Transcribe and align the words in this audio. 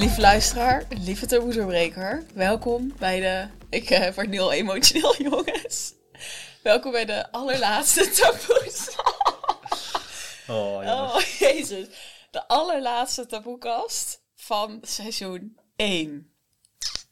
Lieve 0.00 0.20
luisteraar, 0.20 0.86
lieve 0.88 1.26
taboedoorbreker, 1.26 2.26
welkom 2.34 2.94
bij 2.98 3.20
de... 3.20 3.48
Ik 3.70 3.90
eh, 3.90 4.14
word 4.14 4.28
nu 4.28 4.38
al 4.38 4.52
emotioneel, 4.52 5.22
jongens. 5.30 5.92
Welkom 6.62 6.92
bij 6.92 7.04
de 7.04 7.32
allerlaatste 7.32 8.10
taboes. 8.10 8.88
Oh, 10.48 10.84
jongens. 10.84 11.14
Oh, 11.14 11.20
jezus. 11.20 11.86
De 12.30 12.48
allerlaatste 12.48 13.26
taboekast 13.26 14.22
van 14.34 14.78
seizoen 14.82 15.58
1. 15.76 16.32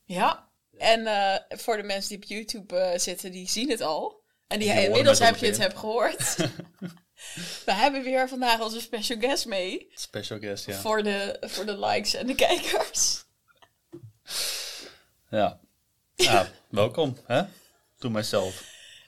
Ja. 0.04 0.48
En 0.78 1.06
eh, 1.06 1.58
voor 1.58 1.76
de 1.76 1.82
mensen 1.82 2.08
die 2.08 2.18
op 2.18 2.24
YouTube 2.24 2.76
eh, 2.76 2.98
zitten, 2.98 3.32
die 3.32 3.48
zien 3.48 3.70
het 3.70 3.80
al. 3.80 4.22
En 4.46 4.58
die, 4.58 4.72
Die 4.72 4.84
inmiddels 4.84 5.18
heb 5.18 5.36
je 5.36 5.46
het 5.46 5.58
hebt 5.58 5.78
gehoord. 5.78 6.36
We 7.66 7.72
hebben 7.72 8.02
weer 8.02 8.28
vandaag 8.28 8.60
onze 8.60 8.80
special 8.80 9.18
guest 9.18 9.46
mee. 9.46 9.90
Special 9.94 10.38
guest, 10.38 10.66
ja. 10.66 10.74
Voor, 10.74 11.02
de, 11.02 11.36
voor 11.40 11.66
de 11.66 11.78
likes 11.78 12.14
en 12.14 12.26
de 12.26 12.34
kijkers. 12.34 13.24
Ja. 15.30 15.60
ja 16.14 16.48
welkom, 16.68 17.16
hè? 17.26 17.42
To 17.98 18.10
myself. 18.10 18.64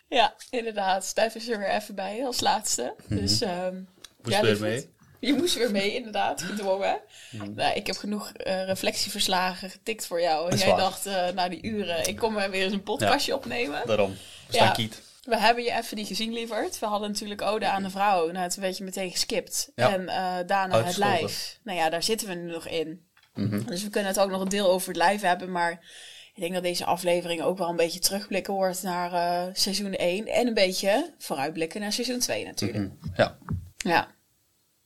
Ja, 0.09 0.35
inderdaad. 0.51 1.05
Stijf 1.05 1.35
is 1.35 1.49
er 1.49 1.59
weer 1.59 1.71
even 1.71 1.95
bij 1.95 2.25
als 2.27 2.41
laatste. 2.41 2.95
Dus 3.09 3.41
ehm 3.41 3.75
Mhm. 3.75 3.83
Moest 4.23 4.37
ja, 4.37 4.43
weer 4.43 4.61
mee. 4.61 4.89
Je 5.21 5.33
moest 5.33 5.55
weer 5.55 5.71
mee, 5.71 5.95
inderdaad. 5.95 6.43
Gedwongen. 6.43 7.01
Mhm. 7.31 7.55
Nou, 7.55 7.75
ik 7.75 7.87
heb 7.87 7.97
genoeg 7.97 8.33
eh, 8.33 8.65
reflectieverslagen 8.65 9.71
getikt 9.71 10.07
voor 10.07 10.21
jou. 10.21 10.51
En 10.51 10.57
jij 10.57 10.77
dacht, 10.77 11.07
eh, 11.07 11.29
na 11.29 11.49
die 11.49 11.63
uren, 11.63 12.09
ik 12.09 12.17
kom 12.17 12.37
er 12.37 12.51
weer 12.51 12.65
eens 12.65 12.73
een 12.73 12.83
podcastje 12.83 13.35
opnemen. 13.35 13.87
Daarom. 13.87 14.17
Ja. 14.49 14.65
Sta 14.65 14.71
kiet. 14.71 15.03
We 15.21 15.39
hebben 15.39 15.65
je 15.65 15.73
even 15.73 15.97
niet 15.97 16.07
gezien, 16.07 16.33
lieverd. 16.33 16.79
We 16.79 16.87
hadden 16.87 17.11
natuurlijk 17.11 17.43
Ode 17.43 17.69
aan 17.69 17.83
de 17.83 17.91
Vrouw. 17.91 18.31
Nou, 18.31 18.51
toen 18.51 18.63
werd 18.63 18.77
je 18.77 18.85
meteen 18.85 19.11
geskipt. 19.11 19.71
Ja. 19.75 19.93
En 19.93 20.09
eh, 20.09 20.47
daarna 20.47 20.85
het 20.85 20.97
lijf. 20.97 21.59
Nou 21.63 21.79
ja, 21.79 21.91
daar 21.91 22.03
zitten 22.03 22.29
we 22.29 22.35
nu 22.35 22.51
nog 22.51 22.67
in. 22.67 23.09
Mhm. 23.35 23.65
Dus 23.65 23.83
we 23.83 23.91
kunnen 23.91 24.11
het 24.11 24.21
ook 24.21 24.31
nog 24.31 24.41
een 24.41 24.49
deel 24.49 24.71
over 24.71 24.89
het 24.89 24.97
lijf 24.97 25.21
hebben. 25.21 25.51
Maar 25.51 25.73
ik 26.35 26.41
denk 26.43 26.55
dat 26.55 26.63
deze 26.63 26.85
aflevering 26.85 27.43
ook 27.43 27.59
wel 27.59 27.69
een 27.69 27.77
beetje 27.77 28.01
terugblikken 28.01 28.55
wordt 28.55 28.83
naar 28.83 29.13
eh, 29.13 29.55
seizoen 29.55 29.95
1. 29.95 30.27
En 30.27 30.47
een 30.47 30.55
beetje 30.55 31.15
vooruitblikken 31.19 31.81
naar 31.81 31.93
seizoen 31.93 32.19
2 32.19 32.45
natuurlijk. 32.45 32.79
Mhm. 32.79 33.09
Ja. 33.17 33.39
Ja. 33.77 34.09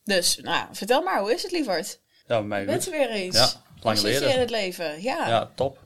Dus, 0.04 0.36
nou, 0.36 0.56
ja, 0.56 0.68
vertel 0.72 1.02
maar, 1.02 1.20
hoe 1.20 1.32
is 1.32 1.42
het, 1.42 1.52
lieverd? 1.52 2.00
Ja, 2.26 2.38
bij 2.38 2.42
mij 2.42 2.60
Je 2.60 2.66
bent 2.66 2.84
goed. 2.84 2.92
er 2.92 2.98
weer 2.98 3.10
eens. 3.10 3.36
Ja, 3.36 3.50
lang 3.80 4.00
je 4.00 4.08
in 4.08 4.14
geleden. 4.14 4.40
het 4.40 4.50
leven? 4.50 5.02
Ja. 5.02 5.28
Ja, 5.28 5.50
top. 5.54 5.83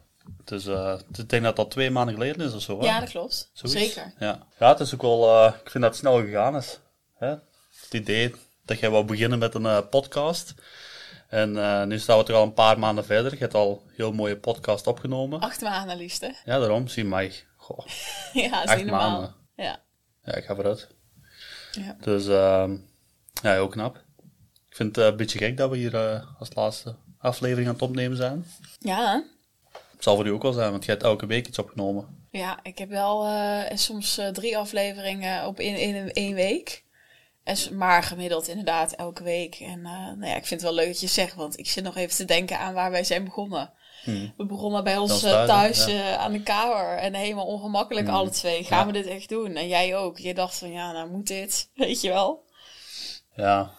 Is, 0.50 0.66
eh, 0.66 0.98
ik 1.16 1.28
denk 1.28 1.42
dat 1.42 1.56
dat 1.56 1.70
twee 1.70 1.90
maanden 1.90 2.14
geleden 2.14 2.46
is 2.46 2.54
of 2.54 2.62
zo, 2.62 2.80
hè? 2.80 3.00
dat 3.00 3.10
klopt. 3.10 3.50
Zoiets. 3.52 3.78
Zeker. 3.78 4.12
Ja. 4.18 4.46
ja, 4.58 4.68
het 4.68 4.80
is 4.80 4.94
ook 4.94 5.02
wel... 5.02 5.28
eh, 5.46 5.52
ik 5.64 5.70
vind 5.70 5.82
dat 5.84 5.92
het 5.92 6.00
snel 6.00 6.20
gegaan 6.20 6.56
is. 6.56 6.78
Hè? 7.16 7.28
Het 7.28 7.92
idee 7.92 8.34
dat 8.64 8.78
jij 8.78 8.90
wou 8.90 9.04
beginnen 9.04 9.38
met 9.38 9.54
een 9.54 9.66
eh, 9.66 9.78
podcast. 9.90 10.54
En 11.28 11.52
nu 11.88 11.98
staan 11.98 12.18
we 12.18 12.24
er 12.24 12.34
al 12.34 12.42
een 12.42 12.52
paar 12.54 12.78
maanden 12.78 13.04
verder. 13.04 13.32
Je 13.32 13.38
hebt 13.38 13.54
al 13.54 13.82
een 13.86 13.92
heel 13.96 14.12
mooie 14.12 14.36
podcast 14.36 14.86
opgenomen. 14.86 15.40
Acht 15.40 15.60
maanden, 15.60 15.96
liefste. 15.96 16.34
Ja, 16.44 16.58
daarom. 16.58 16.88
Zie 16.88 17.04
mij. 17.04 17.32
Goh. 17.56 17.86
ja, 18.32 18.62
Acht 18.62 18.84
maanden. 18.84 19.34
Ja. 19.56 19.80
Ja, 20.24 20.34
ik 20.34 20.44
ga 20.44 20.54
vooruit. 20.54 20.88
Ja. 21.72 21.96
Dus 22.00 22.26
ehm 22.26 22.76
ja, 23.42 23.52
heel 23.52 23.68
knap. 23.68 23.96
Ik 24.68 24.76
vind 24.76 24.96
het 24.96 25.04
een 25.04 25.16
beetje 25.16 25.38
gek 25.38 25.56
dat 25.56 25.70
we 25.70 25.76
hier 25.76 25.96
als 26.38 26.54
laatste 26.54 26.94
aflevering 27.18 27.66
aan 27.68 27.72
het 27.74 27.82
opnemen 27.82 28.16
zijn. 28.16 28.44
ja, 28.78 29.24
zal 29.98 30.16
voor 30.16 30.26
u 30.26 30.30
ook 30.30 30.42
wel 30.42 30.52
zijn, 30.52 30.70
want 30.70 30.84
jij 30.84 30.94
hebt 30.94 31.06
elke 31.06 31.26
week 31.26 31.46
iets 31.46 31.58
opgenomen. 31.58 32.26
Ja, 32.30 32.58
ik 32.62 32.78
heb 32.78 32.88
wel 32.88 33.26
eh, 33.26 33.76
soms 33.76 34.18
eh, 34.18 34.28
drie 34.28 34.58
afleveringen 34.58 35.46
op 35.46 35.60
in, 35.60 35.76
in 35.76 36.12
één 36.12 36.34
week. 36.34 36.84
En, 37.44 37.56
maar 37.76 38.02
gemiddeld 38.02 38.48
inderdaad 38.48 38.92
elke 38.92 39.22
week. 39.22 39.54
En 39.54 39.78
eh, 39.86 39.92
nou 39.92 40.26
ja, 40.26 40.36
ik 40.36 40.46
vind 40.46 40.60
het 40.60 40.70
wel 40.70 40.74
leuk 40.74 40.86
dat 40.86 41.00
je 41.00 41.06
zegt, 41.06 41.34
want 41.34 41.58
ik 41.58 41.68
zit 41.68 41.84
nog 41.84 41.96
even 41.96 42.16
te 42.16 42.24
denken 42.24 42.58
aan 42.58 42.74
waar 42.74 42.90
wij 42.90 43.04
zijn 43.04 43.24
begonnen. 43.24 43.72
We 44.36 44.46
begonnen 44.46 44.84
bij 44.84 44.96
ons 44.96 45.20
thuis 45.20 45.48
thuis, 45.48 45.88
aan 46.16 46.32
de 46.32 46.42
kamer 46.42 46.98
en 46.98 47.14
helemaal 47.14 47.46
ongemakkelijk 47.46 48.08
alle 48.08 48.30
twee. 48.30 48.64
Gaan 48.64 48.78
Ja. 48.78 48.86
we 48.86 48.92
dit 48.92 49.06
echt 49.06 49.28
doen? 49.28 49.56
En 49.56 49.68
jij 49.68 49.96
ook. 49.96 50.18
Je 50.18 50.34
dacht 50.34 50.58
van 50.58 50.72
ja, 50.72 50.92
nou 50.92 51.10
moet 51.10 51.26
dit, 51.26 51.68
weet 51.74 52.00
je 52.00 52.08
wel. 52.08 52.44
Ja. 53.34 53.70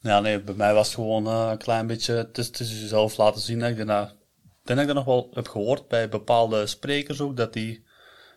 Ja, 0.00 0.20
nee, 0.20 0.40
bij 0.40 0.54
mij 0.54 0.74
was 0.74 0.86
het 0.86 0.94
gewoon 0.94 1.26
een 1.26 1.58
klein 1.58 1.86
beetje, 1.86 2.28
is 2.32 2.50
jezelf 2.80 3.16
laten 3.16 3.40
zien. 3.40 3.62
Ik 3.62 3.76
denk, 3.76 3.90
ik 3.90 4.12
denk 4.64 4.78
dat 4.78 4.88
ik 4.88 4.94
dat 4.94 4.94
nog 4.94 5.04
wel 5.04 5.30
heb 5.34 5.48
gehoord 5.48 5.88
bij 5.88 6.08
bepaalde 6.08 6.66
sprekers 6.66 7.20
ook, 7.20 7.36
dat 7.36 7.52
die, 7.52 7.84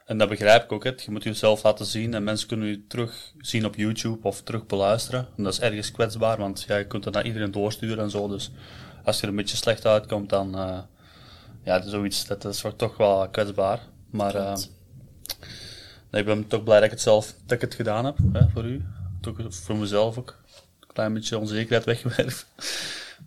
en 0.05 0.17
dat 0.17 0.29
begrijp 0.29 0.63
ik 0.63 0.71
ook, 0.71 0.83
hè, 0.83 0.89
je 0.89 1.11
moet 1.11 1.23
jezelf 1.23 1.63
laten 1.63 1.85
zien 1.85 2.13
en 2.13 2.23
mensen 2.23 2.47
kunnen 2.47 2.67
je 2.67 2.87
terugzien 2.87 3.65
op 3.65 3.75
YouTube 3.75 4.27
of 4.27 4.41
terug 4.41 4.65
beluisteren. 4.65 5.27
En 5.37 5.43
dat 5.43 5.53
is 5.53 5.59
ergens 5.59 5.91
kwetsbaar, 5.91 6.37
want 6.37 6.65
ja, 6.67 6.77
je 6.77 6.87
kunt 6.87 7.05
het 7.05 7.13
naar 7.13 7.25
iedereen 7.25 7.51
doorsturen 7.51 8.03
en 8.03 8.09
zo, 8.09 8.27
dus 8.27 8.51
als 9.03 9.15
je 9.15 9.21
er 9.23 9.29
een 9.29 9.35
beetje 9.35 9.57
slecht 9.57 9.85
uitkomt, 9.85 10.29
dan, 10.29 10.57
eh, 10.57 10.79
ja, 11.63 11.81
zoiets, 11.81 12.25
dat 12.25 12.45
is 12.45 12.63
toch 12.75 12.97
wel 12.97 13.29
kwetsbaar. 13.29 13.79
Maar, 14.09 14.35
eh, 14.35 14.45
Klopt. 14.45 14.71
nee, 16.11 16.21
ik 16.21 16.27
ben 16.27 16.47
toch 16.47 16.63
blij 16.63 16.75
dat 16.75 16.85
ik 16.85 16.91
het 16.91 17.01
zelf, 17.01 17.35
dat 17.45 17.51
ik 17.51 17.61
het 17.61 17.75
gedaan 17.75 18.05
heb, 18.05 18.17
hè, 18.33 18.49
voor 18.49 18.65
u. 18.65 18.85
Toch 19.21 19.35
voor 19.49 19.75
mezelf 19.75 20.17
ook. 20.17 20.37
Een 20.79 20.93
klein 20.93 21.13
beetje 21.13 21.37
onzekerheid 21.37 21.85
weggewerkt. 21.93 22.47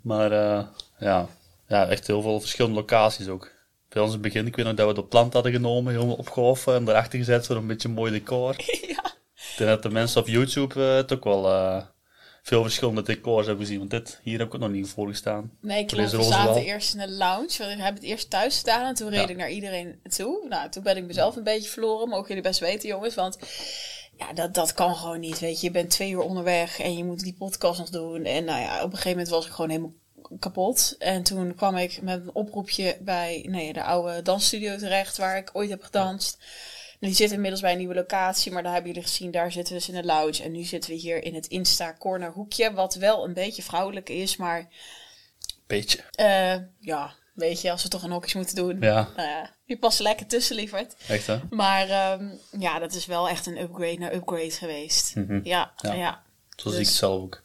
Maar 0.02 0.32
eh, 0.32 0.64
ja. 0.98 1.28
Ja, 1.70 1.88
echt 1.88 2.06
heel 2.06 2.22
veel 2.22 2.40
verschillende 2.40 2.76
locaties 2.76 3.28
ook. 3.28 3.52
Bij 3.88 4.02
ons 4.02 4.14
in 4.14 4.22
het 4.22 4.32
begin, 4.32 4.46
ik 4.46 4.56
weet 4.56 4.64
nog 4.64 4.74
dat 4.74 4.88
we 4.88 4.94
de 4.94 5.04
plant 5.04 5.32
hadden 5.32 5.52
genomen, 5.52 5.92
helemaal 5.92 6.14
opgehoffen 6.14 6.74
en 6.74 6.88
erachter 6.88 7.18
gezet 7.18 7.46
voor 7.46 7.56
een 7.56 7.66
beetje 7.66 7.88
mooi 7.88 8.12
decor. 8.12 8.54
ja. 8.88 9.02
Dat 9.56 9.82
de 9.82 9.90
mensen 9.90 10.20
op 10.20 10.28
YouTube 10.28 10.74
eh, 10.74 10.94
het 10.94 11.12
ook 11.12 11.24
wel 11.24 11.48
eh, 11.48 11.82
veel 12.42 12.62
verschillende 12.62 13.02
decors 13.02 13.46
hebben 13.46 13.64
gezien. 13.64 13.78
Want 13.78 13.90
dit, 13.90 14.20
hier 14.22 14.38
heb 14.38 14.46
ik 14.46 14.54
ook 14.54 14.60
nog 14.60 14.70
niet 14.70 14.88
voor 14.88 15.08
gestaan. 15.08 15.50
Nee, 15.60 15.84
klopt. 15.84 16.10
We 16.10 16.22
zaten 16.22 16.62
eerst 16.62 16.94
in 16.94 17.00
de 17.00 17.10
lounge. 17.10 17.54
We 17.58 17.64
hebben 17.64 17.94
het 17.94 18.02
eerst 18.02 18.30
thuis 18.30 18.58
gedaan 18.58 18.86
en 18.86 18.94
toen 18.94 19.08
reed 19.10 19.20
Ja. 19.20 19.28
ik 19.28 19.36
naar 19.36 19.50
iedereen 19.50 20.00
toe. 20.08 20.46
Nou, 20.48 20.70
toen 20.70 20.82
ben 20.82 20.96
ik 20.96 21.04
mezelf 21.04 21.36
een 21.36 21.44
beetje 21.44 21.70
verloren. 21.70 22.08
Mogen 22.08 22.28
jullie 22.28 22.42
best 22.42 22.60
weten, 22.60 22.88
jongens. 22.88 23.14
Want 23.14 23.38
ja, 24.16 24.32
dat, 24.32 24.54
dat 24.54 24.72
kan 24.72 24.96
gewoon 24.96 25.20
niet, 25.20 25.38
weet 25.38 25.60
je. 25.60 25.66
Je 25.66 25.72
bent 25.72 25.90
twee 25.90 26.10
uur 26.10 26.20
onderweg 26.20 26.80
en 26.80 26.96
je 26.96 27.04
moet 27.04 27.20
die 27.20 27.36
podcast 27.38 27.78
nog 27.78 27.88
doen. 27.88 28.24
En 28.24 28.44
nou 28.44 28.60
ja, 28.60 28.76
op 28.76 28.84
een 28.84 28.90
gegeven 28.90 29.10
moment 29.10 29.28
was 29.28 29.46
ik 29.46 29.52
gewoon 29.52 29.70
helemaal 29.70 29.92
kapot. 30.38 30.94
En 30.98 31.22
toen 31.22 31.54
kwam 31.54 31.76
ik 31.76 32.02
met 32.02 32.20
een 32.20 32.34
oproepje 32.34 32.96
bij 33.00 33.46
nee, 33.48 33.72
de 33.72 33.82
oude 33.82 34.22
dansstudio 34.22 34.76
terecht, 34.76 35.16
waar 35.16 35.36
ik 35.36 35.50
ooit 35.52 35.70
heb 35.70 35.82
gedanst. 35.82 36.38
En 37.00 37.06
die 37.08 37.16
zit 37.16 37.30
inmiddels 37.32 37.60
bij 37.60 37.72
een 37.72 37.78
nieuwe 37.78 37.94
locatie, 37.94 38.52
maar 38.52 38.62
daar 38.62 38.72
hebben 38.72 38.90
jullie 38.92 39.08
gezien, 39.08 39.30
daar 39.30 39.52
zitten 39.52 39.72
we 39.74 39.78
dus 39.78 39.88
in 39.88 39.94
de 40.00 40.04
lounge. 40.06 40.42
En 40.42 40.52
nu 40.52 40.62
zitten 40.64 40.90
we 40.90 40.96
hier 40.96 41.22
in 41.24 41.34
het 41.34 41.46
Insta 41.46 41.94
Corner 41.98 42.32
hoekje, 42.32 42.72
wat 42.72 42.94
wel 42.94 43.24
een 43.24 43.34
beetje 43.34 43.62
vrouwelijk 43.62 44.08
is, 44.08 44.36
maar 44.36 44.68
Beetje. 45.66 46.00
eh, 46.10 46.56
ja, 46.80 47.14
weet 47.34 47.60
je, 47.60 47.70
als 47.70 47.82
we 47.82 47.88
toch 47.88 48.02
een 48.02 48.10
hokjes 48.10 48.34
moeten 48.34 48.54
doen. 48.54 48.76
Ja, 48.80 49.08
ja, 49.16 49.54
je 49.64 49.78
past 49.78 49.98
er 49.98 50.04
lekker 50.04 50.26
tussen, 50.26 50.56
lieverd. 50.56 50.94
echt 51.08 51.26
hè? 51.26 51.38
Maar 51.50 51.88
ehm, 51.88 52.28
ja, 52.58 52.78
dat 52.78 52.94
is 52.94 53.06
wel 53.06 53.28
echt 53.28 53.46
een 53.46 53.60
upgrade 53.60 53.98
naar 53.98 54.14
upgrade 54.14 54.50
geweest. 54.50 55.14
Mhm. 55.16 55.40
Ja, 55.42 55.72
ja. 55.76 55.92
Ja. 55.92 56.22
Zo 56.56 56.70
zie 56.70 56.78
ik 56.80 56.86
het 56.86 56.94
zelf 56.94 57.22
ook. 57.22 57.42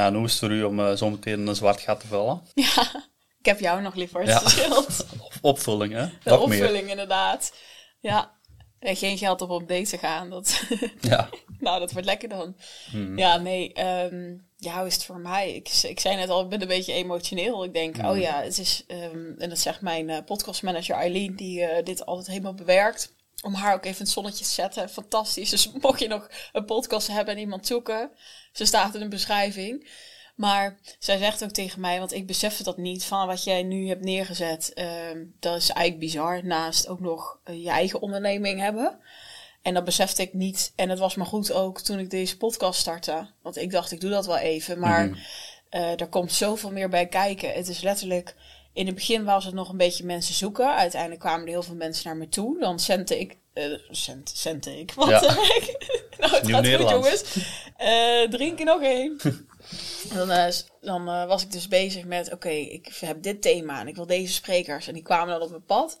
Ja, 0.00 0.12
hoe 0.12 0.24
is 0.24 0.30
het 0.30 0.40
voor 0.40 0.50
u 0.50 0.62
om 0.62 0.80
eh, 0.80 0.92
zo 0.96 1.10
meteen 1.10 1.46
een 1.46 1.54
zwart 1.54 1.80
gat 1.80 2.00
te 2.00 2.06
vullen? 2.06 2.42
Ja, 2.54 3.04
ik 3.38 3.46
heb 3.46 3.60
jou 3.60 3.82
nog 3.82 3.94
liever. 3.94 4.26
Ja. 4.26 4.42
Het 4.42 5.06
Opvulling, 5.40 5.92
hè? 5.92 6.06
De 6.06 6.30
Nog 6.30 6.46
meer. 6.48 6.60
opvulling, 6.62 6.90
inderdaad. 6.90 7.52
Ja. 8.00 8.38
En 8.78 8.96
geen 8.96 9.18
geld 9.18 9.42
op 9.42 9.50
op 9.50 9.68
date 9.68 9.90
te 9.90 9.98
gaan. 9.98 10.30
Dat, 10.30 10.62
Ja. 11.00 11.28
nou, 11.58 11.80
dat 11.80 11.92
wordt 11.92 12.06
lekker 12.06 12.28
dan. 12.28 12.56
Hmm. 12.90 13.18
Ja, 13.18 13.36
nee. 13.36 13.72
ehm, 13.72 14.34
ja, 14.56 14.78
hoe 14.78 14.86
is 14.86 14.94
het 14.94 15.04
voor 15.04 15.18
mij? 15.20 15.54
Ik, 15.54 15.68
ik 15.82 16.00
zei 16.00 16.16
net 16.16 16.28
al, 16.28 16.42
ik 16.42 16.48
ben 16.48 16.62
een 16.62 16.68
beetje 16.68 16.92
emotioneel. 16.92 17.64
Ik 17.64 17.72
denk, 17.72 17.96
oh 18.04 18.18
ja, 18.18 18.42
het 18.42 18.58
is... 18.58 18.84
ehm, 18.86 19.32
en 19.38 19.48
dat 19.48 19.58
zegt 19.58 19.80
mijn 19.80 20.10
eh, 20.10 20.18
podcastmanager 20.24 20.94
Eileen, 20.94 21.36
die 21.36 21.62
eh, 21.64 21.84
dit 21.84 22.06
altijd 22.06 22.26
helemaal 22.26 22.54
bewerkt. 22.54 23.12
Om 23.42 23.54
haar 23.54 23.74
ook 23.74 23.84
even 23.84 23.98
in 23.98 24.04
het 24.04 24.12
zonnetje 24.12 24.44
te 24.44 24.50
zetten. 24.50 24.88
Fantastisch. 24.88 25.50
Dus 25.50 25.70
mocht 25.80 26.00
je 26.00 26.08
nog 26.08 26.30
een 26.52 26.64
podcast 26.64 27.06
hebben 27.06 27.34
en 27.34 27.40
iemand 27.40 27.66
zoeken. 27.66 28.10
Ze 28.52 28.64
staat 28.64 28.94
in 28.94 29.00
de 29.00 29.08
beschrijving. 29.08 29.88
Maar 30.34 30.78
zij 30.98 31.18
zegt 31.18 31.44
ook 31.44 31.50
tegen 31.50 31.80
mij, 31.80 31.98
want 31.98 32.12
ik 32.12 32.26
besefte 32.26 32.62
dat 32.62 32.76
niet, 32.76 33.04
van 33.04 33.26
wat 33.26 33.44
jij 33.44 33.62
nu 33.62 33.88
hebt 33.88 34.04
neergezet. 34.04 34.72
ehm, 34.74 35.24
dat 35.40 35.56
is 35.56 35.70
eigenlijk 35.70 35.98
bizar. 35.98 36.44
Naast 36.44 36.88
ook 36.88 37.00
nog 37.00 37.38
eh, 37.44 37.62
je 37.62 37.70
eigen 37.70 38.00
onderneming 38.00 38.60
hebben. 38.60 38.98
En 39.62 39.74
dat 39.74 39.84
besefte 39.84 40.22
ik 40.22 40.32
niet. 40.34 40.72
En 40.76 40.88
het 40.88 40.98
was 40.98 41.14
maar 41.14 41.26
goed 41.26 41.52
ook 41.52 41.80
toen 41.80 41.98
ik 41.98 42.10
deze 42.10 42.36
podcast 42.36 42.80
startte. 42.80 43.30
Want 43.42 43.56
ik 43.56 43.70
dacht, 43.70 43.92
ik 43.92 44.00
doe 44.00 44.10
dat 44.10 44.26
wel 44.26 44.38
even. 44.38 44.78
Maar 44.78 45.28
eh, 45.68 46.00
er 46.00 46.08
komt 46.08 46.32
zoveel 46.32 46.70
meer 46.70 46.88
bij 46.88 47.06
kijken. 47.06 47.52
Het 47.52 47.68
is 47.68 47.80
letterlijk... 47.80 48.34
In 48.72 48.86
het 48.86 48.94
begin 48.94 49.24
was 49.24 49.44
het 49.44 49.54
nog 49.54 49.68
een 49.68 49.76
beetje 49.76 50.04
mensen 50.04 50.34
zoeken. 50.34 50.74
Uiteindelijk 50.74 51.20
kwamen 51.20 51.46
er 51.46 51.52
heel 51.52 51.62
veel 51.62 51.74
mensen 51.74 52.06
naar 52.06 52.16
me 52.16 52.28
toe. 52.28 52.60
Dan 52.60 52.80
zende 52.80 53.18
ik... 53.18 53.36
cent, 53.90 54.32
cente 54.34 54.78
ik. 54.78 54.92
Wat 54.92 55.08
Ja. 55.08 55.20
nou, 56.20 56.34
het 56.36 56.50
gaat 56.50 56.66
goed, 56.66 56.90
jongens. 56.90 57.24
Eh 57.76 58.28
drink 58.28 58.58
er 58.58 58.64
nog 58.64 58.82
één. 58.82 59.20
dan 60.14 60.30
eh, 60.30 60.52
dan 60.80 61.04
was 61.04 61.42
ik 61.42 61.52
dus 61.52 61.68
bezig 61.68 62.04
met... 62.04 62.32
Oké, 62.32 62.48
ik 62.48 62.96
heb 63.00 63.22
dit 63.22 63.42
thema 63.42 63.80
en 63.80 63.88
ik 63.88 63.96
wil 63.96 64.06
deze 64.06 64.32
sprekers. 64.32 64.86
En 64.88 64.94
die 64.94 65.02
kwamen 65.02 65.34
dan 65.34 65.42
op 65.42 65.50
mijn 65.50 65.64
pad. 65.64 65.98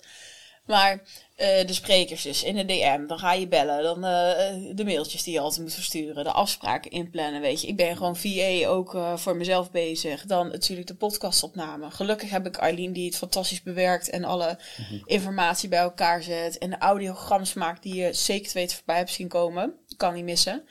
Maar 0.66 1.02
eh, 1.40 1.66
de 1.66 1.72
sprekers 1.72 2.22
dus 2.22 2.42
in 2.42 2.56
de 2.56 2.64
DM, 2.64 3.06
dan 3.06 3.18
ga 3.18 3.32
je 3.32 3.48
bellen. 3.48 3.82
Dan 3.82 4.04
eh, 4.04 4.74
de 4.74 4.84
mailtjes 4.84 5.22
die 5.22 5.32
je 5.32 5.40
altijd 5.40 5.60
moet 5.60 5.74
versturen. 5.74 6.24
De 6.24 6.30
afspraken 6.30 6.90
inplannen, 6.90 7.40
weet 7.40 7.60
je. 7.60 7.66
Ik 7.66 7.76
ben 7.76 7.96
gewoon 7.96 8.16
VA 8.16 8.66
ook 8.66 8.94
eh, 8.94 9.16
voor 9.16 9.36
mezelf 9.36 9.70
bezig. 9.70 10.24
Dan 10.24 10.48
natuurlijk 10.48 10.88
de 10.88 10.94
podcastopname. 10.94 11.90
Gelukkig 11.90 12.30
heb 12.30 12.46
ik 12.46 12.56
Eileen 12.56 12.92
die 12.92 13.06
het 13.06 13.16
fantastisch 13.16 13.62
bewerkt. 13.62 14.10
En 14.10 14.24
alle 14.24 14.58
informatie 15.04 15.68
bij 15.68 15.78
elkaar 15.78 16.22
zet. 16.22 16.58
En 16.58 16.70
de 16.70 16.78
audiograms 16.78 17.54
maakt 17.54 17.82
die 17.82 17.94
je 17.94 18.12
zeker 18.12 18.52
weten 18.52 18.76
voorbij 18.76 18.96
hebt 18.96 19.10
zien 19.10 19.28
komen. 19.28 19.74
Kan 19.96 20.14
niet 20.14 20.24
missen. 20.24 20.64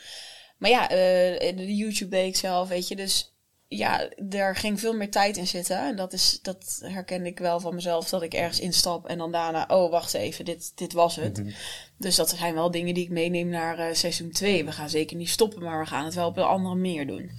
Maar 0.57 0.69
ja, 0.69 0.87
de 0.87 1.75
YouTube 1.75 2.09
deed 2.09 2.27
ik 2.27 2.35
zelf, 2.35 2.67
weet 2.67 2.87
je. 2.87 2.95
Dus 2.95 3.33
ja, 3.69 4.09
er 4.29 4.55
ging 4.55 4.79
veel 4.79 4.93
meer 4.93 5.11
tijd 5.11 5.37
in 5.37 5.47
zitten. 5.47 5.77
En 5.77 5.95
dat, 5.95 6.13
is, 6.13 6.39
dat 6.41 6.79
herkende 6.83 7.29
ik 7.29 7.39
wel 7.39 7.59
van 7.59 7.75
mezelf. 7.75 8.09
Dat 8.09 8.21
ik 8.21 8.33
ergens 8.33 8.59
instap 8.59 9.05
en 9.05 9.17
dan 9.17 9.31
daarna... 9.31 9.65
Oh, 9.67 9.91
wacht 9.91 10.13
even, 10.13 10.45
dit, 10.45 10.71
dit 10.75 10.93
was 10.93 11.15
het. 11.15 11.43
Dus 11.97 12.15
dat 12.15 12.29
zijn 12.29 12.53
wel 12.53 12.71
dingen 12.71 12.93
die 12.93 13.03
ik 13.03 13.09
meeneem 13.09 13.49
naar 13.49 13.79
eh, 13.79 13.93
seizoen 13.93 14.31
2. 14.31 14.65
We 14.65 14.71
gaan 14.71 14.89
zeker 14.89 15.17
niet 15.17 15.29
stoppen, 15.29 15.63
maar 15.63 15.79
we 15.79 15.85
gaan 15.85 16.05
het 16.05 16.13
wel 16.13 16.27
op 16.27 16.37
een 16.37 16.43
andere 16.43 16.75
manier 16.75 17.07
doen. 17.07 17.31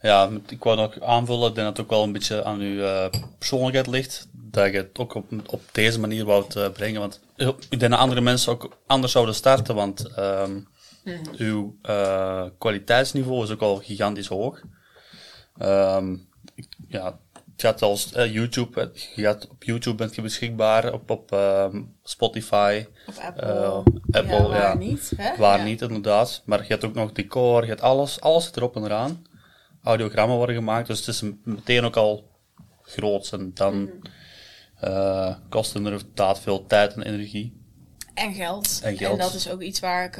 Ja, 0.00 0.30
ik 0.48 0.64
wou 0.64 0.76
nog 0.76 1.00
aanvullen, 1.00 1.48
ik 1.48 1.54
denk 1.54 1.66
dat 1.66 1.76
het 1.76 1.86
ook 1.86 1.90
wel 1.92 2.02
een 2.02 2.12
beetje 2.12 2.44
aan 2.44 2.60
uw 2.60 2.82
eh, 2.82 3.20
persoonlijkheid 3.38 3.86
ligt. 3.86 4.28
Dat 4.32 4.72
je 4.72 4.76
het 4.76 4.98
ook 4.98 5.14
op, 5.14 5.26
op 5.46 5.62
deze 5.72 6.00
manier 6.00 6.24
wou 6.24 6.44
uh, 6.56 6.68
brengen. 6.68 7.00
Want 7.00 7.20
eh, 7.36 7.48
ik 7.68 7.80
denk 7.80 7.92
dat 7.92 8.00
andere 8.00 8.20
mensen 8.20 8.52
ook 8.52 8.76
anders 8.86 9.12
zouden 9.12 9.34
starten. 9.34 9.74
Want 9.74 10.14
ehm, 10.14 10.60
uw 11.36 11.76
eh, 11.82 12.44
kwaliteitsniveau 12.58 13.42
is 13.42 13.50
ook 13.50 13.60
al 13.60 13.76
gigantisch 13.76 14.26
hoog. 14.26 14.62
Ehm, 15.58 16.16
ik- 16.54 16.76
ja, 16.88 17.04
het 17.52 17.60
gaat 17.60 17.82
als 17.82 18.12
eh, 18.12 18.32
YouTube, 18.32 18.90
je 19.14 19.22
gaat, 19.22 19.48
op 19.48 19.62
YouTube 19.64 19.96
bent 19.96 20.14
je 20.14 20.22
beschikbaar, 20.22 20.92
op, 20.92 21.10
op 21.10 21.32
ehm, 21.32 21.82
Spotify, 22.02 22.86
Apple. 23.20 23.42
eh, 23.42 23.76
Apple, 24.10 24.36
ja, 24.36 24.48
waar 24.48 24.60
ja. 24.60 24.74
niet. 24.74 25.12
Hè? 25.16 25.36
Waar 25.36 25.58
Ja. 25.58 25.64
niet, 25.64 25.80
inderdaad. 25.80 26.42
Maar 26.44 26.60
je 26.62 26.68
hebt 26.68 26.84
ook 26.84 26.94
nog 26.94 27.12
decor, 27.12 27.62
je 27.62 27.68
hebt 27.68 27.80
alles, 27.82 28.20
alles 28.20 28.44
zit 28.44 28.56
erop 28.56 28.76
en 28.76 28.84
eraan. 28.84 29.26
Audiogrammen 29.82 30.36
worden 30.36 30.56
gemaakt, 30.56 30.86
dus 30.86 30.98
het 30.98 31.08
is 31.08 31.20
een- 31.20 31.40
meteen 31.44 31.84
ook 31.84 31.96
al 31.96 32.30
groot. 32.82 33.32
En 33.32 33.50
dan 33.54 33.82
Mhm. 33.82 33.92
eh, 34.80 35.34
kost 35.48 35.72
het 35.74 35.84
inderdaad 35.84 36.40
veel 36.40 36.66
tijd 36.66 36.94
en 36.94 37.02
energie. 37.02 37.60
En 38.14 38.34
geld. 38.34 38.80
En 38.82 38.96
geld. 38.96 39.18
dat 39.20 39.34
is 39.34 39.50
ook 39.50 39.60
iets 39.62 39.80
waar 39.80 40.04
ik 40.04 40.16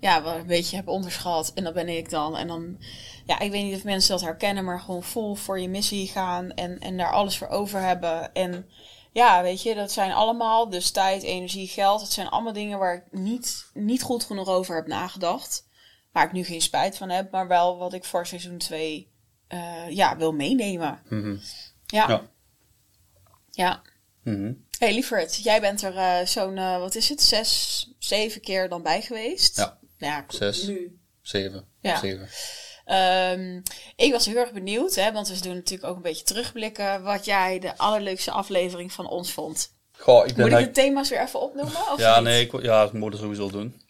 ja, 0.00 0.22
wel 0.22 0.34
een 0.36 0.46
beetje 0.46 0.76
heb 0.76 0.88
onderschat. 0.88 1.52
En 1.54 1.64
dat 1.64 1.74
ben 1.74 1.88
ik 1.88 2.10
dan. 2.10 2.36
En 2.36 2.46
dan, 2.46 2.78
ja, 3.24 3.38
ik 3.40 3.50
weet 3.50 3.64
niet 3.64 3.76
of 3.76 3.84
mensen 3.84 4.10
dat 4.10 4.20
herkennen, 4.20 4.64
maar 4.64 4.80
gewoon 4.80 5.02
vol 5.02 5.34
voor 5.34 5.60
je 5.60 5.68
missie 5.68 6.08
gaan 6.08 6.50
en, 6.50 6.78
en 6.78 6.96
daar 6.96 7.12
alles 7.12 7.38
voor 7.38 7.48
over 7.48 7.80
hebben. 7.80 8.32
En 8.32 8.68
ja, 9.12 9.42
weet 9.42 9.62
je, 9.62 9.74
dat 9.74 9.92
zijn 9.92 10.12
allemaal, 10.12 10.68
dus 10.68 10.90
tijd, 10.90 11.22
energie, 11.22 11.68
geld. 11.68 12.00
Dat 12.00 12.12
zijn 12.12 12.28
allemaal 12.28 12.52
dingen 12.52 12.78
waar 12.78 12.94
ik 12.94 13.04
niet, 13.10 13.66
niet 13.74 14.02
goed 14.02 14.24
genoeg 14.24 14.48
over 14.48 14.74
heb 14.74 14.86
nagedacht. 14.86 15.66
Waar 16.12 16.24
ik 16.24 16.32
nu 16.32 16.44
geen 16.44 16.62
spijt 16.62 16.96
van 16.96 17.10
heb, 17.10 17.30
maar 17.30 17.48
wel 17.48 17.78
wat 17.78 17.92
ik 17.92 18.04
voor 18.04 18.26
seizoen 18.26 18.58
2 18.58 19.12
ja, 19.88 20.16
wil 20.16 20.32
meenemen. 20.32 21.00
Mhm. 21.08 21.36
Ja. 21.86 22.08
Ja. 22.08 22.22
ja. 23.50 23.82
Mhm. 24.22 24.52
Hey 24.78 24.92
lieverd, 24.92 25.42
jij 25.42 25.60
bent 25.60 25.82
er 25.82 25.96
eh, 25.96 26.26
zo'n, 26.26 26.58
eh, 26.58 26.78
wat 26.78 26.94
is 26.94 27.08
het, 27.08 27.22
zes, 27.22 27.92
zeven 27.98 28.40
keer 28.40 28.68
dan 28.68 28.82
bij 28.82 29.02
geweest? 29.02 29.56
Ja. 29.56 29.78
Nou 29.98 30.12
ja, 30.12 30.24
Zes. 30.28 30.66
nu. 30.66 30.98
Zeven. 31.22 31.68
Ja. 31.80 31.98
Zeven. 31.98 32.28
Ehm, 32.84 33.60
ik 33.96 34.12
was 34.12 34.26
heel 34.26 34.36
erg 34.36 34.52
benieuwd, 34.52 34.94
hè, 34.94 35.12
want 35.12 35.28
we 35.28 35.40
doen 35.40 35.54
natuurlijk 35.54 35.90
ook 35.90 35.96
een 35.96 36.02
beetje 36.02 36.24
terugblikken, 36.24 37.02
wat 37.02 37.24
jij 37.24 37.58
de 37.58 37.76
allerleukste 37.76 38.30
aflevering 38.30 38.92
van 38.92 39.08
ons 39.08 39.32
vond. 39.32 39.72
Goh, 39.98 40.26
ik 40.26 40.36
Moet 40.36 40.46
ik 40.46 40.52
dat 40.52 40.60
de 40.60 40.70
thema's 40.70 41.08
weer 41.08 41.20
even 41.22 41.40
opnoemen? 41.40 41.76
Of 41.92 41.98
Ja, 41.98 42.14
niet? 42.14 42.24
nee, 42.24 42.44
ik, 42.46 42.62
ja, 42.62 42.82
ik 42.84 42.92
moet 42.92 43.12
het 43.12 43.20
sowieso 43.22 43.50
doen. 43.50 43.82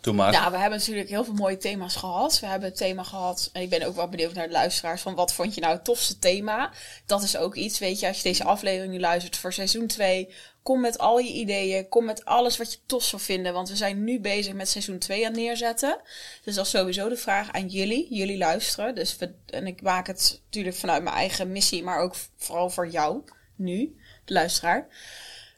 Doe 0.00 0.14
maar. 0.14 0.32
Ja, 0.32 0.50
we 0.50 0.56
hebben 0.56 0.78
natuurlijk 0.78 1.08
heel 1.08 1.24
veel 1.24 1.34
mooie 1.34 1.56
thema's 1.56 1.96
gehad. 1.96 2.40
We 2.40 2.46
hebben 2.46 2.68
het 2.68 2.78
thema 2.78 3.02
gehad. 3.02 3.50
En 3.52 3.62
ik 3.62 3.70
ben 3.70 3.82
ook 3.82 3.94
wel 3.94 4.08
benieuwd 4.08 4.34
naar 4.34 4.46
de 4.46 4.52
luisteraars. 4.52 5.02
Van 5.02 5.14
wat 5.14 5.32
vond 5.32 5.54
je 5.54 5.60
nou 5.60 5.74
het 5.74 5.84
tofste 5.84 6.18
thema? 6.18 6.70
Dat 7.06 7.22
is 7.22 7.36
ook 7.36 7.54
iets, 7.54 7.78
weet 7.78 8.00
je, 8.00 8.06
als 8.06 8.16
je 8.16 8.22
deze 8.22 8.44
aflevering 8.44 8.92
nu 8.92 9.00
luistert 9.00 9.36
voor 9.36 9.52
seizoen 9.52 9.86
2. 9.86 10.34
Kom 10.62 10.80
met 10.80 10.98
al 10.98 11.18
je 11.18 11.32
ideeën. 11.32 11.88
Kom 11.88 12.04
met 12.04 12.24
alles 12.24 12.56
wat 12.56 12.72
je 12.72 12.78
tof 12.86 13.04
zou 13.04 13.22
vinden. 13.22 13.52
Want 13.52 13.68
we 13.68 13.76
zijn 13.76 14.04
nu 14.04 14.20
bezig 14.20 14.54
met 14.54 14.68
seizoen 14.68 14.98
2 14.98 15.26
aan 15.26 15.32
neerzetten. 15.32 16.00
Dus 16.44 16.54
dat 16.54 16.64
is 16.64 16.70
sowieso 16.70 17.08
de 17.08 17.16
vraag 17.16 17.52
aan 17.52 17.66
jullie. 17.66 18.14
Jullie 18.14 18.38
luisteren. 18.38 18.94
Dus 18.94 19.16
we, 19.16 19.34
en 19.46 19.66
ik 19.66 19.82
maak 19.82 20.06
het 20.06 20.40
natuurlijk 20.44 20.76
vanuit 20.76 21.02
mijn 21.02 21.16
eigen 21.16 21.52
missie. 21.52 21.82
Maar 21.82 21.98
ook 21.98 22.14
vooral 22.36 22.70
voor 22.70 22.88
jou. 22.88 23.22
Nu, 23.56 23.96
de 24.24 24.32
luisteraar. 24.32 24.88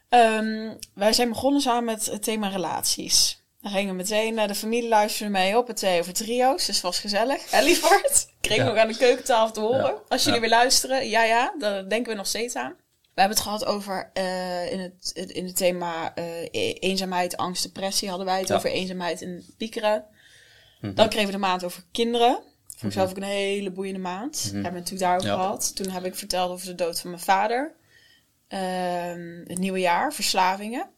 Ehm, 0.08 0.74
wij 0.94 1.12
zijn 1.12 1.28
begonnen 1.28 1.60
samen 1.60 1.84
met 1.84 2.06
het 2.06 2.22
thema 2.22 2.48
relaties. 2.48 3.41
Dan 3.62 3.72
gingen 3.72 3.90
we 3.90 3.96
meteen 3.96 4.34
naar 4.34 4.48
de 4.48 4.54
familie 4.54 4.88
luisteren 4.88 5.32
mee 5.32 5.56
op 5.58 5.66
het 5.66 5.76
thee 5.76 6.00
over 6.00 6.12
trio's. 6.12 6.66
Dus 6.66 6.80
was 6.80 6.98
gezellig. 6.98 7.50
Hè, 7.50 7.62
lieverd? 7.62 8.26
Kreeg 8.40 8.56
Ja. 8.56 8.64
nog 8.64 8.76
aan 8.76 8.88
de 8.88 8.96
keukentafel 8.96 9.52
te 9.52 9.60
horen. 9.60 9.84
Ja. 9.84 10.02
Als 10.08 10.24
jullie 10.24 10.40
Ja. 10.40 10.46
weer 10.48 10.56
luisteren, 10.56 11.08
ja, 11.08 11.22
ja, 11.24 11.54
daar 11.58 11.88
denken 11.88 12.10
we 12.12 12.16
nog 12.18 12.26
steeds 12.26 12.54
aan. 12.54 12.74
We 13.14 13.20
hebben 13.20 13.36
het 13.36 13.46
gehad 13.46 13.64
over 13.64 14.10
eh, 14.12 14.72
in, 14.72 14.80
het, 14.80 15.10
in 15.32 15.46
het 15.46 15.56
thema 15.56 16.14
eh, 16.14 16.42
e- 16.42 16.72
eenzaamheid, 16.72 17.36
angst, 17.36 17.62
depressie. 17.62 18.08
Hadden 18.08 18.26
wij 18.26 18.40
het 18.40 18.52
over 18.52 18.70
eenzaamheid 18.70 19.22
en 19.22 19.44
piekeren. 19.58 20.04
Mhm. 20.80 20.94
Dan 20.94 21.08
kregen 21.08 21.26
we 21.26 21.32
de 21.32 21.38
maand 21.38 21.64
over 21.64 21.82
kinderen. 21.92 22.38
Voor 22.76 22.86
mezelf 22.88 23.10
ook 23.10 23.16
een 23.16 23.22
hele 23.22 23.70
boeiende 23.70 24.00
maand. 24.00 24.34
Mhm. 24.44 24.44
Hebben 24.54 24.72
we 24.72 24.78
het 24.78 24.90
natuurlijk 24.90 25.00
daarover 25.22 25.30
gehad. 25.44 25.76
Toen 25.76 25.88
heb 25.90 26.04
ik 26.04 26.14
verteld 26.14 26.50
over 26.50 26.66
de 26.66 26.74
dood 26.74 27.00
van 27.00 27.10
mijn 27.10 27.22
vader. 27.22 27.74
Ehm, 28.48 29.44
het 29.46 29.58
nieuwe 29.58 29.78
jaar, 29.80 30.12
verslavingen. 30.12 30.90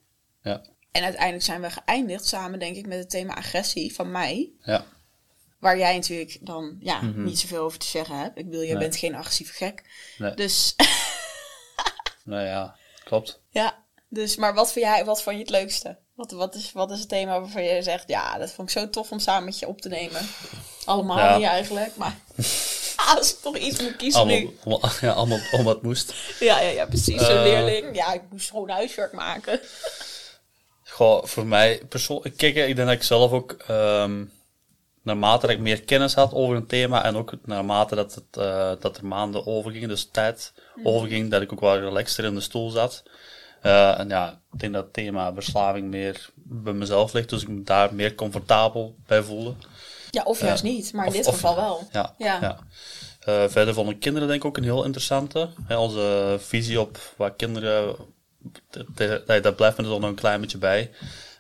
Ja. 0.43 0.63
En 0.95 1.03
uiteindelijk 1.03 1.45
zijn 1.45 1.61
we 1.61 1.71
geëindigd 1.71 2.27
samen, 2.27 2.59
denk 2.59 2.77
ik, 2.77 2.87
met 2.87 2.99
het 2.99 3.11
thema 3.11 3.35
agressie 3.35 3.95
van 3.95 4.11
mij. 4.11 4.51
Ja. 4.63 4.85
Waar 5.59 5.79
jij 5.79 5.95
natuurlijk 5.95 6.39
dan 6.41 6.77
ja, 6.81 7.01
Mhm. 7.01 7.25
niet 7.25 7.39
zoveel 7.39 7.63
over 7.65 7.79
te 7.79 7.87
zeggen 7.87 8.19
hebt. 8.19 8.39
Ik 8.39 8.45
bedoel, 8.45 8.63
jij 8.65 8.71
Nee. 8.73 8.83
bent 8.83 8.97
geen 8.97 9.15
agressieve 9.15 9.53
gek. 9.53 9.83
Nee. 10.19 10.35
Dus 10.35 10.75
Nou 12.25 12.45
ja, 12.47 12.77
klopt. 13.05 13.41
ja, 13.51 13.83
dus, 14.09 14.37
maar 14.37 14.55
wat 14.55 14.73
vond, 14.73 14.85
jij, 14.85 15.05
wat 15.05 15.23
vond 15.23 15.37
je 15.37 15.43
het 15.43 15.51
leukste? 15.51 15.97
Wat, 16.15 16.31
wat, 16.31 16.55
is, 16.55 16.73
wat 16.73 16.91
is 16.91 16.99
het 16.99 17.09
thema 17.09 17.41
waarvan 17.41 17.65
je 17.65 17.83
zegt, 17.83 18.09
ja, 18.09 18.39
dat 18.39 18.51
vond 18.53 18.71
ik 18.71 18.79
zo 18.79 18.91
tof 18.91 19.11
om 19.11 19.19
samen 19.19 19.45
met 19.45 19.59
je 19.59 19.67
op 19.69 19.81
te 19.81 19.89
nemen? 19.89 20.21
Allemaal 20.85 21.19
Ja. 21.19 21.37
niet 21.37 21.47
eigenlijk, 21.47 21.97
maar 21.97 22.17
als 23.17 23.33
ik 23.35 23.39
toch 23.41 23.57
iets 23.57 23.81
moet 23.81 23.97
kiezen 23.97 24.21
Allemaal, 24.21 24.39
nu. 24.41 24.57
allemaal, 24.65 24.91
ja, 25.01 25.13
allemaal 25.13 25.41
om 25.53 25.65
wat 25.65 25.83
moest. 25.83 26.15
Ja, 26.41 26.61
ja, 26.61 26.69
ja, 26.71 26.87
precies. 26.87 27.21
Zo'n 27.21 27.37
Eh. 27.37 27.43
leerling. 27.43 27.97
Ja, 27.97 28.13
ik 28.13 28.23
moest 28.31 28.51
gewoon 28.51 28.69
huiswerk 28.69 29.13
maken. 29.13 29.61
Goh, 30.95 31.25
voor 31.25 31.47
mij 31.47 31.83
persoonlijk, 31.89 32.37
kijk, 32.37 32.55
ik 32.57 32.77
denk 32.77 32.89
dat 32.89 32.97
ik 32.97 33.03
zelf 33.03 33.33
ook, 33.33 33.53
ehm, 33.67 34.25
naarmate 35.03 35.47
dat 35.47 35.57
ik 35.57 35.61
meer 35.63 35.83
kennis 35.83 36.15
had 36.15 36.33
over 36.33 36.57
een 36.57 36.67
thema 36.67 37.05
en 37.05 37.17
ook 37.17 37.33
naarmate 37.45 37.95
dat, 37.95 38.15
het, 38.15 38.37
eh, 38.37 38.73
dat 38.81 38.97
er 38.97 39.07
maanden 39.07 39.47
overgingen, 39.47 39.89
dus 39.89 40.09
tijd 40.13 40.53
overging, 40.83 41.31
dat 41.31 41.43
ik 41.43 41.53
ook 41.53 41.61
wel 41.61 41.79
relaxter 41.79 42.25
in 42.25 42.35
de 42.35 42.41
stoel 42.41 42.71
zat. 42.71 43.03
Eh, 43.63 43.99
en 43.99 44.09
ja, 44.09 44.41
ik 44.53 44.59
denk 44.61 44.73
dat 44.73 44.85
het 44.85 44.93
thema 44.93 45.33
verslaving 45.35 45.89
meer 45.91 46.31
bij 46.35 46.73
mezelf 46.73 47.13
ligt, 47.13 47.29
dus 47.29 47.43
ik 47.43 47.49
me 47.49 47.63
daar 47.63 47.95
meer 47.95 48.15
comfortabel 48.15 48.97
bij 49.07 49.23
voelde. 49.23 49.55
Ja, 50.11 50.23
of 50.23 50.41
juist 50.41 50.63
niet, 50.63 50.93
maar 50.93 51.05
in 51.05 51.11
Of- 51.11 51.17
dit 51.17 51.27
of- 51.27 51.35
geval 51.35 51.57
wel. 51.57 51.89
Ja, 51.93 52.15
Ja. 52.19 52.39
ja. 52.41 52.59
Eh, 53.21 53.49
verder 53.49 53.75
vond 53.75 53.91
ik 53.91 54.01
kinderen 54.01 54.29
denk 54.29 54.41
ik 54.41 54.47
ook 54.47 54.57
een 54.57 54.63
heel 54.65 54.85
interessante. 54.85 55.49
Hè, 55.67 55.77
onze 55.79 56.37
visie 56.41 56.81
op 56.81 56.99
wat 57.17 57.33
kinderen... 57.37 57.97
Dat 59.43 59.57
blijft 59.57 59.77
me 59.77 59.83
er 59.85 59.91
dan 59.91 60.01
nog 60.01 60.11
een 60.11 60.15
klein 60.17 60.41
beetje 60.41 60.59
bij. 60.59 60.91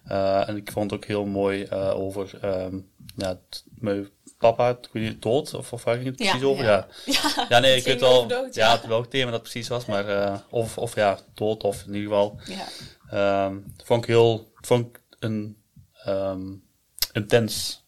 Eh, 0.04 0.48
en 0.48 0.56
ik 0.56 0.72
vond 0.72 0.90
het 0.90 1.00
ook 1.00 1.06
heel 1.06 1.24
mooi 1.24 1.62
eh, 1.62 1.94
over... 2.00 2.38
ehm, 2.40 2.78
ja, 3.16 3.38
mijn 3.74 4.08
papa, 4.38 4.68
ik 4.70 4.88
weet 4.92 5.02
niet, 5.08 5.22
dood? 5.22 5.54
Of, 5.54 5.72
of 5.72 5.84
waar 5.84 5.94
ging 5.94 6.06
het 6.06 6.18
Ja, 6.18 6.30
precies 6.30 6.46
over? 6.46 6.64
ja. 6.64 6.86
Ja, 7.04 7.12
Ja, 7.36 7.46
ja 7.48 7.58
nee, 7.58 7.76
ik 7.76 7.84
weet 7.84 8.02
over 8.02 8.28
dood, 8.28 8.54
ja. 8.54 8.72
ja. 8.82 8.88
welk 8.88 9.06
thema 9.06 9.30
dat 9.30 9.42
precies 9.42 9.68
was. 9.68 9.84
Maar, 9.86 10.08
eh, 10.08 10.38
of, 10.50 10.78
of 10.78 10.94
ja, 10.94 11.18
dood 11.34 11.62
of 11.62 11.82
in 11.86 11.94
ieder 11.94 12.08
geval... 12.08 12.40
Ja. 12.44 12.66
Ehm, 13.10 13.56
vond 13.84 14.02
ik 14.02 14.08
heel... 14.08 14.52
Vond 14.54 14.86
ik 14.86 15.00
een 15.18 15.56
ehm, 16.04 16.52
intens 17.12 17.84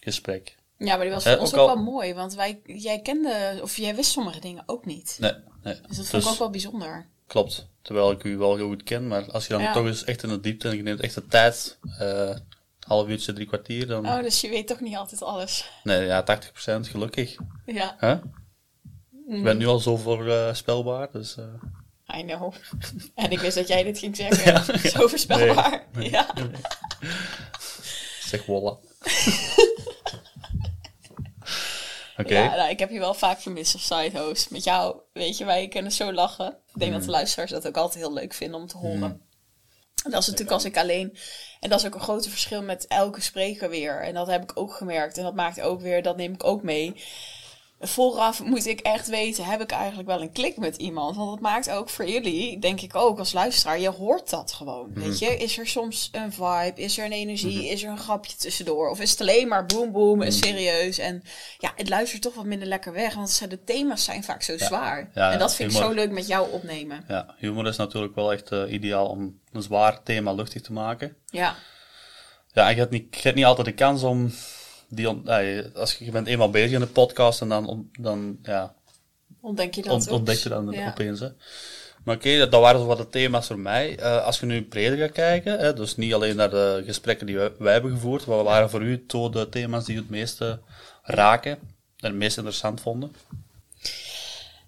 gesprek. 0.00 0.56
ja, 0.78 0.96
maar 0.96 1.04
die 1.04 1.14
was 1.14 1.22
voor 1.24 1.36
ons 1.38 1.54
ook 1.54 1.60
ook 1.60 1.68
al- 1.68 1.74
wel 1.74 1.84
mooi, 1.84 2.14
want 2.14 2.34
wij, 2.34 2.60
jij 2.64 3.00
kende, 3.00 3.58
of 3.62 3.76
jij 3.76 3.94
wist 3.94 4.10
sommige 4.10 4.40
dingen 4.40 4.62
ook 4.66 4.84
niet. 4.84 5.16
Nee, 5.20 5.32
nee. 5.62 5.80
Dus 5.88 5.96
dat 5.96 6.06
vond 6.06 6.22
ik 6.24 6.28
ook 6.30 6.38
wel 6.38 6.50
bijzonder. 6.50 7.06
Klopt. 7.26 7.70
Terwijl 7.82 8.10
ik 8.10 8.24
u 8.24 8.36
wel 8.36 8.56
heel 8.56 8.68
goed 8.68 8.82
ken, 8.82 9.06
maar 9.08 9.30
als 9.30 9.46
je 9.46 9.52
dan 9.52 9.62
Ja. 9.62 9.72
toch 9.72 9.86
eens 9.86 10.04
echt 10.04 10.22
in 10.22 10.28
de 10.28 10.40
diepte 10.40 10.68
en 10.68 10.76
je 10.76 10.82
neemt 10.82 11.00
echt 11.00 11.14
de 11.14 11.26
tijd, 11.26 11.78
eh 11.98 12.30
half 12.86 13.08
uurtje, 13.08 13.32
drie 13.32 13.46
kwartier, 13.46 13.86
dan... 13.86 14.06
Oh, 14.08 14.22
dus 14.22 14.40
je 14.40 14.48
weet 14.48 14.66
toch 14.66 14.80
niet 14.80 14.96
altijd 14.96 15.22
alles. 15.22 15.70
Nee, 15.82 16.06
ja, 16.06 16.24
80% 16.24 16.80
gelukkig. 16.80 17.36
Ja? 17.66 17.96
Mhm. 18.00 18.18
Ik 19.36 19.42
ben 19.42 19.56
nu 19.58 19.66
al 19.66 19.78
zo 19.78 19.96
voorspelbaar, 19.96 21.08
dus... 21.12 21.36
eh, 21.36 22.18
I 22.18 22.24
know. 22.24 22.52
En 23.14 23.30
ik 23.30 23.38
wist 23.40 23.56
dat 23.56 23.68
jij 23.68 23.82
dit 23.82 23.98
ging 23.98 24.16
zeggen. 24.16 24.64
Zo 24.90 25.06
voorspelbaar. 25.06 25.86
Ja. 25.98 26.26
zeg 28.30 28.46
wolla. 28.46 28.76
Ja, 32.50 32.56
nou, 32.56 32.70
ik 32.70 32.78
heb 32.78 32.90
je 32.90 32.98
wel 32.98 33.14
vaak 33.14 33.40
vermist 33.40 33.72
als 33.74 33.86
sidehost. 33.86 34.50
Met 34.50 34.64
jou, 34.64 34.96
weet 35.12 35.38
je, 35.38 35.44
wij 35.44 35.68
kunnen 35.68 35.92
zo 35.92 36.12
lachen. 36.12 36.46
Ik 36.46 36.78
denk 36.78 36.90
Mm. 36.90 36.96
dat 36.96 37.06
de 37.06 37.10
luisteraars 37.12 37.50
dat 37.50 37.66
ook 37.66 37.76
altijd 37.76 38.04
heel 38.04 38.12
leuk 38.12 38.34
vinden 38.34 38.60
om 38.60 38.66
te 38.66 38.76
horen. 38.76 39.22
En 40.04 40.10
dat 40.10 40.20
is 40.20 40.26
natuurlijk 40.26 40.52
als 40.52 40.64
ik 40.64 40.76
alleen... 40.76 41.16
En 41.60 41.68
dat 41.70 41.80
is 41.80 41.86
ook 41.86 41.94
een 41.94 42.00
groot 42.00 42.28
verschil 42.28 42.62
met 42.62 42.86
elke 42.86 43.20
spreker 43.20 43.70
weer. 43.70 44.02
En 44.02 44.14
dat 44.14 44.26
heb 44.26 44.42
ik 44.42 44.50
ook 44.54 44.74
gemerkt. 44.74 45.16
En 45.18 45.24
dat 45.24 45.34
maakt 45.34 45.60
ook 45.60 45.80
weer, 45.80 46.02
dat 46.02 46.16
neem 46.16 46.32
ik 46.32 46.44
ook 46.44 46.62
mee. 46.62 46.94
Vooraf 47.84 48.44
moet 48.44 48.66
ik 48.66 48.80
echt 48.80 49.08
weten, 49.08 49.44
heb 49.44 49.60
ik 49.60 49.70
eigenlijk 49.70 50.08
wel 50.08 50.22
een 50.22 50.32
klik 50.32 50.56
met 50.56 50.76
iemand? 50.76 51.16
Want 51.16 51.30
dat 51.30 51.40
maakt 51.40 51.70
ook 51.70 51.88
voor 51.88 52.08
jullie, 52.08 52.58
denk 52.58 52.80
ik 52.80 52.96
ook 52.96 53.18
als 53.18 53.32
luisteraar, 53.32 53.80
je 53.80 53.88
hoort 53.88 54.30
dat 54.30 54.52
gewoon. 54.52 54.90
Weet 54.94 55.18
je, 55.18 55.36
is 55.36 55.58
er 55.58 55.66
soms 55.66 56.08
een 56.12 56.32
vibe, 56.32 56.72
is 56.74 56.98
er 56.98 57.04
een 57.04 57.12
energie, 57.12 57.68
is 57.68 57.82
er 57.82 57.90
een 57.90 57.98
grapje 57.98 58.36
tussendoor? 58.36 58.88
Of 58.88 59.00
is 59.00 59.10
het 59.10 59.20
alleen 59.20 59.48
maar 59.48 59.66
boom 59.66 59.92
boom 59.92 60.22
en 60.22 60.32
serieus? 60.32 60.98
En 60.98 61.22
ja, 61.58 61.72
het 61.76 61.88
luistert 61.88 62.22
toch 62.22 62.34
wat 62.34 62.44
minder 62.44 62.68
lekker 62.68 62.92
weg, 62.92 63.14
want 63.14 63.50
de 63.50 63.64
thema's 63.64 64.04
zijn 64.04 64.24
vaak 64.24 64.42
zo 64.42 64.58
zwaar. 64.58 65.10
Ja, 65.14 65.32
en 65.32 65.38
dat 65.38 65.54
vind 65.54 65.72
ik 65.72 65.76
zo 65.76 65.90
leuk 65.90 66.10
met 66.10 66.26
jou 66.26 66.50
opnemen. 66.52 67.04
Ja, 67.08 67.34
humor 67.38 67.66
is 67.66 67.76
natuurlijk 67.76 68.14
wel 68.14 68.32
echt 68.32 68.50
eh, 68.50 68.72
ideaal 68.72 69.06
om 69.06 69.40
een 69.52 69.62
zwaar 69.62 70.02
thema 70.02 70.32
luchtig 70.32 70.62
te 70.62 70.72
maken. 70.72 71.16
Ja, 71.26 71.56
Ja, 72.52 72.68
en 72.68 72.74
je 72.74 72.80
hebt 72.80 72.92
niet, 72.92 73.14
je 73.14 73.22
hebt 73.22 73.36
niet 73.36 73.44
altijd 73.44 73.66
de 73.66 73.72
kans 73.72 74.02
om 74.02 74.32
die, 74.94 75.08
als 75.74 75.94
je, 75.94 76.04
je 76.04 76.10
bent 76.10 76.26
eenmaal 76.26 76.50
bezig 76.50 76.72
in 76.72 76.80
de 76.80 76.86
podcast 76.86 77.40
en 77.40 77.48
dan, 77.48 77.90
dan 78.00 78.38
ja, 78.42 78.74
ontdek 79.40 79.74
je 79.74 79.82
dat 79.82 79.92
ont, 79.92 80.10
ontdek 80.10 80.36
je 80.38 80.48
dan 80.48 80.70
Ja. 80.70 80.88
opeens. 80.88 81.20
Hè. 81.20 81.28
Maar 82.04 82.16
oké, 82.16 82.38
dat, 82.38 82.50
dat 82.50 82.60
waren 82.60 82.80
zo 82.80 82.86
wat 82.86 82.98
de 82.98 83.08
thema's 83.08 83.46
voor 83.46 83.58
mij. 83.58 83.98
Eh, 83.98 84.24
als 84.24 84.40
je 84.40 84.46
nu 84.46 84.62
breder 84.64 84.98
gaat 84.98 85.12
kijken, 85.12 85.58
hè, 85.58 85.74
dus 85.74 85.96
niet 85.96 86.14
alleen 86.14 86.36
naar 86.36 86.50
de 86.50 86.82
gesprekken 86.86 87.26
die 87.26 87.36
wij, 87.36 87.52
wij 87.58 87.72
hebben 87.72 87.90
gevoerd, 87.90 88.24
wat 88.24 88.44
waren 88.44 88.70
voor 88.70 88.82
u 88.82 89.06
de 89.06 89.46
thema's 89.50 89.84
die 89.84 89.94
u 89.94 89.98
het 89.98 90.10
meeste 90.10 90.60
raken 91.02 91.52
en 91.96 92.08
het 92.08 92.14
meest 92.14 92.36
interessant 92.36 92.80
vonden? 92.80 93.12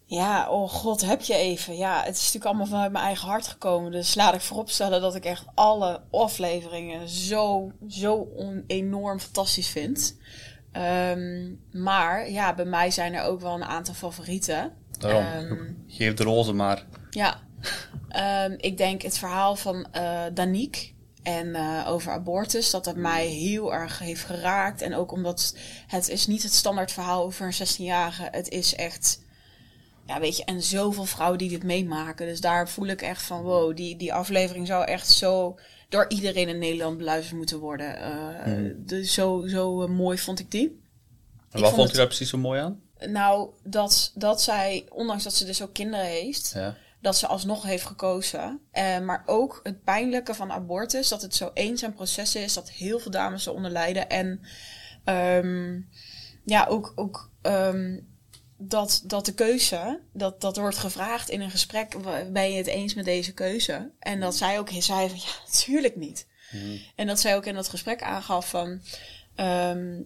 Ja, 0.07 0.49
oh 0.51 0.69
god, 0.71 1.01
heb 1.07 1.21
je 1.23 1.35
even. 1.35 1.77
Ja, 1.77 1.97
het 2.03 2.15
is 2.15 2.19
natuurlijk 2.19 2.45
allemaal 2.45 2.67
vanuit 2.67 2.93
mijn 2.93 3.05
eigen 3.05 3.29
hart 3.29 3.47
gekomen. 3.47 3.93
Dus 3.93 4.15
laat 4.15 4.35
ik 4.35 4.41
vooropstellen 4.41 5.01
dat 5.01 5.15
ik 5.15 5.25
echt 5.25 5.45
alle 5.55 6.01
afleveringen 6.11 7.09
zo, 7.09 7.73
zo 7.89 8.29
enorm 8.67 9.21
fantastisch 9.21 9.69
vind. 9.69 10.17
Ehm, 10.73 11.53
maar 11.73 12.31
ja, 12.31 12.55
bij 12.55 12.65
mij 12.65 12.91
zijn 12.91 13.15
er 13.15 13.23
ook 13.23 13.41
wel 13.41 13.55
een 13.55 13.65
aantal 13.65 13.95
favorieten. 13.95 14.73
Daarom, 14.99 15.25
Ehm, 15.25 15.73
geef 15.97 16.15
de 16.15 16.25
rozen 16.25 16.57
maar. 16.57 16.85
ja, 17.11 17.43
Ehm, 18.09 18.55
ik 18.57 18.77
denk 18.77 19.03
het 19.03 19.19
verhaal 19.19 19.57
van 19.57 19.87
eh 19.93 20.23
Danique 20.35 20.93
en 21.23 21.55
eh, 21.55 21.85
over 21.89 22.13
abortus, 22.13 22.71
dat 22.71 22.85
dat 22.85 22.97
mij 22.97 23.27
heel 23.27 23.75
erg 23.75 23.99
heeft 23.99 24.25
geraakt. 24.25 24.83
En 24.83 24.95
ook 24.95 25.13
omdat 25.13 25.57
het 25.87 26.09
is 26.09 26.27
niet 26.27 26.43
het 26.43 26.53
standaard 26.55 26.93
verhaal 26.93 27.25
over 27.25 27.47
een 27.47 27.67
16-jarige. 27.69 28.29
Het 28.31 28.49
is 28.49 28.75
echt, 28.75 29.23
ja 30.07 30.21
weet 30.21 30.37
je, 30.37 30.45
en 30.45 30.63
zoveel 30.63 31.05
vrouwen 31.05 31.39
die 31.39 31.49
dit 31.49 31.63
meemaken. 31.63 32.27
Dus 32.27 32.41
daar 32.41 32.69
voel 32.69 32.87
ik 32.87 33.03
echt 33.03 33.23
van, 33.23 33.43
wow, 33.43 33.77
die, 33.77 33.97
die 33.97 34.13
aflevering 34.15 34.67
zou 34.67 34.85
echt 34.85 35.09
zo 35.11 35.59
door 35.89 36.09
iedereen 36.09 36.49
in 36.49 36.59
Nederland 36.59 36.99
beluisterd 36.99 37.37
moeten 37.37 37.59
worden. 37.59 37.97
Eh, 37.97 38.75
dus 38.77 39.15
zo, 39.15 39.47
zo 39.47 39.83
eh, 39.83 39.89
mooi 39.89 40.19
vond 40.19 40.39
ik 40.39 40.51
die. 40.51 40.83
En 41.51 41.61
wat 41.61 41.73
vond 41.75 41.93
u 41.93 41.97
daar 41.97 42.07
precies 42.07 42.29
zo 42.31 42.39
mooi 42.39 42.61
aan? 42.61 42.83
Nou, 43.07 43.51
dat, 43.63 44.13
dat 44.15 44.43
zij, 44.43 44.87
ondanks 44.89 45.25
dat 45.25 45.35
ze 45.35 45.45
dus 45.45 45.63
ook 45.63 45.73
kinderen 45.73 46.07
heeft, 46.07 46.51
Ja. 46.55 46.77
dat 47.01 47.17
ze 47.17 47.27
alsnog 47.27 47.63
heeft 47.63 47.85
gekozen. 47.87 48.61
Eh, 48.71 49.01
maar 49.01 49.23
ook 49.27 49.61
het 49.63 49.85
pijnlijke 49.85 50.35
van 50.35 50.53
abortus, 50.53 51.09
dat 51.09 51.23
het 51.23 51.35
zo 51.35 51.51
eenzaam 51.55 51.95
proces 51.95 52.35
is, 52.35 52.55
dat 52.55 52.71
heel 52.71 52.99
veel 52.99 53.11
dames 53.11 53.47
eronder 53.47 53.71
lijden. 53.71 54.09
En 54.09 54.41
ehm, 55.05 55.81
ja, 56.45 56.67
ook, 56.69 56.93
ook 56.95 57.31
ehm, 57.43 57.99
dat, 58.57 59.03
dat 59.05 59.27
de 59.27 59.35
keuze, 59.35 60.01
dat, 60.13 60.41
dat 60.41 60.57
wordt 60.57 60.79
gevraagd 60.79 61.31
in 61.31 61.41
een 61.41 61.51
gesprek, 61.51 61.97
ben 62.33 62.51
je 62.51 62.57
het 62.57 62.67
eens 62.67 62.95
met 62.95 63.05
deze 63.05 63.35
keuze? 63.35 63.91
En 63.99 64.21
dat 64.21 64.37
zij 64.37 64.59
ook 64.59 64.71
zei 64.79 65.09
van, 65.09 65.19
ja, 65.19 65.45
natuurlijk 65.45 65.97
niet. 65.97 66.27
En 66.95 67.07
dat 67.07 67.21
zij 67.21 67.37
ook 67.37 67.47
in 67.47 67.55
dat 67.55 67.69
gesprek 67.69 68.03
aangaf 68.03 68.49
van... 68.49 68.81
ehm, 69.35 70.01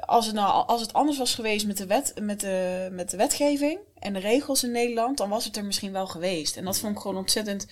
als, 0.00 0.26
het 0.26 0.34
nou, 0.34 0.66
als 0.66 0.80
het 0.80 0.92
anders 0.92 1.18
was 1.18 1.34
geweest 1.34 1.66
met 1.66 1.76
de, 1.76 1.86
wet, 1.86 2.14
met, 2.20 2.40
de, 2.40 2.88
met 2.92 3.10
de 3.10 3.16
wetgeving 3.16 3.78
en 3.98 4.12
de 4.12 4.18
regels 4.18 4.64
in 4.64 4.70
Nederland, 4.70 5.18
dan 5.18 5.28
was 5.28 5.44
het 5.44 5.56
er 5.56 5.64
misschien 5.64 5.92
wel 5.92 6.06
geweest. 6.06 6.56
En 6.56 6.64
dat 6.64 6.78
vond 6.78 6.94
ik 6.94 7.00
gewoon 7.00 7.16
ontzettend 7.16 7.66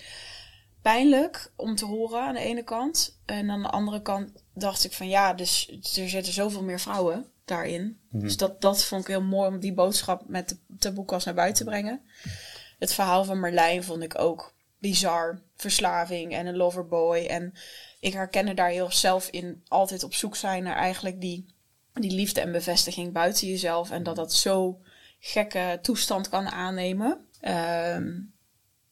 pijnlijk 0.81 1.51
om 1.55 1.75
te 1.75 1.85
horen 1.85 2.21
aan 2.21 2.33
de 2.33 2.39
ene 2.39 2.63
kant. 2.63 3.19
En 3.25 3.49
aan 3.49 3.61
de 3.61 3.69
andere 3.69 4.01
kant 4.01 4.31
dacht 4.53 4.83
ik 4.83 4.93
van 4.93 5.07
ja, 5.07 5.33
dus 5.33 5.69
er 5.97 6.09
zitten 6.09 6.33
zoveel 6.33 6.63
meer 6.63 6.79
vrouwen 6.79 7.25
daarin. 7.49 7.99
Dus 8.11 8.37
dat, 8.37 8.61
dat 8.61 8.83
vond 8.83 9.01
ik 9.01 9.07
heel 9.07 9.21
mooi 9.21 9.49
om 9.49 9.59
die 9.59 9.73
boodschap 9.73 10.23
met 10.27 10.49
de 10.49 10.57
taboekast 10.77 11.25
naar 11.25 11.35
buiten 11.35 11.65
te 11.65 11.71
brengen. 11.71 12.01
Het 12.79 12.93
verhaal 12.93 13.23
van 13.23 13.39
Marlijn 13.39 13.83
vond 13.83 14.03
ik 14.03 14.19
ook 14.19 14.53
bizar. 14.77 15.41
Verslaving 15.55 16.33
en 16.33 16.45
een 16.45 16.57
loverboy. 16.57 17.25
En 17.25 17.53
ik 17.99 18.13
herkende 18.13 18.53
daar 18.53 18.69
heel 18.69 18.91
zelf 18.91 19.27
in 19.29 19.63
altijd 19.67 20.03
op 20.03 20.13
zoek 20.13 20.35
zijn 20.35 20.63
naar 20.63 20.75
eigenlijk 20.75 21.21
die, 21.21 21.45
die 21.93 22.11
liefde 22.11 22.41
en 22.41 22.51
bevestiging 22.51 23.13
buiten 23.13 23.47
jezelf. 23.47 23.91
En 23.91 24.03
dat 24.03 24.15
dat 24.15 24.33
zo 24.33 24.79
gekke 25.19 25.79
toestand 25.81 26.29
kan 26.29 26.49
aannemen. 26.49 27.25
Ehm 27.41 28.11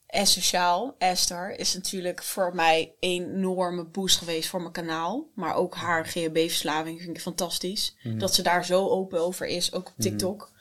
en 0.07 0.27
sociaal, 0.27 0.95
Esther, 0.97 1.59
is 1.59 1.73
natuurlijk 1.73 2.23
voor 2.23 2.55
mij 2.55 2.93
een 2.99 3.29
enorme 3.33 3.83
boost 3.85 4.17
geweest 4.17 4.49
voor 4.49 4.61
mijn 4.61 4.73
kanaal. 4.73 5.27
Maar 5.35 5.55
ook 5.55 5.75
haar 5.75 6.05
GHB-verslaving 6.05 7.01
vind 7.01 7.15
ik 7.17 7.21
fantastisch. 7.21 7.95
Dat 8.03 8.33
ze 8.35 8.41
daar 8.41 8.65
zo 8.65 8.87
open 8.87 9.19
over 9.21 9.45
is, 9.47 9.73
ook 9.73 9.87
op 9.87 9.93
TikTok. 9.97 10.51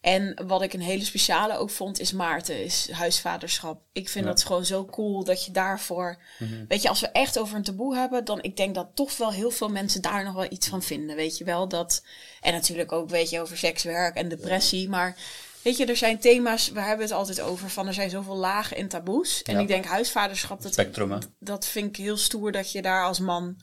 En 0.00 0.46
wat 0.46 0.62
ik 0.62 0.72
een 0.72 0.80
hele 0.80 1.04
speciale 1.04 1.56
ook 1.56 1.70
vond, 1.70 2.00
is 2.00 2.12
Maarten, 2.12 2.64
is 2.64 2.90
huisvaderschap. 2.90 3.82
Ik 3.92 4.08
vind 4.08 4.24
Ja. 4.24 4.30
dat 4.30 4.44
gewoon 4.44 4.64
zo 4.64 4.84
cool 4.84 5.24
dat 5.24 5.44
je 5.44 5.52
daarvoor... 5.52 6.22
Weet 6.68 6.82
je, 6.82 6.88
als 6.88 7.00
we 7.00 7.08
echt 7.08 7.38
over 7.38 7.56
een 7.56 7.62
taboe 7.62 7.96
hebben, 7.96 8.24
dan 8.24 8.42
ik 8.42 8.56
denk 8.56 8.74
dat 8.74 8.88
toch 8.94 9.16
wel 9.16 9.32
heel 9.32 9.50
veel 9.50 9.68
mensen 9.68 10.02
daar 10.02 10.24
nog 10.24 10.34
wel 10.34 10.46
iets 10.52 10.68
van 10.68 10.82
vinden. 10.82 11.16
Weet 11.16 11.38
je 11.38 11.44
wel, 11.44 11.68
dat... 11.68 12.02
En 12.40 12.52
natuurlijk 12.52 12.92
ook, 12.92 13.08
weet 13.10 13.30
je, 13.30 13.40
over 13.40 13.58
sekswerk 13.58 14.14
en 14.16 14.28
depressie. 14.28 14.88
Maar 14.88 15.16
weet 15.62 15.76
je, 15.76 15.86
er 15.86 15.96
zijn 15.96 16.18
thema's, 16.18 16.68
we 16.70 16.80
hebben 16.80 17.06
het 17.06 17.14
altijd 17.14 17.40
over, 17.40 17.70
van 17.70 17.86
er 17.86 17.94
zijn 17.94 18.10
zoveel 18.10 18.36
lagen 18.36 18.76
en 18.76 18.88
taboes. 18.88 19.42
En 19.42 19.54
Ja. 19.54 19.60
ik 19.60 19.68
denk 19.68 19.84
huisvaderschap, 19.84 20.62
dat, 20.62 20.72
Spectrum, 20.72 21.18
dat 21.38 21.66
vind 21.66 21.88
ik 21.88 21.96
heel 22.04 22.16
stoer 22.16 22.52
dat 22.52 22.72
je 22.72 22.82
daar 22.82 23.04
als 23.04 23.18
man... 23.18 23.58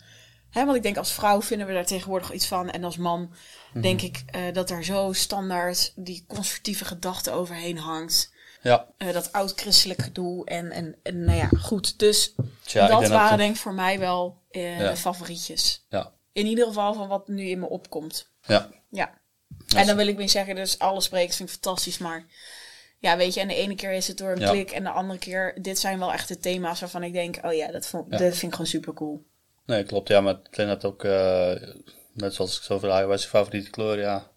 Hè, 0.50 0.66
want 0.66 0.78
ik 0.78 0.84
denk 0.84 0.98
als 0.98 1.14
vrouw 1.14 1.42
vinden 1.42 1.68
we 1.68 1.74
daar 1.74 1.86
tegenwoordig 1.86 2.32
iets 2.32 2.48
van. 2.48 2.70
En 2.70 2.84
als 2.84 2.98
man 2.98 3.34
denk 3.82 4.02
ik 4.02 4.24
eh, 4.26 4.42
dat 4.54 4.70
er 4.70 4.84
zo 4.84 5.14
standaard 5.14 5.92
die 5.96 6.26
conservatieve 6.28 6.86
gedachte 6.86 7.32
overheen 7.32 7.78
hangt. 7.78 8.34
Ja, 8.62 8.88
Eh, 8.98 9.14
dat 9.14 9.32
oud-christelijk 9.32 10.02
gedoe. 10.02 10.46
En, 10.46 10.72
en, 10.72 10.96
en 11.04 11.24
nou 11.24 11.38
ja, 11.38 11.48
goed. 11.60 12.00
Dus 12.00 12.34
Tja, 12.64 12.88
dat 12.88 13.08
waren 13.08 13.38
denk 13.38 13.56
ik 13.56 13.62
voor 13.62 13.74
mij 13.74 14.00
wel 14.00 14.42
Ja. 14.52 14.90
de 14.90 14.98
favorietjes. 14.98 15.86
ja, 15.90 16.12
In 16.32 16.46
ieder 16.46 16.68
geval 16.68 16.94
van 16.94 17.08
wat 17.08 17.28
nu 17.28 17.44
in 17.50 17.60
me 17.60 17.70
opkomt. 17.70 18.30
ja. 18.48 18.70
Ja. 18.90 19.14
En 19.76 19.86
dan 19.88 19.96
wil 19.96 20.08
ik 20.08 20.18
weer 20.18 20.30
zeggen, 20.30 20.56
dus 20.56 20.80
alle 20.80 21.02
sprekers 21.02 21.36
vind 21.36 21.50
ik 21.50 21.56
fantastisch, 21.62 21.98
maar 21.98 22.26
ja, 23.00 23.18
weet 23.18 23.34
je, 23.34 23.40
en 23.40 23.48
de 23.48 23.56
ene 23.56 23.76
keer 23.76 23.92
is 23.92 24.08
het 24.08 24.18
door 24.18 24.32
een 24.32 24.40
Ja. 24.40 24.50
klik 24.52 24.72
en 24.72 24.84
de 24.84 24.90
andere 24.90 25.20
keer, 25.20 25.58
dit 25.62 25.80
zijn 25.80 26.00
wel 26.00 26.14
echt 26.14 26.28
de 26.28 26.38
thema's 26.40 26.80
waarvan 26.80 27.04
ik 27.04 27.14
denk, 27.14 27.38
oh 27.42 27.54
ja, 27.54 27.72
dat, 27.72 27.88
vond, 27.88 28.06
Ja. 28.10 28.18
dat 28.18 28.28
vind 28.30 28.42
ik 28.42 28.52
gewoon 28.52 28.68
super 28.68 28.94
cool. 28.94 29.24
Nee, 29.66 29.84
klopt. 29.84 30.08
Ja, 30.08 30.22
maar 30.22 30.34
ik 30.44 30.56
denk 30.56 30.70
dat 30.70 30.86
ook, 30.86 31.04
eh, 31.04 31.52
net 32.14 32.34
zoals 32.34 32.58
ik 32.58 32.64
zo 32.64 32.80
vraag, 32.80 33.06
wat 33.06 33.18
is 33.18 33.24
je 33.24 33.30
favoriete 33.30 33.70
kleur? 33.70 34.00
Ja, 34.00 34.28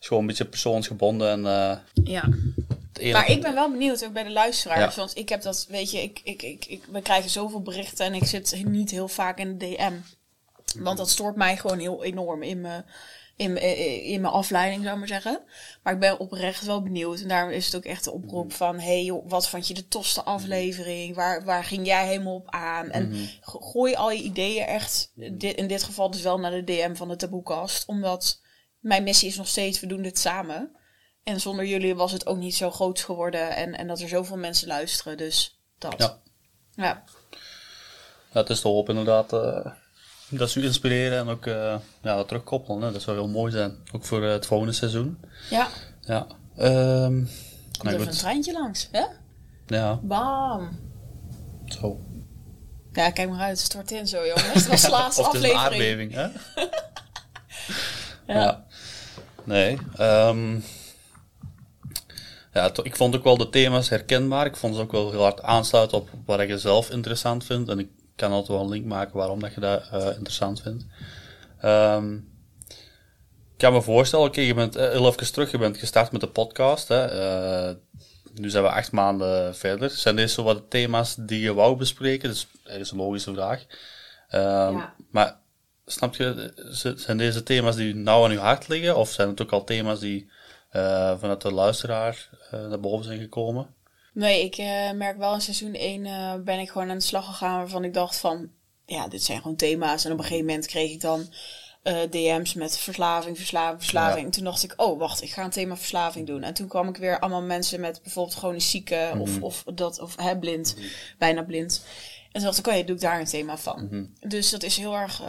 is 0.00 0.06
gewoon 0.06 0.22
een 0.22 0.28
beetje 0.28 0.44
persoonsgebonden. 0.44 1.28
En, 1.30 1.46
eh, 1.46 1.78
Ja. 2.04 2.28
Maar 3.12 3.30
ik 3.30 3.42
ben 3.42 3.54
wel 3.54 3.70
benieuwd 3.70 4.04
ook 4.04 4.12
bij 4.12 4.22
de 4.22 4.30
luisteraars, 4.30 4.94
Ja. 4.94 5.00
want 5.00 5.16
ik 5.16 5.28
heb 5.28 5.42
dat, 5.42 5.66
weet 5.68 5.90
je, 5.90 6.02
ik, 6.02 6.20
ik, 6.24 6.42
ik, 6.42 6.64
ik, 6.64 6.84
we 6.90 7.02
krijgen 7.02 7.30
zoveel 7.30 7.62
berichten 7.62 8.06
en 8.06 8.14
ik 8.14 8.24
zit 8.24 8.64
niet 8.64 8.90
heel 8.90 9.08
vaak 9.08 9.38
in 9.38 9.58
de 9.58 9.66
DM. 9.66 9.92
Want 10.78 10.98
dat 10.98 11.10
stoort 11.10 11.36
mij 11.36 11.56
gewoon 11.56 11.78
heel 11.78 12.04
enorm 12.04 12.42
in 12.42 12.60
mijn, 12.60 12.84
in, 13.36 13.52
mijn- 13.52 14.02
in 14.04 14.20
mijn 14.20 14.32
afleiding, 14.32 14.80
zou 14.82 14.92
ik 14.92 14.98
maar 14.98 15.08
zeggen. 15.08 15.40
Maar 15.82 15.92
ik 15.92 15.98
ben 16.00 16.18
oprecht 16.18 16.64
wel 16.64 16.82
benieuwd. 16.82 17.20
En 17.20 17.28
daarom 17.28 17.50
is 17.52 17.66
het 17.66 17.76
ook 17.76 17.84
echt 17.84 18.04
de 18.04 18.12
oproep 18.12 18.52
van... 18.52 18.78
hey 18.78 19.04
joh, 19.04 19.28
wat 19.30 19.48
vond 19.48 19.68
je 19.68 19.74
de 19.74 19.88
tofste 19.88 20.22
aflevering? 20.22 21.14
Waar, 21.14 21.44
waar 21.44 21.64
ging 21.64 21.86
jij 21.86 22.06
helemaal 22.06 22.34
op 22.34 22.50
aan? 22.50 22.90
En 22.90 23.28
go- 23.40 23.58
gooi 23.60 23.94
al 23.94 24.10
je 24.10 24.22
ideeën 24.22 24.64
echt... 24.66 25.12
Dit, 25.14 25.56
in 25.56 25.66
dit 25.66 25.82
geval 25.82 26.10
dus 26.10 26.22
wel 26.22 26.38
naar 26.38 26.50
de 26.50 26.64
DM 26.64 26.94
van 26.94 27.08
de 27.08 27.16
Taboekast. 27.16 27.86
Omdat 27.86 28.40
mijn 28.78 29.02
missie 29.02 29.28
is 29.28 29.36
nog 29.36 29.48
steeds... 29.48 29.80
we 29.80 29.86
doen 29.86 30.02
dit 30.02 30.18
samen. 30.18 30.76
En 31.22 31.40
zonder 31.40 31.64
jullie 31.66 31.94
was 31.94 32.12
het 32.12 32.26
ook 32.26 32.36
niet 32.38 32.54
zo 32.56 32.70
groot 32.70 33.00
geworden. 33.00 33.56
En, 33.56 33.74
en 33.74 33.86
dat 33.86 34.00
er 34.00 34.08
zoveel 34.08 34.36
mensen 34.36 34.68
luisteren. 34.68 35.16
Dus 35.16 35.60
dat. 35.78 35.94
Ja. 35.98 36.20
ja. 36.74 37.04
Het 38.30 38.50
is 38.50 38.60
de 38.60 38.68
hoop 38.68 38.88
inderdaad 38.88 39.32
eh, 39.32 39.72
dat 40.38 40.50
ze 40.50 40.60
u 40.60 40.64
inspireren 40.64 41.18
en 41.18 41.28
ook 41.28 41.46
eh, 41.46 41.54
ja, 42.02 42.16
dat 42.16 42.28
terugkoppelen. 42.28 42.82
Hè. 42.82 42.92
Dat 42.92 43.02
zou 43.02 43.16
heel 43.16 43.28
mooi 43.28 43.52
zijn. 43.52 43.76
Ook 43.92 44.04
voor 44.04 44.24
eh, 44.24 44.30
het 44.30 44.46
volgende 44.46 44.72
seizoen. 44.72 45.18
Ja. 45.50 45.68
Ja. 46.00 46.26
Ehm 46.56 47.14
Komt 47.72 47.82
nou 47.82 47.96
even 47.96 48.06
een 48.08 48.18
treintje 48.18 48.52
langs. 48.52 48.88
Hè? 48.92 49.04
Ja, 49.66 49.98
Bam. 50.02 50.78
zo. 51.80 52.00
Ja, 52.92 53.10
kijk 53.10 53.28
maar 53.30 53.40
uit. 53.40 53.50
Het 53.58 53.66
stort 53.66 53.90
in 53.90 54.06
zo, 54.06 54.26
jongens. 54.26 54.52
Dat 54.52 54.66
was 54.66 54.82
de 54.82 54.90
laatste 55.00 55.20
Of 55.20 55.32
het 55.32 55.42
is 55.42 55.50
een 55.50 55.56
aflevering. 55.56 56.16
aardbeving, 56.16 56.34
hè? 56.54 56.64
Ja. 58.34 58.40
Ja. 58.40 58.64
Nee. 59.44 59.78
ehm, 59.96 60.60
ja, 62.52 62.70
ik 62.82 62.96
vond 62.96 63.16
ook 63.16 63.24
wel 63.24 63.36
de 63.36 63.50
thema's 63.50 63.88
herkenbaar. 63.88 64.46
Ik 64.46 64.56
vond 64.56 64.74
ze 64.74 64.80
ook 64.80 64.92
wel 64.92 65.10
heel 65.10 65.22
hard 65.22 65.42
aansluiten 65.42 65.98
op 65.98 66.08
wat 66.24 66.40
ik 66.40 66.52
zelf 66.58 66.90
interessant 66.90 67.44
vind. 67.44 67.68
En 67.68 67.78
ik 67.78 67.88
kan 68.16 68.30
altijd 68.30 68.48
wel 68.48 68.60
een 68.60 68.68
link 68.68 68.84
maken 68.84 69.16
waarom 69.16 69.40
dat 69.40 69.54
je 69.54 69.60
dat 69.60 69.88
eh, 69.92 70.06
interessant 70.06 70.62
vindt. 70.62 70.84
Ehm, 71.60 72.14
ik 73.52 73.60
kan 73.60 73.72
me 73.72 73.82
voorstellen, 73.82 74.26
oké, 74.26 74.40
je 74.40 74.54
bent 74.54 74.76
eh, 74.76 74.90
heel 74.90 75.06
even 75.06 75.32
terug, 75.32 75.50
je 75.50 75.58
bent 75.58 75.76
gestart 75.76 76.12
met 76.12 76.20
de 76.20 76.28
podcast. 76.28 76.88
Hè. 76.88 77.04
Eh, 77.04 77.74
nu 78.34 78.50
zijn 78.50 78.62
we 78.62 78.70
acht 78.70 78.92
maanden 78.92 79.56
verder. 79.56 79.90
Zijn 79.90 80.16
deze 80.16 80.34
zo 80.34 80.42
wat 80.42 80.56
de 80.56 80.68
thema's 80.68 81.14
die 81.18 81.40
je 81.40 81.54
wou 81.54 81.76
bespreken? 81.76 82.28
Dat 82.28 82.36
is, 82.36 82.46
dat 82.62 82.74
is 82.74 82.90
een 82.90 82.96
logische 82.96 83.34
vraag. 83.34 83.64
Ehm, 84.28 84.76
Ja. 84.76 84.94
Maar 85.10 85.36
snap 85.86 86.14
je, 86.14 86.52
zijn 86.96 87.16
deze 87.16 87.42
thema's 87.42 87.76
die 87.76 87.94
nou 87.94 88.24
aan 88.24 88.30
uw 88.30 88.38
hart 88.38 88.68
liggen? 88.68 88.96
Of 88.96 89.10
zijn 89.10 89.28
het 89.28 89.42
ook 89.42 89.52
al 89.52 89.64
thema's 89.64 90.00
die 90.00 90.30
vanuit 91.18 91.40
de 91.40 91.52
luisteraar 91.52 92.28
naar 92.50 92.80
boven 92.80 93.04
zijn 93.04 93.20
gekomen? 93.20 93.66
Nee, 94.14 94.44
ik 94.44 94.56
eh, 94.56 94.90
merk 94.90 95.18
wel 95.18 95.34
in 95.34 95.40
seizoen 95.40 95.74
1 95.74 96.06
eh, 96.06 96.34
ben 96.44 96.58
ik 96.58 96.70
gewoon 96.70 96.90
aan 96.90 96.98
de 96.98 97.04
slag 97.04 97.26
gegaan 97.26 97.58
waarvan 97.58 97.84
ik 97.84 97.94
dacht 97.94 98.16
van, 98.16 98.50
ja, 98.86 99.08
dit 99.08 99.22
zijn 99.22 99.40
gewoon 99.40 99.56
thema's. 99.56 100.04
En 100.04 100.12
op 100.12 100.18
een 100.18 100.24
gegeven 100.24 100.46
moment 100.46 100.66
kreeg 100.66 100.90
ik 100.90 101.00
dan 101.00 101.32
eh, 101.82 101.96
DM's 102.10 102.54
met 102.54 102.78
verslaving, 102.78 103.36
verslaving, 103.36 103.78
verslaving. 103.78 104.18
Ja. 104.18 104.24
En 104.24 104.30
toen 104.30 104.44
dacht 104.44 104.62
ik, 104.62 104.72
oh 104.76 104.98
wacht, 104.98 105.22
ik 105.22 105.30
ga 105.30 105.44
een 105.44 105.50
thema 105.50 105.76
verslaving 105.76 106.26
doen. 106.26 106.42
En 106.42 106.54
toen 106.54 106.68
kwam 106.68 106.88
ik 106.88 106.96
weer 106.96 107.18
allemaal 107.18 107.42
mensen 107.42 107.80
met 107.80 108.02
bijvoorbeeld 108.02 108.36
chronisch 108.36 108.70
zieke 108.70 109.14
of, 109.18 109.40
of 109.40 109.64
dat, 109.74 110.00
of 110.00 110.16
hè, 110.16 110.38
blind, 110.38 110.76
bijna 111.18 111.42
blind. 111.42 111.84
En 112.24 112.40
toen 112.40 112.42
dacht 112.42 112.58
ik, 112.58 112.66
oké, 112.66 112.84
doe 112.84 112.94
ik 112.94 113.02
daar 113.02 113.20
een 113.20 113.26
thema 113.26 113.56
van. 113.58 114.08
Dus 114.20 114.50
dat 114.50 114.62
is 114.62 114.76
heel 114.76 114.94
erg 114.94 115.22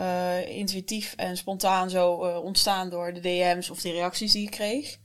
intuïtief 0.48 1.14
en 1.16 1.38
spontaan 1.38 1.90
zo 1.90 2.12
ontstaan 2.44 2.90
door 2.90 3.14
de 3.14 3.20
DM's 3.20 3.70
of 3.70 3.82
de 3.82 3.92
reacties 3.92 4.32
die 4.32 4.46
ik 4.46 4.52
kreeg. 4.52 4.98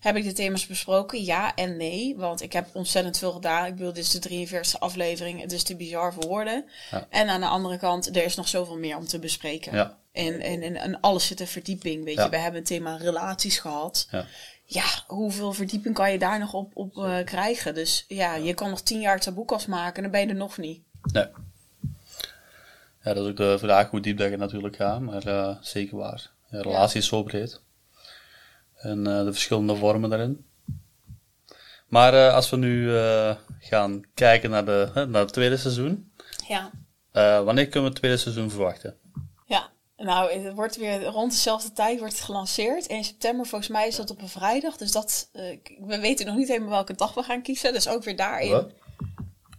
Heb 0.00 0.16
ik 0.16 0.24
de 0.24 0.32
thema's 0.32 0.66
besproken? 0.66 1.24
Ja 1.24 1.54
en 1.54 1.76
nee. 1.76 2.14
Want 2.16 2.42
ik 2.42 2.52
heb 2.52 2.66
ontzettend 2.72 3.18
veel 3.18 3.32
gedaan. 3.32 3.66
Ik 3.66 3.74
bedoel, 3.76 3.92
dit 3.92 4.04
is 4.04 4.10
de 4.20 4.46
43e 4.48 4.78
aflevering. 4.78 5.40
Het 5.40 5.52
is 5.52 5.62
te 5.62 5.76
bizar 5.76 6.12
voor 6.12 6.26
woorden. 6.26 6.64
Ja. 6.90 7.06
En 7.10 7.28
aan 7.28 7.40
de 7.40 7.46
andere 7.46 7.78
kant, 7.78 8.16
er 8.16 8.24
is 8.24 8.34
nog 8.36 8.48
zoveel 8.48 8.78
meer 8.78 8.96
om 8.96 9.06
te 9.06 9.18
bespreken. 9.18 9.74
Ja. 9.74 9.96
En, 10.12 10.40
en, 10.40 10.62
en, 10.62 10.76
en 10.76 11.00
alles 11.00 11.26
zit 11.26 11.40
in 11.40 11.46
verdieping. 11.46 12.04
Weet 12.04 12.16
Ja. 12.16 12.24
je, 12.24 12.30
we 12.30 12.36
hebben 12.36 12.60
het 12.60 12.68
thema 12.68 12.96
relaties 12.96 13.58
gehad. 13.58 14.08
Ja. 14.10 14.24
Ja, 14.64 14.84
hoeveel 15.06 15.52
verdieping 15.52 15.94
kan 15.94 16.12
je 16.12 16.18
daar 16.18 16.38
nog 16.38 16.52
op, 16.52 16.70
op 16.76 16.96
eh, 16.96 17.24
krijgen? 17.24 17.74
Dus 17.74 18.04
ja, 18.08 18.34
je 18.34 18.54
kan 18.54 18.70
nog 18.70 18.80
tien 18.80 19.00
jaar 19.00 19.20
taboekas 19.20 19.66
maken 19.66 19.96
en 19.96 20.02
dan 20.02 20.10
ben 20.10 20.20
je 20.20 20.26
er 20.26 20.34
nog 20.34 20.58
niet. 20.58 20.80
Nee. 21.12 21.26
Ja, 23.02 23.14
dat 23.14 23.24
is 23.24 23.30
ook 23.30 23.36
de 23.36 23.58
vraag 23.58 23.90
hoe 23.90 24.00
diep 24.00 24.18
dat 24.18 24.30
je 24.30 24.36
natuurlijk 24.36 24.76
gaat, 24.76 25.00
maar 25.00 25.26
eh, 25.26 25.56
zeker 25.60 25.96
waar. 25.96 26.30
Ja, 26.50 26.60
relatie 26.60 27.00
is 27.00 27.06
zo 27.06 27.22
breed. 27.22 27.60
En 28.78 29.06
eh, 29.06 29.24
de 29.24 29.32
verschillende 29.32 29.76
vormen 29.76 30.10
daarin. 30.10 30.46
Maar 31.86 32.14
eh, 32.14 32.34
als 32.34 32.50
we 32.50 32.56
nu 32.56 32.96
eh, 32.96 33.36
gaan 33.58 34.02
kijken 34.14 34.50
naar, 34.50 34.64
de, 34.64 34.90
naar 35.08 35.20
het 35.22 35.32
tweede 35.32 35.56
seizoen, 35.56 36.12
Ja. 36.48 36.70
wanneer 37.44 37.64
kunnen 37.64 37.82
we 37.82 37.88
het 37.88 37.96
tweede 37.96 38.16
seizoen 38.16 38.50
verwachten? 38.50 38.96
Ja, 39.46 39.70
nou, 39.96 40.32
het 40.32 40.54
wordt 40.54 40.76
weer 40.76 41.04
rond 41.04 41.32
dezelfde 41.32 41.72
tijd 41.72 41.98
wordt 41.98 42.14
het 42.14 42.22
gelanceerd. 42.22 42.86
1 42.86 43.04
september, 43.04 43.46
volgens 43.46 43.70
mij 43.70 43.86
is 43.86 43.96
dat 43.96 44.10
op 44.10 44.22
een 44.22 44.28
vrijdag. 44.28 44.76
Dus 44.76 44.92
dat, 44.92 45.28
we 45.78 45.98
weten 46.00 46.26
nog 46.26 46.36
niet 46.36 46.48
helemaal 46.48 46.70
welke 46.70 46.94
dag 46.94 47.14
we 47.14 47.22
gaan 47.22 47.42
kiezen. 47.42 47.72
Dus 47.72 47.88
ook 47.88 48.04
weer 48.04 48.16
daarin. 48.16 48.72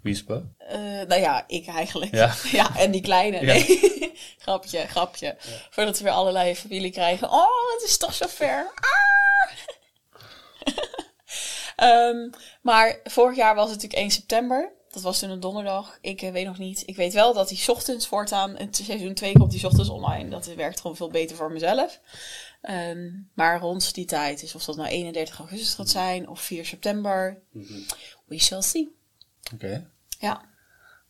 Wie 0.02 0.14
is 0.14 0.24
het? 0.28 0.44
Eh, 0.58 0.80
nou 0.82 1.16
ja, 1.16 1.44
ik 1.48 1.68
eigenlijk. 1.68 2.16
Ja. 2.52 2.78
en 2.84 2.92
die 2.92 3.02
kleine. 3.02 3.46
Ja. 3.46 3.78
Grapje, 4.38 4.88
grapje. 4.88 5.36
Voordat 5.70 5.98
we 5.98 6.04
weer 6.04 6.14
allerlei 6.14 6.56
familie 6.56 6.92
krijgen. 6.92 7.30
Oh, 7.30 7.74
het 7.74 7.84
is 7.90 7.98
toch 7.98 8.14
zo 8.14 8.26
ver. 8.28 8.72
Ah! 8.76 8.88
Ehm, 11.76 12.30
maar 12.62 13.00
vorig 13.04 13.36
jaar 13.36 13.56
was 13.56 13.70
het 13.70 13.74
natuurlijk 13.74 14.02
1 14.02 14.12
september. 14.12 14.72
Dat 14.90 15.02
was 15.02 15.20
toen 15.20 15.30
een 15.30 15.40
donderdag. 15.40 15.98
Ik 16.02 16.22
eh, 16.22 16.32
weet 16.32 16.46
nog 16.46 16.58
niet. 16.58 16.84
Ik 16.86 16.96
weet 16.96 17.14
wel 17.14 17.34
dat 17.34 17.50
die 17.50 17.64
ochtends 17.68 18.08
voortaan. 18.08 18.58
Het 18.58 18.76
seizoen 18.76 19.14
2 19.14 19.34
komt 19.34 19.52
die 19.52 19.66
ochtends 19.66 19.90
online. 19.90 20.30
Dat 20.30 20.46
werkt 20.46 20.80
gewoon 20.82 20.96
veel 20.96 21.10
beter 21.10 21.36
voor 21.36 21.52
mezelf. 21.52 22.00
Ehm, 22.62 23.10
maar 23.34 23.60
rond 23.60 23.94
die 23.94 24.06
tijd. 24.06 24.40
Dus 24.40 24.56
of 24.56 24.66
dat 24.66 24.76
nou 24.76 24.90
31 24.90 25.40
augustus 25.40 25.74
gaat 25.74 25.90
zijn 25.90 26.30
of 26.30 26.42
4 26.42 26.66
september. 26.66 27.42
We 28.26 28.40
shall 28.40 28.62
see. 28.62 28.99
Oké. 29.54 29.90
Ja. 30.20 30.42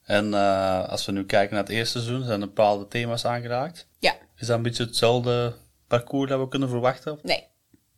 En 0.04 0.34
eh, 0.34 0.88
als 0.90 1.06
we 1.06 1.12
nu 1.12 1.26
kijken 1.26 1.54
naar 1.56 1.64
het 1.64 1.74
eerste 1.74 2.00
seizoen, 2.00 2.24
zijn 2.26 2.42
er 2.42 2.48
bepaalde 2.48 2.88
thema's 2.88 3.26
aangeraakt. 3.26 3.88
Ja. 4.00 4.16
Is 4.36 4.48
dat 4.48 4.58
een 4.58 4.64
beetje 4.64 4.84
hetzelfde 4.84 5.56
parcours 5.88 6.30
dat 6.30 6.40
we 6.40 6.48
kunnen 6.48 6.70
verwachten? 6.70 7.20
Nee. 7.24 7.48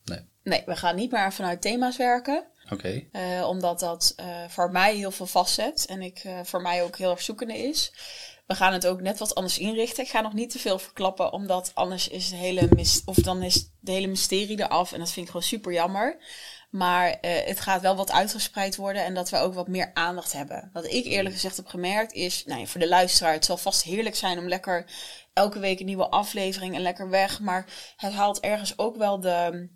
Nee. 0.03 0.19
Nee, 0.43 0.63
we 0.65 0.75
gaan 0.75 0.95
niet 0.95 1.11
meer 1.11 1.33
vanuit 1.33 1.61
thema's 1.61 1.97
werken. 1.97 2.45
Oké. 2.69 3.03
eh, 3.11 3.47
omdat 3.47 3.79
dat 3.79 4.13
eh, 4.15 4.25
voor 4.47 4.71
mij 4.71 4.95
heel 4.95 5.11
veel 5.11 5.25
vastzet. 5.25 5.85
En 5.85 6.01
ik 6.01 6.25
voor 6.43 6.61
mij 6.61 6.83
ook 6.83 6.97
heel 6.97 7.11
erg 7.11 7.21
zoekende 7.21 7.57
is. 7.57 7.93
We 8.47 8.55
gaan 8.57 8.73
het 8.73 8.87
ook 8.87 9.01
net 9.01 9.19
wat 9.19 9.35
anders 9.35 9.57
inrichten. 9.57 10.03
Ik 10.03 10.09
ga 10.09 10.21
nog 10.21 10.33
niet 10.33 10.49
te 10.49 10.59
veel 10.59 10.79
verklappen. 10.79 11.31
Omdat 11.33 11.71
anders 11.73 12.07
is 12.07 12.29
de 12.29 12.35
hele, 12.35 12.67
mis 12.75 13.01
of 13.05 13.15
dan 13.15 13.43
is 13.43 13.69
de 13.79 13.91
hele 13.91 14.07
mysterie 14.07 14.59
eraf. 14.59 14.91
En 14.93 14.99
dat 14.99 15.11
vind 15.11 15.25
ik 15.25 15.31
gewoon 15.31 15.47
super 15.47 15.73
jammer. 15.73 16.17
Maar 16.71 17.09
eh, 17.09 17.47
het 17.47 17.59
gaat 17.59 17.81
wel 17.81 17.95
wat 17.95 18.11
uitgespreid 18.11 18.75
worden. 18.75 19.03
En 19.03 19.13
dat 19.13 19.29
we 19.29 19.37
ook 19.37 19.53
wat 19.53 19.67
meer 19.67 19.91
aandacht 19.93 20.33
hebben. 20.33 20.69
Wat 20.73 20.85
ik 20.85 21.05
eerlijk 21.05 21.35
gezegd 21.35 21.57
heb 21.57 21.67
gemerkt 21.67 22.13
is. 22.13 22.45
Nou 22.45 22.59
ja, 22.59 22.65
voor 22.65 22.79
de 22.79 22.87
luisteraar. 22.87 23.33
Het 23.33 23.45
zal 23.45 23.57
vast 23.57 23.83
heerlijk 23.83 24.15
zijn 24.15 24.37
om 24.37 24.47
lekker 24.47 24.85
elke 25.33 25.59
week 25.59 25.79
een 25.79 25.85
nieuwe 25.85 26.09
aflevering. 26.09 26.75
En 26.75 26.81
lekker 26.81 27.09
weg. 27.09 27.39
Maar 27.39 27.65
het 27.95 28.13
haalt 28.13 28.39
ergens 28.39 28.77
ook 28.77 28.95
wel 28.95 29.19
de. 29.19 29.69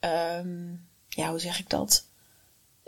ehm, 0.00 0.74
ja, 1.08 1.30
hoe 1.30 1.38
zeg 1.38 1.58
ik 1.58 1.70
dat? 1.70 2.06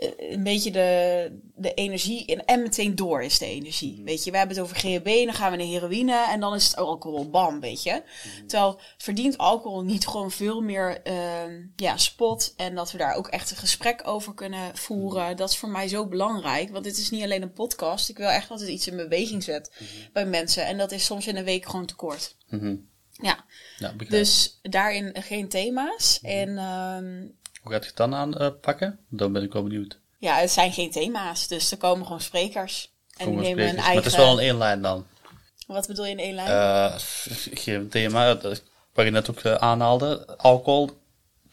Eh, 0.01 0.31
een 0.31 0.43
beetje 0.43 0.71
de, 0.71 1.39
de 1.55 1.73
energie 1.73 2.25
in, 2.25 2.45
en 2.45 2.61
meteen 2.61 2.95
door 2.95 3.23
is 3.23 3.37
de 3.37 3.45
energie. 3.45 4.01
Weet 4.03 4.23
je, 4.23 4.31
we 4.31 4.37
hebben 4.37 4.55
het 4.55 4.65
over 4.65 4.77
GHB, 4.77 5.25
dan 5.25 5.33
gaan 5.33 5.51
we 5.51 5.57
naar 5.57 5.67
heroïne 5.67 6.25
en 6.29 6.39
dan 6.39 6.55
is 6.55 6.67
het 6.67 6.75
alcohol, 6.75 7.29
bam, 7.29 7.59
weet 7.59 7.83
je. 7.83 8.03
Terwijl 8.47 8.79
verdient 8.97 9.37
alcohol 9.37 9.83
niet 9.83 10.07
gewoon 10.07 10.31
veel 10.31 10.61
meer 10.61 11.01
ehm, 11.01 11.65
ja, 11.75 11.97
spot 11.97 12.53
en 12.55 12.75
dat 12.75 12.91
we 12.91 12.97
daar 12.97 13.15
ook 13.15 13.27
echt 13.27 13.51
een 13.51 13.57
gesprek 13.57 14.07
over 14.07 14.33
kunnen 14.33 14.77
voeren. 14.77 15.37
Dat 15.37 15.49
is 15.49 15.57
voor 15.57 15.69
mij 15.69 15.87
zo 15.87 16.07
belangrijk, 16.07 16.69
want 16.69 16.83
dit 16.83 16.97
is 16.97 17.09
niet 17.09 17.23
alleen 17.23 17.41
een 17.41 17.53
podcast. 17.53 18.09
Ik 18.09 18.17
wil 18.17 18.29
echt 18.29 18.49
dat 18.49 18.59
het 18.59 18.69
iets 18.69 18.87
in 18.87 18.95
beweging 18.95 19.43
zet 19.43 19.71
bij 20.13 20.25
mensen 20.25 20.65
en 20.65 20.77
dat 20.77 20.91
is 20.91 21.05
soms 21.05 21.27
in 21.27 21.35
een 21.35 21.43
week 21.43 21.65
gewoon 21.65 21.85
te 21.85 21.95
kort. 21.95 22.35
Mhm. 22.49 22.75
Ja, 23.11 23.45
dus 24.09 24.59
daarin 24.61 25.15
geen 25.19 25.49
thema's 25.49 26.19
en... 26.21 26.57
ehm, 26.57 27.39
Hoe 27.61 27.71
gaat 27.71 27.81
je 27.81 27.87
het 27.87 27.97
dan 27.97 28.15
aanpakken? 28.15 28.99
Dan 29.09 29.33
ben 29.33 29.43
ik 29.43 29.53
wel 29.53 29.63
benieuwd. 29.63 29.99
Ja, 30.17 30.35
het 30.35 30.51
zijn 30.51 30.71
geen 30.71 30.91
thema's, 30.91 31.47
dus 31.47 31.71
er 31.71 31.77
komen 31.77 32.05
gewoon 32.05 32.21
sprekers. 32.21 32.91
En 33.17 33.29
die 33.29 33.39
nemen 33.39 33.63
een 33.63 33.75
eigen... 33.75 33.83
Maar 33.85 33.95
het 33.95 34.05
is 34.05 34.15
wel 34.15 34.31
een 34.31 34.39
één 34.39 34.57
lijn 34.57 34.81
dan. 34.81 35.05
Wat 35.67 35.87
bedoel 35.87 36.05
je 36.05 36.11
in 36.11 36.19
één 36.19 36.35
lijn? 36.35 36.47
Eh, 36.47 36.99
ik 37.51 37.59
geef 37.59 37.77
een 37.77 37.89
thema, 37.89 38.37
wat 38.93 39.05
je 39.05 39.11
net 39.11 39.29
ook 39.29 39.39
eh, 39.39 39.53
aanhaalde. 39.53 40.37
Alcohol 40.37 40.89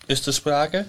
is 0.07 0.21
te 0.21 0.33
sprake. 0.33 0.87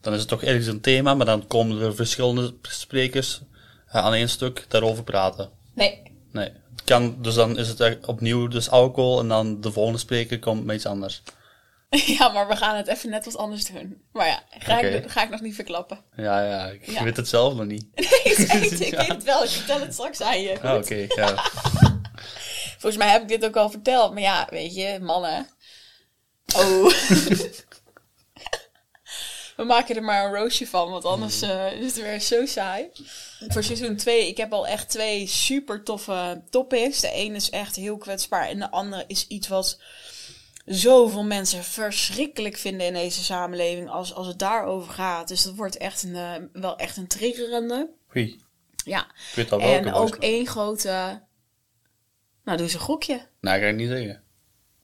Dan 0.00 0.12
is 0.12 0.18
het 0.18 0.28
toch 0.28 0.42
ergens 0.42 0.66
een 0.66 0.80
thema, 0.80 1.14
maar 1.14 1.26
dan 1.26 1.46
komen 1.46 1.80
er 1.80 1.94
verschillende 1.94 2.54
sprekers 2.62 3.40
eh, 3.86 4.04
aan 4.04 4.14
één 4.14 4.28
stuk 4.28 4.64
daarover 4.68 5.04
praten. 5.04 5.50
nee. 5.74 6.02
Nee. 6.32 6.52
Kan, 6.84 7.16
dus 7.22 7.34
dan 7.34 7.58
is 7.58 7.68
het 7.68 8.06
opnieuw 8.06 8.48
dus 8.48 8.70
alcohol 8.70 9.20
en 9.20 9.28
dan 9.28 9.60
de 9.60 9.72
volgende 9.72 9.98
spreker 9.98 10.38
komt 10.38 10.64
met 10.64 10.76
iets 10.76 10.86
anders. 10.86 11.22
ja, 12.18 12.28
maar 12.28 12.48
we 12.48 12.56
gaan 12.56 12.76
het 12.76 12.86
even 12.86 13.10
net 13.10 13.24
wat 13.24 13.36
anders 13.36 13.64
doen. 13.64 14.02
Maar 14.12 14.26
ja, 14.26 14.42
ga, 14.58 14.78
ik, 14.80 15.10
ga 15.10 15.22
ik 15.22 15.30
nog 15.30 15.40
niet 15.40 15.54
verklappen. 15.54 16.04
Ja, 16.16 16.44
ja, 16.44 16.66
ik 16.66 16.86
Ja. 16.90 17.02
weet 17.04 17.16
het 17.16 17.28
zelf 17.28 17.54
nog 17.54 17.66
niet. 17.66 17.86
Nee, 17.94 18.06
ik 18.22 18.36
weet, 18.36 18.80
ik 18.86 18.94
weet 18.94 19.06
het 19.08 19.24
wel. 19.24 19.42
Ik 19.44 19.50
vertel 19.50 19.80
het 19.80 19.92
straks 19.92 20.20
aan 20.20 20.40
je. 20.40 20.60
Ah, 20.60 20.74
Oké, 20.76 21.06
ja. 21.14 21.42
Volgens 22.78 22.96
mij 22.96 23.08
heb 23.10 23.22
ik 23.22 23.28
dit 23.28 23.44
ook 23.44 23.56
al 23.56 23.70
verteld. 23.70 24.12
Maar 24.12 24.22
ja, 24.22 24.46
weet 24.50 24.74
je, 24.74 24.98
mannen. 25.00 25.48
Oh. 26.56 26.92
We 29.56 29.64
maken 29.64 29.96
er 29.96 30.02
maar 30.02 30.24
een 30.24 30.34
roosje 30.34 30.66
van, 30.66 30.90
want 30.90 31.04
anders 31.04 31.42
eh, 31.42 31.72
is 31.72 31.84
het 31.96 32.04
weer 32.04 32.20
zo 32.20 32.46
saai. 32.46 32.88
Voor 33.48 33.64
seizoen 33.64 33.96
2, 33.96 34.28
ik 34.28 34.36
heb 34.36 34.52
al 34.52 34.66
echt 34.66 34.88
twee 34.90 35.26
super 35.26 35.82
toffe 35.82 36.42
topics. 36.50 37.00
De 37.00 37.10
ene 37.10 37.36
is 37.36 37.50
echt 37.50 37.76
heel 37.76 37.96
kwetsbaar 37.96 38.48
en 38.48 38.58
de 38.58 38.70
andere 38.70 39.04
is 39.06 39.26
iets 39.26 39.48
wat 39.48 39.80
zoveel 40.68 41.24
mensen 41.24 41.64
verschrikkelijk 41.64 42.56
vinden 42.56 42.86
in 42.86 42.92
deze 42.92 43.24
samenleving 43.24 43.90
als, 43.90 44.14
als 44.14 44.26
het 44.26 44.38
daarover 44.38 44.92
gaat. 44.92 45.28
Dus 45.28 45.42
dat 45.42 45.54
wordt 45.54 45.76
echt 45.76 46.02
een, 46.02 46.16
eh, 46.16 46.34
wel 46.52 46.76
echt 46.76 46.96
een 46.96 47.06
triggerende. 47.06 47.90
Oei, 48.16 48.42
Ja. 48.84 49.04
ik 49.04 49.34
weet 49.34 49.48
welke 49.48 49.64
En 49.64 49.92
ook 49.92 50.16
één 50.16 50.46
grote... 50.46 51.22
Nou, 52.44 52.56
doe 52.56 52.66
eens 52.66 52.74
een 52.74 52.80
gokje. 52.80 53.26
Nou, 53.40 53.60
ga 53.60 53.66
ik 53.66 53.76
niet 53.76 53.88
zeggen. 53.88 54.22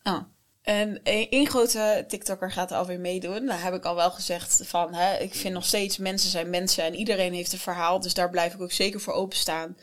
Oh. 0.02 0.20
En 0.62 1.02
één 1.02 1.30
één 1.30 1.46
grote 1.46 2.04
TikToker 2.08 2.50
gaat 2.52 2.70
er 2.70 2.76
alweer 2.76 3.00
meedoen. 3.00 3.46
Daar 3.46 3.62
heb 3.62 3.74
ik 3.74 3.84
al 3.84 3.94
wel 3.94 4.10
gezegd 4.10 4.60
van, 4.64 4.94
hè, 4.94 5.16
ik 5.18 5.34
vind 5.34 5.54
nog 5.54 5.64
steeds 5.64 5.98
mensen 5.98 6.30
zijn 6.30 6.50
mensen 6.50 6.84
en 6.84 6.94
iedereen 6.94 7.32
heeft 7.32 7.52
een 7.52 7.58
verhaal. 7.58 8.00
Dus 8.00 8.14
daar 8.14 8.30
blijf 8.30 8.54
ik 8.54 8.60
ook 8.60 8.72
zeker 8.72 9.00
voor 9.00 9.12
openstaan. 9.12 9.76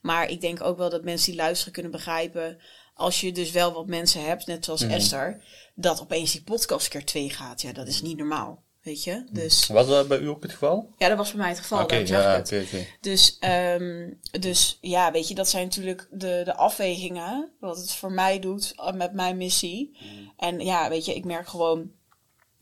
Maar 0.00 0.30
ik 0.30 0.40
denk 0.40 0.62
ook 0.62 0.78
wel 0.78 0.90
dat 0.90 1.04
mensen 1.04 1.30
die 1.30 1.40
luisteren 1.40 1.72
kunnen 1.72 1.92
begrijpen, 1.92 2.58
als 2.98 3.20
je 3.20 3.32
dus 3.32 3.50
wel 3.50 3.72
wat 3.72 3.86
mensen 3.86 4.24
hebt, 4.24 4.46
net 4.46 4.64
zoals 4.64 4.82
Esther, 4.82 5.42
dat 5.74 6.00
opeens 6.00 6.32
die 6.32 6.42
podcast 6.42 6.88
keer 6.88 7.04
twee 7.04 7.30
gaat. 7.30 7.62
Ja, 7.62 7.72
dat 7.72 7.86
is 7.86 8.02
niet 8.02 8.16
normaal. 8.16 8.62
weet 8.82 9.04
je. 9.04 9.24
Dus 9.30 9.66
Was 9.66 9.86
dat 9.86 10.08
bij 10.08 10.18
u 10.18 10.28
ook 10.28 10.42
het 10.42 10.52
geval? 10.52 10.94
ja, 10.98 11.08
dat 11.08 11.16
was 11.16 11.28
bij 11.30 11.40
mij 11.40 11.48
het 11.48 11.58
geval. 11.58 11.80
Ik 11.92 12.08
ja, 12.08 12.36
het. 12.36 12.52
oké. 12.52 12.86
Dus, 13.00 13.36
ehm, 13.38 14.10
dus 14.40 14.78
ja, 14.80 15.12
weet 15.12 15.28
je, 15.28 15.34
dat 15.34 15.48
zijn 15.48 15.64
natuurlijk 15.64 16.08
de, 16.10 16.42
de 16.44 16.54
afwegingen. 16.56 17.50
Wat 17.60 17.76
het 17.76 17.92
voor 17.92 18.12
mij 18.12 18.38
doet 18.38 18.72
eh, 18.76 18.92
met 18.92 19.12
mijn 19.12 19.36
missie. 19.36 19.96
En 20.36 20.60
ja, 20.60 20.88
weet 20.88 21.04
je, 21.04 21.14
ik 21.14 21.24
merk 21.24 21.48
gewoon. 21.48 21.90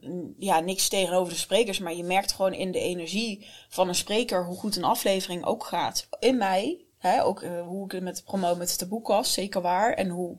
mm, 0.00 0.34
Ja, 0.38 0.60
niks 0.60 0.88
tegenover 0.88 1.32
de 1.32 1.38
sprekers, 1.38 1.78
maar 1.78 1.94
je 1.94 2.04
merkt 2.04 2.32
gewoon 2.32 2.52
in 2.54 2.72
de 2.72 2.80
energie 2.80 3.46
van 3.68 3.88
een 3.88 3.94
spreker 3.94 4.44
hoe 4.44 4.56
goed 4.58 4.76
een 4.76 4.84
aflevering 4.84 5.44
ook 5.44 5.64
gaat. 5.64 6.08
In 6.18 6.36
mij, 6.36 6.84
ook 7.22 7.42
eh, 7.42 7.66
hoe 7.66 7.84
ik 7.84 7.92
het 7.92 8.02
met 8.02 8.22
promo 8.24 8.54
met 8.54 8.78
taboekast, 8.78 9.32
zeker 9.32 9.60
waar. 9.60 9.92
En 9.92 10.08
hoe 10.08 10.36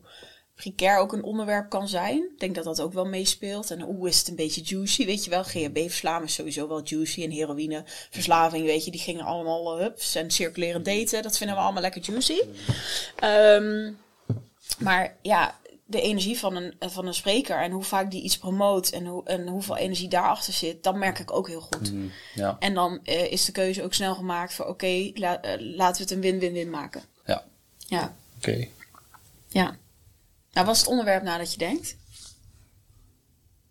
precair 0.54 0.98
ook 0.98 1.12
een 1.12 1.22
onderwerp 1.22 1.70
kan 1.70 1.88
zijn. 1.88 2.16
Ik 2.16 2.38
denk 2.38 2.54
dat 2.54 2.64
dat 2.64 2.80
ook 2.80 2.92
wel 2.92 3.06
meespeelt. 3.06 3.70
En 3.70 3.80
hoe 3.80 4.08
is 4.08 4.18
het 4.18 4.28
een 4.28 4.36
beetje 4.36 4.62
juicy, 4.62 5.06
weet 5.06 5.24
je 5.24 5.30
wel. 5.30 5.44
GHB-verslaving 5.44 6.28
is 6.28 6.34
sowieso 6.34 6.68
wel 6.68 6.82
juicy. 6.84 7.22
En 7.22 7.30
heroïneverslaving, 7.30 8.64
weet 8.64 8.84
je, 8.84 8.90
die 8.90 9.00
gingen 9.00 9.24
allemaal 9.24 9.76
uh, 9.76 9.82
hups 9.82 10.14
en 10.14 10.30
circuleren 10.30 10.82
daten. 10.82 11.22
Dat 11.22 11.38
vinden 11.38 11.56
we 11.56 11.62
allemaal 11.62 11.82
lekker 11.82 12.02
juicy. 12.02 12.40
Ehm, 13.16 13.92
maar 14.78 15.16
ja, 15.22 15.58
de 15.90 16.00
energie 16.00 16.38
van 16.38 16.56
een, 16.56 16.74
van 16.78 17.06
een 17.06 17.14
spreker 17.14 17.62
en 17.62 17.70
hoe 17.70 17.82
vaak 17.82 18.10
die 18.10 18.22
iets 18.22 18.38
promoot 18.38 18.88
en, 18.88 19.06
hoe, 19.06 19.24
en 19.24 19.48
hoeveel 19.48 19.76
energie 19.76 20.08
daarachter 20.08 20.52
zit, 20.52 20.82
dat 20.82 20.94
merk 20.94 21.18
ik 21.18 21.32
ook 21.32 21.48
heel 21.48 21.60
goed. 21.60 21.92
Mm, 21.92 22.10
ja, 22.34 22.56
En 22.58 22.74
dan 22.74 23.00
eh, 23.04 23.32
is 23.32 23.44
de 23.44 23.52
keuze 23.52 23.82
ook 23.82 23.94
snel 23.94 24.14
gemaakt 24.14 24.54
voor 24.54 24.66
oké, 24.66 25.10
la- 25.14 25.40
eh, 25.42 25.60
laten 25.76 25.96
we 25.96 26.02
het 26.02 26.10
een 26.10 26.20
win-win-win 26.30 26.70
maken. 26.70 27.02
ja, 27.26 27.44
Ja, 27.86 28.14
oké. 28.36 28.66
ja. 29.48 29.76
Nou, 30.52 30.66
wat 30.66 30.74
is 30.74 30.80
het 30.80 30.90
onderwerp 30.90 31.22
nadat 31.22 31.52
je 31.52 31.58
denkt? 31.58 31.96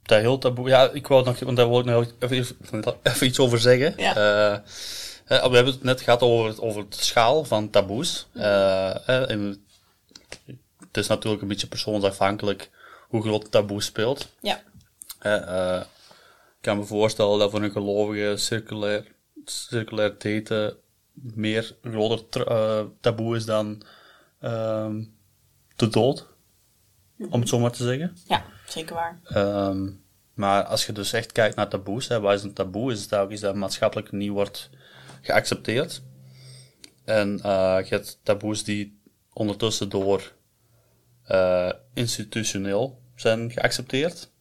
Dat 0.04 0.20
heel 0.20 0.38
taboe. 0.38 0.68
Ja, 0.70 0.90
ik 0.90 1.08
wou 1.08 1.26
nog, 1.26 1.40
want 1.40 1.58
daar 1.58 1.70
wil 1.70 1.80
ik 1.80 1.86
nog 1.86 2.06
even, 2.20 2.58
even 3.04 3.28
iets 3.28 3.40
over 3.40 3.60
zeggen. 3.60 3.94
Ja. 3.98 4.10
Eh, 4.10 4.60
we 5.26 5.36
hebben 5.56 5.66
het 5.74 5.84
net 5.84 6.02
gehad 6.02 6.22
over, 6.22 6.48
het- 6.48 6.60
over 6.60 6.90
de 6.90 6.96
schaal 7.00 7.44
van 7.46 7.70
taboes. 7.70 8.28
Eh, 8.34 9.30
en 9.30 9.67
het 10.98 11.06
is 11.06 11.12
natuurlijk 11.12 11.42
een 11.42 11.48
beetje 11.48 11.68
persoonsafhankelijk 11.68 12.70
hoe 13.10 13.22
groot 13.22 13.42
het 13.42 13.52
taboe 13.52 13.82
speelt. 13.82 14.34
Ja, 14.42 14.62
Eh, 15.20 15.82
ik 16.58 16.64
kan 16.64 16.78
me 16.78 16.84
voorstellen 16.84 17.40
dat 17.40 17.52
voor 17.52 17.64
een 17.64 17.72
gelovige 17.72 18.38
circulair, 18.38 19.16
circulair 19.46 20.16
daten 20.18 20.78
meer 21.14 21.76
groter 21.82 22.48
eh, 22.48 22.84
taboe 23.00 23.36
is 23.36 23.46
dan 23.46 23.84
ehm, 24.40 25.04
de 25.76 25.88
dood. 25.88 26.28
Om 27.30 27.40
het 27.40 27.50
zo 27.50 27.60
maar 27.60 27.72
te 27.72 27.84
zeggen. 27.84 28.18
ja, 28.28 28.46
zeker 28.68 28.96
waar. 28.96 29.20
Ehm, 29.24 29.90
maar 30.34 30.64
als 30.64 30.86
je 30.86 30.92
dus 30.92 31.14
echt 31.14 31.32
kijkt 31.32 31.56
naar 31.56 31.68
taboes, 31.68 32.08
hè, 32.08 32.20
wat 32.20 32.34
is 32.34 32.44
een 32.44 32.54
taboe? 32.54 32.92
Is 32.92 33.02
het 33.02 33.16
ook 33.16 33.32
iets 33.32 33.42
dat 33.42 33.56
maatschappelijk 33.56 34.12
niet 34.12 34.32
wordt 34.32 34.70
geaccepteerd. 35.22 36.02
En 37.06 37.40
eh, 37.42 37.78
je 37.84 37.96
hebt 37.96 38.20
taboes 38.24 38.64
die 38.64 39.00
ondertussen 39.34 39.90
door 39.90 40.36
eh, 41.28 41.70
institutioneel 41.94 43.02
zijn 43.16 43.52
geaccepteerd. 43.52 44.32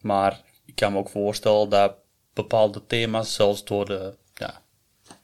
Maar 0.00 0.40
ik 0.64 0.74
kan 0.74 0.92
me 0.92 0.98
ook 0.98 1.08
voorstellen 1.08 1.68
dat 1.68 1.94
bepaalde 2.32 2.86
thema's 2.86 3.34
zelfs 3.34 3.64
door 3.64 3.84
de, 3.84 4.16
ja, 4.34 4.62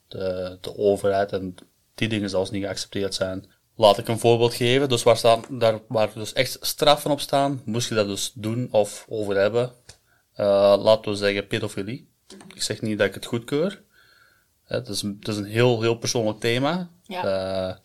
de, 0.08 0.58
de 0.60 0.76
overheid 0.76 1.32
en 1.32 1.54
die 1.94 2.08
dingen 2.08 2.30
zelfs 2.30 2.50
niet 2.50 2.62
geaccepteerd 2.62 3.14
zijn. 3.14 3.50
Laat 3.76 3.98
ik 3.98 4.08
een 4.08 4.18
voorbeeld 4.18 4.54
geven. 4.54 4.88
Dus 4.88 5.02
waar, 5.02 5.16
staan, 5.16 5.44
daar, 5.50 5.80
waar 5.88 6.10
dus 6.14 6.32
echt 6.32 6.58
straffen 6.60 7.10
op 7.10 7.20
staan, 7.20 7.62
moest 7.64 7.88
je 7.88 7.94
dat 7.94 8.06
dus 8.06 8.32
doen 8.34 8.68
of 8.70 9.06
over 9.08 9.36
hebben. 9.36 9.72
Eh, 10.32 10.74
laten 10.78 11.10
we 11.10 11.16
zeggen 11.16 11.46
pedofilie. 11.46 12.08
Ik 12.54 12.62
zeg 12.62 12.80
niet 12.80 12.98
dat 12.98 13.06
ik 13.06 13.14
het 13.14 13.24
goedkeur. 13.24 13.82
Hè, 14.64 14.76
Het 14.76 14.88
is, 14.88 15.02
een- 15.02 15.16
het 15.18 15.28
is 15.28 15.36
een 15.36 15.44
heel, 15.44 15.80
heel 15.82 15.94
persoonlijk 15.98 16.40
thema. 16.40 16.90
Ja. 17.02 17.24
eh, 17.24 17.76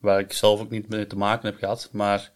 waar 0.00 0.18
ik 0.20 0.32
zelf 0.32 0.60
ook 0.60 0.70
niet 0.70 0.88
mee 0.88 1.06
te 1.06 1.16
maken 1.16 1.48
heb 1.50 1.58
gehad. 1.58 1.88
Maar 1.92 2.30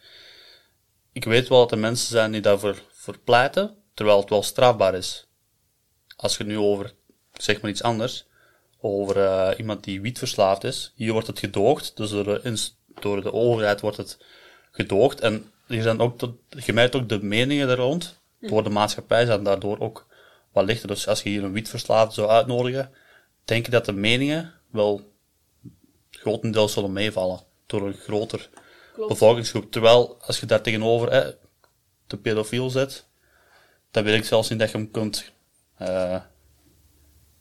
ik 1.12 1.24
weet 1.24 1.48
wel 1.48 1.58
dat 1.58 1.72
er 1.72 1.78
mensen 1.78 2.08
zijn 2.08 2.32
die 2.32 2.40
daarvoor 2.40 2.82
voor 2.92 3.18
pleiten, 3.18 3.76
terwijl 3.94 4.20
het 4.20 4.30
wel 4.30 4.42
strafbaar 4.42 4.94
is. 4.94 5.26
Als 6.16 6.36
je 6.36 6.44
nu 6.44 6.58
over, 6.58 6.94
zeg 7.32 7.60
maar 7.60 7.70
iets 7.70 7.82
anders, 7.82 8.26
over 8.80 9.24
eh, 9.24 9.58
iemand 9.58 9.84
die 9.84 10.00
wiet 10.00 10.18
verslaafd 10.18 10.64
is. 10.64 10.92
Hier 10.94 11.12
wordt 11.12 11.26
het 11.26 11.38
gedoogd, 11.38 11.96
dus 11.96 12.10
door 12.10 12.24
de, 12.24 12.40
ins- 12.42 12.76
door 13.00 13.22
de 13.22 13.32
overheid 13.32 13.80
wordt 13.80 13.96
het 13.96 14.18
gedoogd. 14.70 15.20
En 15.20 15.50
hier 15.66 15.82
zijn 15.82 16.00
ook 16.00 16.18
tot, 16.18 16.36
je 16.64 16.72
merkt 16.72 16.94
ook 16.94 17.08
de 17.08 17.22
meningen 17.22 17.68
er 17.68 17.76
rond. 17.76 18.20
Door 18.40 18.62
de 18.62 18.70
maatschappij 18.70 19.24
zijn 19.26 19.42
daardoor 19.42 19.78
ook 19.78 20.06
wat 20.52 20.64
lichter. 20.64 20.88
Dus 20.88 21.08
als 21.08 21.22
je 21.22 21.28
hier 21.28 21.44
een 21.44 21.52
wietverslaafde 21.52 22.14
zou 22.14 22.28
uitnodigen, 22.28 22.90
denk 23.44 23.66
ik 23.66 23.72
dat 23.72 23.84
de 23.84 23.92
meningen 23.92 24.52
wel 24.70 25.12
grotendeels 26.10 26.72
zullen 26.72 26.92
meevallen. 26.92 27.40
Door 27.66 27.86
een 27.86 27.94
groter 27.94 28.50
bevolkingsgroep. 29.08 29.72
Terwijl, 29.72 30.16
als 30.20 30.40
je 30.40 30.46
daar 30.46 30.62
tegenover 30.62 31.08
eh, 31.08 31.28
de 32.06 32.16
pedofiel 32.16 32.70
zet, 32.70 33.06
dan 33.90 34.04
weet 34.04 34.18
ik 34.18 34.24
zelfs 34.24 34.48
niet 34.48 34.58
dat 34.58 34.70
je 34.70 34.76
hem 34.76 34.90
kunt, 34.90 35.32
eh, 35.76 36.20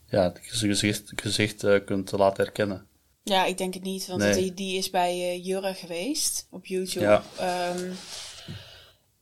ja, 0.06 0.32
gezicht, 0.40 1.12
gezicht 1.16 1.64
eh, 1.64 1.84
kunt 1.84 2.12
laten 2.12 2.44
herkennen. 2.44 2.86
Ja, 3.22 3.44
ik 3.44 3.58
denk 3.58 3.74
het 3.74 3.82
niet, 3.82 4.06
want 4.06 4.20
Nee. 4.20 4.34
die, 4.34 4.54
die 4.54 4.78
is 4.78 4.90
bij 4.90 5.10
eh, 5.10 5.44
Jurre 5.44 5.74
geweest 5.74 6.46
op 6.50 6.66
YouTube. 6.66 7.04
Ja. 7.04 7.22
Ehm, 7.38 7.90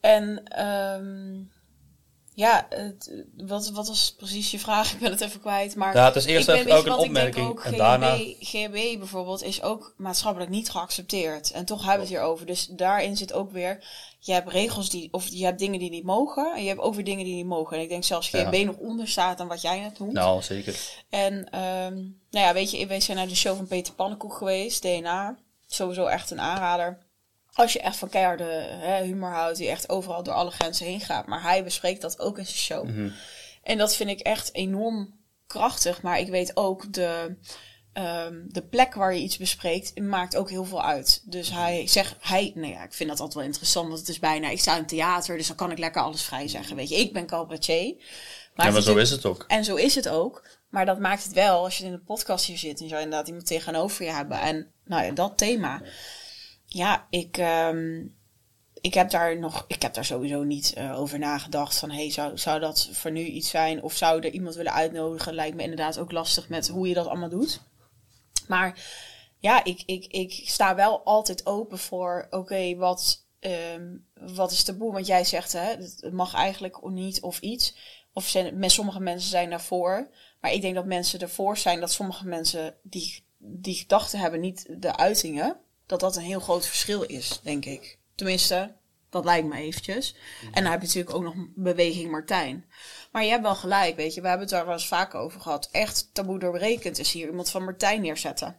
en 0.00 0.42
ehm, 0.44 1.40
ja, 2.34 2.66
het, 2.70 3.24
wat, 3.36 3.68
wat 3.70 3.88
was 3.88 4.14
precies 4.16 4.50
je 4.50 4.58
vraag? 4.58 4.92
Ik 4.92 4.98
ben 4.98 5.10
het 5.10 5.20
even 5.20 5.40
kwijt. 5.40 5.76
Maar 5.76 5.96
Ja, 5.96 6.04
het 6.04 6.16
is 6.16 6.24
eerst 6.24 6.48
ik 6.48 6.54
even 6.54 6.68
je 6.70 6.76
ook 6.76 6.86
een 6.86 6.92
opmerking 6.92 7.48
ook, 7.48 7.64
en 7.64 7.76
daarna- 7.76 8.16
GHB 8.40 8.98
bijvoorbeeld 8.98 9.42
is 9.42 9.62
ook 9.62 9.94
maatschappelijk 9.96 10.50
niet 10.50 10.70
geaccepteerd. 10.70 11.50
En 11.50 11.64
toch 11.64 11.78
hebben 11.78 11.96
we 11.96 12.00
het 12.04 12.12
hierover. 12.20 12.46
Dus 12.46 12.66
daarin 12.66 13.16
zit 13.16 13.32
ook 13.32 13.52
weer, 13.52 13.84
je 14.18 14.32
hebt 14.32 14.48
regels 14.52 14.90
die, 14.90 15.08
of 15.12 15.28
je 15.28 15.44
hebt 15.44 15.58
dingen 15.58 15.78
die 15.78 15.90
niet 15.90 16.04
mogen. 16.04 16.52
En 16.54 16.62
je 16.62 16.68
hebt 16.68 16.80
ook 16.80 16.94
weer 16.94 17.04
dingen 17.04 17.24
die 17.24 17.34
niet 17.34 17.46
mogen. 17.46 17.76
En 17.76 17.82
ik 17.82 17.88
denk 17.88 18.04
zelfs 18.04 18.28
GHB 18.28 18.52
Ja. 18.54 18.64
nog 18.64 18.76
onder 18.76 19.08
staat 19.08 19.38
dan 19.38 19.48
wat 19.48 19.60
jij 19.62 19.80
net 19.80 19.98
noemt. 19.98 20.12
Nou, 20.12 20.42
zeker. 20.42 20.76
En 21.10 21.48
ehm, 21.50 21.94
nou 22.30 22.46
ja, 22.46 22.52
weet 22.52 22.70
je, 22.70 22.86
wij 22.86 23.00
zijn 23.00 23.16
naar 23.16 23.28
de 23.28 23.36
show 23.36 23.56
van 23.56 23.66
Peter 23.66 23.94
Pannenkoek 23.94 24.34
geweest, 24.34 24.82
DNA. 24.82 25.36
Sowieso 25.66 26.06
echt 26.06 26.30
een 26.30 26.40
aanrader. 26.40 26.98
Als 27.54 27.72
je 27.72 27.80
echt 27.80 27.96
van 27.96 28.08
keiharde 28.08 28.44
hè, 28.80 29.02
humor 29.02 29.30
houdt, 29.30 29.58
die 29.58 29.68
echt 29.68 29.88
overal 29.88 30.22
door 30.22 30.34
alle 30.34 30.50
grenzen 30.50 30.86
heen 30.86 31.00
gaat. 31.00 31.26
Maar 31.26 31.42
hij 31.42 31.64
bespreekt 31.64 32.00
dat 32.00 32.18
ook 32.18 32.38
in 32.38 32.46
zijn 32.46 32.58
show. 32.58 32.84
Mhm. 32.88 33.10
En 33.62 33.78
dat 33.78 33.96
vind 33.96 34.10
ik 34.10 34.20
echt 34.20 34.54
enorm 34.54 35.14
krachtig. 35.46 36.02
Maar 36.02 36.18
ik 36.18 36.28
weet 36.28 36.56
ook, 36.56 36.92
de, 36.92 37.36
ehm, 37.92 38.34
de 38.46 38.62
plek 38.62 38.94
waar 38.94 39.14
je 39.14 39.20
iets 39.20 39.36
bespreekt, 39.36 40.00
maakt 40.00 40.36
ook 40.36 40.50
heel 40.50 40.64
veel 40.64 40.82
uit. 40.82 41.22
Dus 41.24 41.50
hij 41.50 41.86
zegt, 41.86 42.14
hij, 42.20 42.52
nou 42.54 42.72
ja, 42.72 42.82
ik 42.82 42.92
vind 42.92 43.08
dat 43.08 43.18
altijd 43.18 43.38
wel 43.38 43.46
interessant, 43.46 43.86
want 43.88 43.98
het 44.00 44.08
is 44.08 44.18
bijna, 44.18 44.48
ik 44.48 44.60
sta 44.60 44.76
in 44.76 44.86
theater, 44.86 45.36
dus 45.36 45.46
dan 45.46 45.56
kan 45.56 45.70
ik 45.70 45.78
lekker 45.78 46.02
alles 46.02 46.22
vrij 46.22 46.48
zeggen. 46.48 46.76
Weet 46.76 46.88
je, 46.88 46.96
ik 46.96 47.12
ben 47.12 47.26
cabaretier. 47.26 47.84
Ja, 47.86 47.94
maar 48.54 48.66
zo 48.66 48.72
natuurlijk- 48.72 49.06
is 49.06 49.10
het 49.10 49.26
ook. 49.26 49.44
en 49.48 49.64
zo 49.64 49.74
is 49.74 49.94
het 49.94 50.08
ook. 50.08 50.46
Maar 50.68 50.86
dat 50.86 50.98
maakt 50.98 51.24
het 51.24 51.32
wel, 51.32 51.64
als 51.64 51.78
je 51.78 51.84
in 51.84 51.92
een 51.92 52.04
podcast 52.04 52.44
hier 52.44 52.58
zit 52.58 52.78
en 52.78 52.84
je 52.84 52.90
zou 52.90 53.02
inderdaad 53.02 53.28
iemand 53.28 53.46
tegenover 53.46 54.04
je 54.04 54.10
hebben. 54.10 54.40
En 54.40 54.72
nou 54.84 55.04
ja, 55.04 55.12
dat 55.12 55.38
thema. 55.38 55.82
Ja, 56.72 57.06
ik, 57.10 57.36
ehm, 57.36 58.06
ik 58.80 58.94
heb 58.94 59.10
daar 59.10 59.38
nog, 59.38 59.64
ik 59.66 59.82
heb 59.82 59.94
daar 59.94 60.04
sowieso 60.04 60.42
niet 60.42 60.72
eh, 60.72 61.00
over 61.00 61.18
nagedacht. 61.18 61.78
Van 61.78 61.90
hey, 61.90 62.10
zou, 62.10 62.38
zou 62.38 62.60
dat 62.60 62.88
voor 62.92 63.10
nu 63.10 63.24
iets 63.24 63.50
zijn? 63.50 63.82
Of 63.82 63.94
zou 63.94 64.20
er 64.20 64.32
iemand 64.32 64.54
willen 64.54 64.72
uitnodigen? 64.72 65.34
Lijkt 65.34 65.56
me 65.56 65.62
inderdaad 65.62 65.98
ook 65.98 66.12
lastig 66.12 66.48
met 66.48 66.68
hoe 66.68 66.88
je 66.88 66.94
dat 66.94 67.06
allemaal 67.06 67.28
doet. 67.28 67.60
Maar 68.48 68.84
ja, 69.38 69.64
ik, 69.64 69.82
ik, 69.86 70.06
ik 70.06 70.32
sta 70.32 70.74
wel 70.74 71.04
altijd 71.04 71.46
open 71.46 71.78
voor, 71.78 72.26
oké, 72.30 72.76
wat, 72.76 73.26
ehm, 73.40 73.96
wat 74.14 74.52
is 74.52 74.62
taboe? 74.62 74.92
Want 74.92 75.06
jij 75.06 75.24
zegt, 75.24 75.52
hè, 75.52 75.74
het 75.76 76.12
mag 76.12 76.34
eigenlijk 76.34 76.90
niet 76.90 77.20
of 77.20 77.40
iets. 77.40 77.76
Of 78.12 78.28
zijn, 78.28 78.58
met 78.58 78.72
sommige 78.72 79.00
mensen 79.00 79.30
zijn 79.30 79.50
daarvoor. 79.50 80.10
Maar 80.40 80.52
ik 80.52 80.60
denk 80.60 80.74
dat 80.74 80.86
mensen 80.86 81.20
ervoor 81.20 81.56
zijn 81.56 81.80
dat 81.80 81.92
sommige 81.92 82.26
mensen 82.26 82.74
die, 82.82 83.24
die 83.38 83.74
gedachten 83.74 84.18
hebben, 84.18 84.40
niet 84.40 84.66
de 84.78 84.96
uitingen. 84.96 85.60
Dat 85.92 86.00
dat 86.00 86.16
een 86.16 86.22
heel 86.22 86.40
groot 86.40 86.66
verschil 86.66 87.02
is, 87.02 87.40
denk 87.42 87.64
ik. 87.64 87.98
Tenminste, 88.14 88.74
dat 89.10 89.24
lijkt 89.24 89.48
me 89.48 89.56
eventjes. 89.56 90.16
En 90.52 90.62
dan 90.62 90.72
heb 90.72 90.80
je 90.80 90.86
natuurlijk 90.86 91.16
ook 91.16 91.22
nog 91.22 91.34
Beweging 91.54 92.10
Martijn. 92.10 92.64
Maar 93.10 93.24
je 93.24 93.30
hebt 93.30 93.42
wel 93.42 93.54
gelijk, 93.54 93.96
weet 93.96 94.14
je. 94.14 94.20
We 94.20 94.28
hebben 94.28 94.46
het 94.46 94.54
daar 94.54 94.64
wel 94.64 94.74
eens 94.74 94.88
vaak 94.88 95.14
over 95.14 95.40
gehad. 95.40 95.68
Echt 95.72 96.14
taboe 96.14 96.38
doorberekend 96.38 96.98
is 96.98 97.12
hier 97.12 97.28
iemand 97.28 97.50
van 97.50 97.64
Martijn 97.64 98.00
neerzetten. 98.00 98.56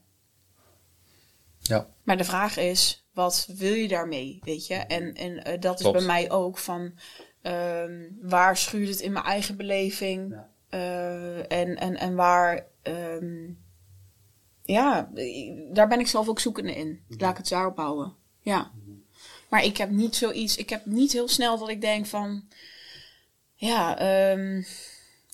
Ja. 1.59 1.87
Maar 2.03 2.17
de 2.17 2.23
vraag 2.23 2.57
is, 2.57 3.07
wat 3.13 3.47
wil 3.57 3.73
je 3.73 3.87
daarmee, 3.87 4.39
weet 4.43 4.67
je? 4.67 4.75
En, 4.75 5.13
en 5.13 5.43
eh, 5.43 5.59
dat 5.61 5.79
is 5.79 5.91
bij 5.91 6.01
mij 6.01 6.31
ook 6.31 6.57
van, 6.57 6.93
ehm, 7.41 8.01
waar 8.21 8.57
schuurt 8.57 8.89
het 8.89 8.99
in 8.99 9.11
mijn 9.11 9.25
eigen 9.25 9.57
beleving? 9.57 10.31
Ja. 10.31 10.49
Eh, 10.69 11.51
en, 11.59 11.75
en, 11.75 11.97
en 11.97 12.15
waar, 12.15 12.67
ehm, 12.81 13.51
ja, 14.63 15.09
daar 15.71 15.87
ben 15.87 15.99
ik 15.99 16.07
zelf 16.07 16.27
ook 16.27 16.39
zoekende 16.39 16.75
in. 16.75 17.03
Laat 17.07 17.31
ik 17.31 17.37
het 17.37 17.49
daarop 17.49 17.77
houden. 17.77 18.13
Ja. 18.41 18.71
Maar 19.49 19.63
ik 19.63 19.77
heb 19.77 19.89
niet 19.89 20.15
zoiets, 20.15 20.55
ik 20.57 20.69
heb 20.69 20.85
niet 20.85 21.11
heel 21.11 21.27
snel 21.27 21.57
dat 21.57 21.69
ik 21.69 21.81
denk 21.81 22.05
van, 22.05 22.43
ja, 23.55 23.97
ehm, 23.97 24.61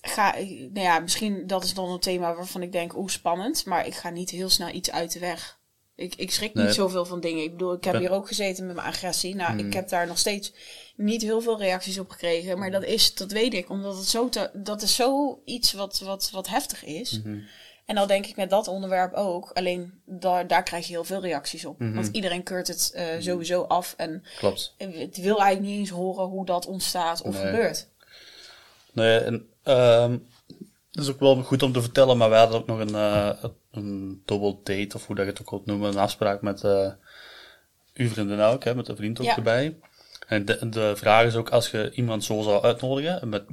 ga, 0.00 0.34
nou 0.48 0.80
ja, 0.80 0.98
misschien 0.98 1.46
dat 1.46 1.64
is 1.64 1.74
dan 1.74 1.90
een 1.90 2.00
thema 2.00 2.34
waarvan 2.34 2.62
ik 2.62 2.72
denk, 2.72 2.96
oeh, 2.96 3.08
spannend. 3.08 3.64
Maar 3.66 3.86
ik 3.86 3.94
ga 3.94 4.10
niet 4.10 4.30
heel 4.30 4.50
snel 4.50 4.68
iets 4.68 4.90
uit 4.90 5.12
de 5.12 5.18
weg. 5.18 5.58
Ik, 5.94 6.14
ik 6.14 6.30
schrik 6.30 6.54
Nee. 6.54 6.64
niet 6.66 6.74
zoveel 6.74 7.04
van 7.04 7.20
dingen. 7.20 7.42
Ik 7.42 7.50
bedoel, 7.50 7.72
ik 7.72 7.84
heb 7.84 7.98
hier 7.98 8.10
ook 8.10 8.28
gezeten 8.28 8.66
met 8.66 8.74
mijn 8.74 8.86
agressie. 8.88 9.34
Nou, 9.34 9.58
ik 9.58 9.72
heb 9.72 9.88
daar 9.88 10.06
nog 10.06 10.18
steeds 10.18 10.52
niet 10.96 11.22
heel 11.22 11.40
veel 11.40 11.58
reacties 11.58 11.98
op 11.98 12.10
gekregen. 12.10 12.58
Maar 12.58 12.70
dat 12.70 12.84
is, 12.84 13.14
dat 13.14 13.32
weet 13.32 13.54
ik, 13.54 13.70
omdat 13.70 13.96
het 13.96 14.06
zo, 14.06 14.28
te, 14.28 14.50
dat 14.52 14.82
is 14.82 14.94
zo 14.94 15.40
iets 15.44 15.72
wat, 15.72 15.98
wat, 15.98 16.30
wat 16.30 16.48
heftig 16.48 16.84
is. 16.84 17.22
Mhm. 17.22 17.38
En 17.90 17.96
dan 17.96 18.08
denk 18.08 18.26
ik 18.26 18.36
met 18.36 18.50
dat 18.50 18.68
onderwerp 18.68 19.12
ook. 19.14 19.50
Alleen 19.52 20.00
daar, 20.04 20.46
daar 20.46 20.62
krijg 20.62 20.86
je 20.86 20.92
heel 20.92 21.04
veel 21.04 21.20
reacties 21.20 21.64
op. 21.64 21.78
Mhm. 21.78 21.94
Want 21.94 22.08
iedereen 22.12 22.42
keurt 22.42 22.66
het 22.68 22.90
eh, 22.94 23.06
sowieso 23.18 23.62
af. 23.62 23.94
En 23.96 24.24
Klopt. 24.38 24.74
het 24.78 25.16
wil 25.16 25.40
eigenlijk 25.40 25.60
niet 25.60 25.78
eens 25.78 25.88
horen 25.90 26.24
hoe 26.24 26.44
dat 26.46 26.66
ontstaat 26.66 27.22
of 27.22 27.34
Nee. 27.34 27.44
gebeurt. 27.50 27.86
Nee, 28.92 29.18
en 29.18 29.48
ehm 29.62 30.18
dat 30.90 31.04
is 31.04 31.10
ook 31.10 31.20
wel 31.20 31.42
goed 31.42 31.62
om 31.62 31.72
te 31.72 31.82
vertellen, 31.82 32.16
maar 32.16 32.30
wij 32.30 32.38
hadden 32.38 32.58
ook 32.60 32.66
nog 32.66 32.78
een, 32.78 32.94
eh 32.94 33.44
een 33.70 34.22
double 34.24 34.56
date, 34.64 34.96
of 34.96 35.06
hoe 35.06 35.16
dat 35.16 35.24
je 35.24 35.30
het 35.30 35.40
ook 35.40 35.50
wilt 35.50 35.66
noemen, 35.66 35.90
een 35.90 35.98
afspraak 35.98 36.42
met 36.42 36.64
eh 36.64 36.90
uw 37.94 38.08
vriendin 38.08 38.40
ook, 38.40 38.64
hè, 38.64 38.74
met 38.74 38.88
een 38.88 38.96
vriend 38.96 39.18
ook 39.20 39.26
Ja. 39.26 39.36
erbij. 39.36 39.76
En 40.26 40.44
de, 40.44 40.68
de 40.68 40.92
vraag 40.96 41.26
is 41.26 41.34
ook, 41.36 41.50
als 41.50 41.70
je 41.70 41.90
iemand 41.94 42.24
zo 42.24 42.42
zou 42.42 42.62
uitnodigen, 42.62 43.28
met, 43.28 43.44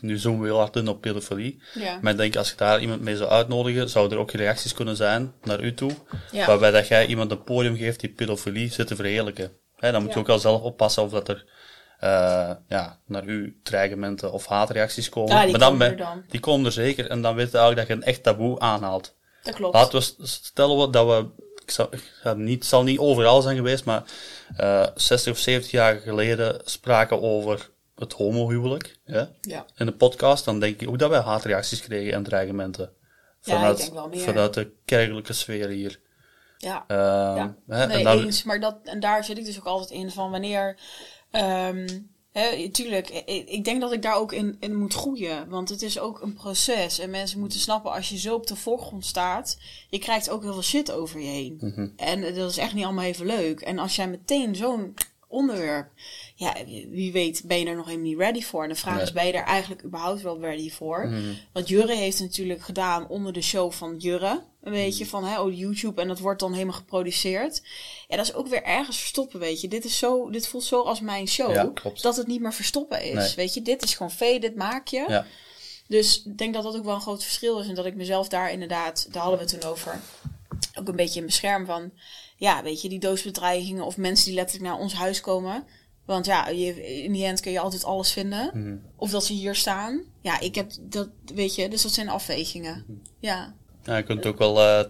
nu, 0.00 0.18
zoomen 0.18 0.40
we 0.40 0.46
heel 0.46 0.58
hard 0.58 0.76
in 0.76 0.88
op 0.88 1.00
pedofilie, 1.00 1.62
Ja. 1.74 1.98
maar 2.02 2.12
ik 2.12 2.18
denk 2.18 2.36
als 2.36 2.50
je 2.50 2.56
daar 2.56 2.80
iemand 2.80 3.00
mee 3.00 3.16
zou 3.16 3.30
uitnodigen, 3.30 3.88
zou 3.90 4.10
er 4.10 4.18
ook 4.18 4.30
reacties 4.30 4.74
kunnen 4.74 4.96
zijn 4.96 5.32
naar 5.42 5.60
u 5.62 5.74
toe, 5.74 5.90
Ja. 6.32 6.46
waarbij 6.46 6.70
dat 6.70 6.88
jij 6.88 7.06
iemand 7.06 7.30
een 7.30 7.42
podium 7.42 7.76
geeft 7.76 8.00
die 8.00 8.10
pedofilie 8.10 8.72
zit 8.72 8.86
te 8.86 8.96
verheerlijken. 8.96 9.52
Hè, 9.76 9.92
dan 9.92 10.02
moet 10.02 10.12
je 10.12 10.18
ook 10.18 10.26
wel 10.26 10.38
zelf 10.38 10.62
oppassen 10.62 11.02
of 11.02 11.10
dat 11.10 11.28
er 11.28 11.44
eh, 11.98 12.50
ja, 12.68 12.98
naar 13.06 13.24
u 13.24 13.60
dreigementen 13.62 14.32
of 14.32 14.46
haatreacties 14.46 15.08
komen. 15.08 15.34
Ja, 15.36 15.42
die 15.42 15.50
maar 15.50 15.60
dan 15.60 15.70
komen 15.70 15.86
er 15.86 15.96
dan. 15.96 16.24
Die 16.28 16.40
komen 16.40 16.66
er 16.66 16.72
zeker 16.72 17.10
en 17.10 17.22
dan 17.22 17.34
weet 17.34 17.50
je 17.50 17.58
eigenlijk 17.58 17.88
dat 17.88 17.96
je 17.96 18.02
een 18.02 18.12
echt 18.12 18.22
taboe 18.22 18.58
aanhaalt. 18.58 19.14
Dat 19.42 19.54
klopt. 19.54 19.74
Laten 19.74 19.98
we 19.98 20.26
stellen 20.26 20.78
we 20.78 20.90
dat 20.90 21.06
we, 21.06 21.26
ik 21.62 21.70
zal, 21.70 21.88
ik 21.90 22.34
niet, 22.36 22.64
zal 22.64 22.82
niet 22.82 22.98
overal 22.98 23.42
zijn 23.42 23.56
geweest, 23.56 23.84
maar 23.84 24.02
eh 24.56 24.86
60 24.94 25.32
of 25.32 25.38
70 25.38 25.70
jaar 25.70 25.96
geleden 25.96 26.60
spraken 26.64 27.22
over 27.22 27.70
het 27.98 28.12
homohuwelijk 28.12 28.98
ja, 29.04 29.30
Ja. 29.40 29.66
in 29.76 29.86
de 29.86 29.92
podcast, 29.92 30.44
dan 30.44 30.60
denk 30.60 30.80
ik 30.80 30.88
ook 30.88 30.98
dat 30.98 31.10
wij 31.10 31.20
haatreacties 31.20 31.80
kregen 31.80 32.12
en 32.12 32.22
dreigementen. 32.22 32.92
Ja, 33.42 33.52
ik 33.52 33.58
Vanuit, 33.58 33.76
denk 33.78 33.92
wel 33.92 34.08
meer. 34.08 34.20
vanuit 34.20 34.54
de 34.54 34.72
kerkelijke 34.84 35.32
sfeer 35.32 35.68
hier. 35.68 36.00
Ja. 36.58 36.84
Ehm, 36.86 37.36
Ja, 37.36 37.56
hè, 37.66 37.86
nee, 37.86 38.06
en 38.06 38.24
eens. 38.24 38.42
Maar 38.42 38.60
dat, 38.60 38.78
en 38.84 39.00
daar 39.00 39.24
zit 39.24 39.38
ik 39.38 39.44
dus 39.44 39.58
ook 39.58 39.66
altijd 39.66 39.90
in 39.90 40.10
van 40.10 40.30
wanneer... 40.30 40.76
ehm 41.30 41.86
hè, 42.32 42.68
tuurlijk, 42.68 43.08
ik, 43.46 43.64
denk 43.64 43.80
dat 43.80 43.92
ik 43.92 44.02
daar 44.02 44.16
ook 44.16 44.32
in, 44.32 44.56
in 44.60 44.76
moet 44.76 44.94
groeien. 44.94 45.48
Want 45.48 45.68
het 45.68 45.82
is 45.82 45.98
ook 45.98 46.20
een 46.22 46.34
proces. 46.34 46.98
En 46.98 47.10
mensen 47.10 47.38
moeten 47.40 47.60
snappen, 47.60 47.92
als 47.92 48.08
je 48.08 48.18
zo 48.18 48.34
op 48.34 48.46
de 48.46 48.56
voorgrond 48.56 49.06
staat... 49.06 49.58
Je 49.88 49.98
krijgt 49.98 50.30
ook 50.30 50.42
heel 50.42 50.52
veel 50.52 50.62
shit 50.62 50.92
over 50.92 51.20
je 51.20 51.26
heen. 51.26 51.56
Mhm. 51.60 51.88
En 51.96 52.34
dat 52.34 52.50
is 52.50 52.58
echt 52.58 52.74
niet 52.74 52.84
allemaal 52.84 53.04
even 53.04 53.26
leuk. 53.26 53.60
En 53.60 53.78
als 53.78 53.96
jij 53.96 54.08
meteen 54.08 54.56
zo'n 54.56 54.94
onderwerp... 55.28 55.90
Ja, 56.34 56.54
wie 56.90 57.12
weet 57.12 57.42
ben 57.44 57.58
je 57.58 57.66
er 57.66 57.76
nog 57.76 57.86
helemaal 57.86 58.06
niet 58.08 58.18
ready 58.18 58.42
voor. 58.42 58.62
En 58.62 58.68
de 58.68 58.74
vraag 58.74 58.94
Nee. 58.94 59.02
is, 59.02 59.12
ben 59.12 59.26
je 59.26 59.32
er 59.32 59.44
eigenlijk 59.44 59.84
überhaupt 59.84 60.22
wel 60.22 60.40
ready 60.40 60.70
voor? 60.70 61.06
Mhm. 61.08 61.32
Wat 61.52 61.68
Jurre 61.68 61.94
heeft 61.94 62.20
natuurlijk 62.20 62.60
gedaan 62.62 63.08
onder 63.08 63.32
de 63.32 63.42
show 63.42 63.72
van 63.72 63.96
Jurre. 63.96 64.42
Een 64.62 64.72
beetje 64.72 65.04
Mhm. 65.04 65.10
van 65.12 65.24
hè, 65.24 65.40
oh, 65.40 65.58
YouTube 65.58 66.00
en 66.00 66.08
dat 66.08 66.18
wordt 66.18 66.40
dan 66.40 66.52
helemaal 66.52 66.74
geproduceerd. 66.74 67.62
Ja, 68.08 68.16
dat 68.16 68.26
is 68.26 68.34
ook 68.34 68.48
weer 68.48 68.62
ergens 68.62 68.98
verstoppen, 68.98 69.40
weet 69.40 69.60
je. 69.60 69.68
Dit, 69.68 69.84
is 69.84 69.98
zo, 69.98 70.30
dit 70.30 70.48
voelt 70.48 70.64
zo 70.64 70.82
als 70.82 71.00
mijn 71.00 71.28
show. 71.28 71.52
Ja. 71.54 71.72
Dat 72.00 72.16
het 72.16 72.26
niet 72.26 72.40
meer 72.40 72.54
verstoppen 72.54 73.02
is. 73.02 73.14
Nee. 73.14 73.34
Weet 73.36 73.54
je, 73.54 73.62
dit 73.62 73.82
is 73.82 73.94
gewoon 73.94 74.10
vee, 74.12 74.40
dit 74.40 74.54
maak 74.56 74.86
je. 74.88 75.04
Ja. 75.08 75.26
Dus 75.86 76.22
ik 76.24 76.38
denk 76.38 76.54
dat 76.54 76.62
dat 76.62 76.76
ook 76.76 76.84
wel 76.84 76.94
een 76.94 77.00
groot 77.00 77.22
verschil 77.24 77.58
is. 77.60 77.68
En 77.68 77.74
dat 77.74 77.86
ik 77.86 77.94
mezelf 77.94 78.28
daar 78.28 78.52
inderdaad, 78.52 79.06
daar 79.12 79.22
hadden 79.22 79.40
we 79.40 79.50
het 79.50 79.60
toen 79.60 79.70
over, 79.70 80.00
ook 80.78 80.88
een 80.88 80.96
beetje 80.96 81.20
in 81.20 81.26
bescherm 81.26 81.66
van. 81.66 81.90
Ja, 82.38 82.62
weet 82.62 82.82
je, 82.82 82.88
die 82.88 82.98
doosbedreigingen 82.98 83.84
of 83.84 83.96
mensen 83.96 84.26
die 84.26 84.34
letterlijk 84.34 84.70
naar 84.70 84.80
ons 84.80 84.94
huis 84.94 85.20
komen. 85.20 85.64
Want 86.04 86.26
ja, 86.26 86.48
je, 86.48 87.02
in 87.02 87.12
die 87.12 87.24
end 87.24 87.40
kun 87.40 87.52
je 87.52 87.60
altijd 87.60 87.84
alles 87.84 88.12
vinden. 88.12 88.50
Mhm. 88.54 88.76
Of 88.96 89.10
dat 89.10 89.24
ze 89.24 89.32
hier 89.32 89.54
staan. 89.54 90.02
Ja, 90.20 90.40
ik 90.40 90.54
heb 90.54 90.70
dat, 90.80 91.08
weet 91.34 91.54
je, 91.54 91.68
dus 91.68 91.82
dat 91.82 91.92
zijn 91.92 92.08
afwegingen. 92.08 92.84
Mhm. 92.86 92.98
Ja. 93.18 93.54
Ja, 93.82 93.96
je 93.96 94.02
kunt 94.02 94.26
ook 94.26 94.38
wel, 94.38 94.60
ja, 94.62 94.88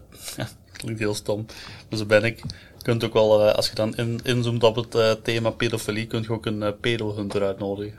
klinkt 0.73 1.01
heel 1.01 1.15
stom, 1.15 1.47
dus 1.89 1.99
dat 1.99 2.09
ben 2.09 2.25
ik. 2.25 2.39
Je 2.79 2.85
kunt 2.85 3.05
ook 3.05 3.13
wel, 3.13 3.49
eh, 3.49 3.55
als 3.55 3.69
je 3.69 3.75
dan 3.75 3.97
in, 3.97 4.21
inzoomt 4.23 4.63
op 4.63 4.77
het 4.77 4.95
eh, 4.95 5.13
thema 5.13 5.51
pedofilie, 5.51 6.07
kun 6.07 6.23
je 6.23 6.31
ook 6.31 6.47
een 6.47 6.63
uh, 6.63 6.69
pedohunter 6.81 7.43
uitnodigen. 7.43 7.99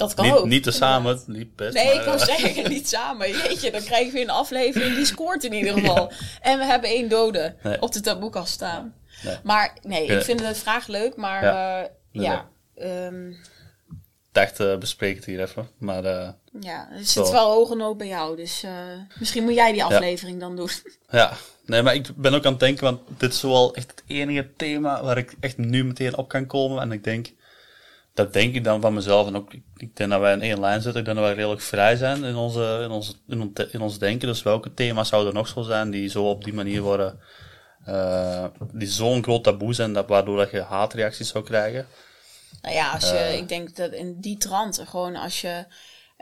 Dat 0.00 0.14
kan 0.14 0.24
Niet, 0.24 0.34
ook. 0.34 0.46
niet 0.46 0.62
te 0.62 0.70
samen, 0.70 1.20
niet 1.26 1.56
best. 1.56 1.74
Nee, 1.74 1.84
maar, 1.84 1.94
ik 1.94 2.04
wou 2.04 2.18
eh, 2.18 2.24
zeggen, 2.26 2.70
niet 2.70 2.88
samen. 2.88 3.30
Jeetje, 3.30 3.70
dan 3.70 3.82
krijgen 3.82 4.12
we 4.12 4.20
een 4.20 4.30
aflevering 4.30 4.94
die 4.96 5.04
scoort 5.04 5.44
in 5.44 5.52
ieder 5.52 5.72
geval. 5.78 6.12
En 6.40 6.58
we 6.58 6.64
hebben 6.64 6.90
één 6.90 7.08
dode 7.08 7.54
Nee. 7.62 7.82
op 7.82 7.92
de 7.92 8.00
taboekast 8.00 8.52
staan. 8.52 8.94
Nee. 9.22 9.36
Maar 9.44 9.76
nee, 9.82 10.06
ik 10.06 10.22
vind 10.22 10.38
de 10.38 10.54
vraag 10.54 10.86
leuk, 10.86 11.16
maar 11.16 11.44
Ja. 11.44 11.78
ja, 11.80 11.88
Nee, 12.12 12.24
ja, 12.24 12.48
ehm, 12.74 13.28
Ik 13.30 14.36
dacht, 14.36 14.60
eh 14.60 14.76
bespreek 14.76 15.16
het 15.16 15.24
hier 15.24 15.40
even. 15.40 15.68
Maar 15.78 16.04
eh, 16.04 16.28
ja 16.60 16.88
het 16.90 17.08
Zo. 17.08 17.22
zit 17.24 17.32
wel 17.32 17.50
hoge 17.50 17.74
nood 17.74 17.96
bij 17.96 18.06
jou. 18.06 18.36
Dus 18.36 18.62
eh, 18.62 18.70
misschien 19.18 19.44
moet 19.44 19.54
jij 19.54 19.72
die 19.72 19.84
aflevering 19.84 20.40
dan 20.40 20.56
doen. 20.56 20.68
ja, 21.10 21.32
nee, 21.66 21.82
maar 21.82 21.94
ik 21.94 22.06
ben 22.16 22.34
ook 22.34 22.44
aan 22.44 22.50
het 22.50 22.60
denken, 22.60 22.84
want 22.84 23.00
dit 23.18 23.32
is 23.32 23.42
wel 23.42 23.74
echt 23.74 23.90
het 23.90 24.02
enige 24.06 24.48
thema 24.56 25.02
waar 25.02 25.18
ik 25.18 25.34
echt 25.40 25.58
nu 25.58 25.84
meteen 25.84 26.16
op 26.16 26.28
kan 26.28 26.46
komen. 26.46 26.82
En 26.82 26.92
ik 26.92 27.04
denk, 27.04 27.28
dat 28.14 28.32
denk 28.32 28.54
ik 28.54 28.64
dan 28.64 28.80
van 28.80 28.94
mezelf. 28.94 29.26
En 29.26 29.36
ook, 29.36 29.52
ik- 29.54 29.96
denk 29.96 30.10
dat 30.10 30.20
wij 30.20 30.32
in 30.32 30.42
één 30.42 30.60
lijn 30.60 30.80
zitten. 30.82 31.00
Ik 31.00 31.04
denk 31.06 31.16
dat 31.16 31.26
wij 31.26 31.34
redelijk 31.36 31.60
vrij 31.60 31.96
zijn 31.96 32.24
in, 32.24 32.34
onze, 32.36 32.80
in, 32.84 32.90
onze, 32.90 33.12
in, 33.28 33.40
ons- 33.40 33.68
in 33.72 33.80
ons 33.80 33.98
denken. 33.98 34.28
Dus 34.28 34.42
welke 34.42 34.74
thema's 34.74 35.08
zouden 35.08 35.32
er 35.32 35.38
nog 35.38 35.48
zo 35.48 35.62
zijn 35.62 35.90
die 35.90 36.08
zo 36.08 36.28
op 36.30 36.44
die 36.44 36.52
manier 36.52 36.80
worden, 36.82 37.20
eh, 37.84 38.44
die 38.72 38.88
zo'n 38.88 39.22
groot 39.22 39.44
taboe 39.44 39.74
zijn, 39.74 39.92
dat, 39.92 40.08
waardoor 40.08 40.36
dat 40.36 40.50
je 40.50 40.62
haatreacties 40.62 41.28
zou 41.28 41.44
krijgen. 41.44 41.86
Nou 42.62 42.74
ja, 42.74 42.92
als 42.92 43.10
je, 43.10 43.16
Eh. 43.16 43.36
ik 43.36 43.48
denk 43.48 43.76
dat 43.76 43.92
in 43.92 44.16
die 44.20 44.36
trant, 44.36 44.82
gewoon 44.88 45.16
als 45.16 45.40
je, 45.40 45.64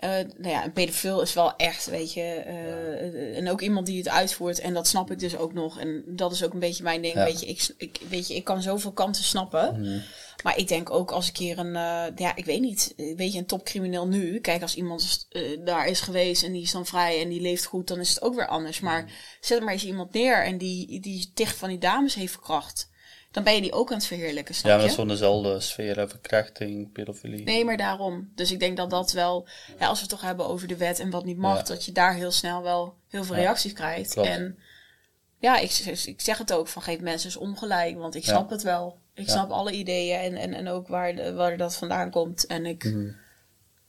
eh, 0.00 0.10
nou 0.36 0.48
ja, 0.48 0.64
een 0.64 0.72
pedofiel 0.72 1.20
is 1.22 1.32
wel 1.34 1.56
echt, 1.56 1.86
weet 1.86 2.12
je, 2.12 2.20
eh, 2.22 3.36
en 3.36 3.50
ook 3.50 3.60
iemand 3.60 3.86
die 3.86 3.98
het 3.98 4.08
uitvoert, 4.08 4.58
en 4.60 4.74
dat 4.74 4.86
snap 4.86 5.10
ik 5.10 5.18
dus 5.18 5.36
ook 5.36 5.52
nog, 5.52 5.78
en 5.78 6.02
dat 6.06 6.32
is 6.32 6.44
ook 6.44 6.52
een 6.52 6.58
beetje 6.58 6.82
mijn 6.82 7.02
ding, 7.02 7.14
Ja. 7.14 7.24
weet 7.24 7.40
je, 7.40 7.46
ik, 7.46 7.68
ik, 7.76 7.98
weet 8.08 8.28
je, 8.28 8.34
ik 8.34 8.44
kan 8.44 8.62
zoveel 8.62 8.92
kanten 8.92 9.22
snappen, 9.24 9.80
Mhm. 9.80 9.98
maar 10.42 10.58
ik 10.58 10.68
denk 10.68 10.90
ook 10.90 11.10
als 11.10 11.26
een 11.26 11.32
keer 11.32 11.58
een, 11.58 11.76
eh, 11.76 12.04
ja, 12.16 12.36
ik 12.36 12.44
weet 12.44 12.60
niet, 12.60 12.94
weet 13.16 13.32
je, 13.32 13.38
een 13.38 13.46
topcrimineel 13.46 14.06
nu, 14.06 14.40
kijk, 14.40 14.62
als 14.62 14.74
iemand 14.74 15.26
daar 15.64 15.86
is 15.86 16.00
geweest 16.00 16.42
en 16.42 16.52
die 16.52 16.62
is 16.62 16.72
dan 16.72 16.86
vrij 16.86 17.22
en 17.22 17.28
die 17.28 17.40
leeft 17.40 17.64
goed, 17.64 17.86
dan 17.88 18.00
is 18.00 18.08
het 18.08 18.22
ook 18.22 18.34
weer 18.34 18.48
anders, 18.48 18.80
maar 18.80 19.02
Mhm. 19.02 19.10
zet 19.40 19.60
maar 19.62 19.72
eens 19.72 19.84
iemand 19.84 20.12
neer 20.12 20.44
en 20.44 20.58
die, 20.58 21.00
die 21.00 21.30
ticht 21.34 21.56
van 21.56 21.68
die 21.68 21.78
dames 21.78 22.14
heeft 22.14 22.32
verkracht. 22.32 22.88
Dan 23.38 23.46
ben 23.46 23.56
je 23.56 23.60
die 23.68 23.72
ook 23.72 23.90
aan 23.90 23.96
het 23.96 24.06
verheerlijken, 24.06 24.54
snap 24.54 24.70
Ja, 24.72 24.78
maar 24.86 24.94
van 24.94 25.08
dezelfde 25.08 25.60
sfeer, 25.60 26.08
verkrachting, 26.08 26.92
pedofilie. 26.92 27.44
Nee, 27.44 27.64
maar 27.64 27.76
daarom. 27.76 28.32
Dus 28.34 28.52
ik 28.52 28.60
denk 28.60 28.76
dat 28.76 28.90
dat 28.90 29.12
wel, 29.12 29.46
ja, 29.78 29.86
als 29.86 29.98
we 29.98 30.00
het 30.06 30.10
toch 30.10 30.20
hebben 30.22 30.46
over 30.46 30.68
de 30.68 30.76
wet 30.76 30.98
en 30.98 31.10
wat 31.10 31.24
niet 31.24 31.36
mag, 31.38 31.56
Ja. 31.58 31.62
dat 31.62 31.84
je 31.84 31.92
daar 31.92 32.14
heel 32.14 32.30
snel 32.30 32.62
wel 32.62 32.94
heel 33.08 33.24
veel 33.24 33.34
reacties 33.34 33.72
krijgt. 33.72 34.12
klopt. 34.12 34.28
En 34.28 34.58
ja, 35.38 35.58
ik, 35.58 35.70
ik 36.04 36.20
zeg 36.20 36.38
het 36.38 36.52
ook 36.52 36.68
van 36.68 36.82
geef 36.82 37.00
mensen 37.00 37.28
eens 37.28 37.38
ongelijk, 37.38 37.96
want 37.98 38.14
ik 38.14 38.24
snap 38.24 38.50
het 38.50 38.62
wel. 38.62 38.98
Ik 39.14 39.28
snap 39.28 39.50
alle 39.50 39.72
ideeën 39.72 40.18
en, 40.20 40.34
en, 40.36 40.54
en 40.54 40.68
ook 40.68 40.88
waar, 40.88 41.34
waar 41.34 41.56
dat 41.56 41.76
vandaan 41.76 42.10
komt. 42.10 42.46
En 42.46 42.66
ik, 42.66 42.84
Mhm. 42.84 43.10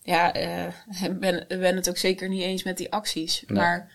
ja, 0.02 0.34
eh, 0.34 0.74
ben, 1.20 1.46
ben 1.48 1.76
het 1.76 1.90
ook 1.90 1.98
zeker 1.98 2.30
niet 2.30 2.42
eens 2.42 2.64
met 2.64 2.78
die 2.78 2.92
acties. 2.92 3.44
Nee. 3.48 3.58
Maar 3.58 3.92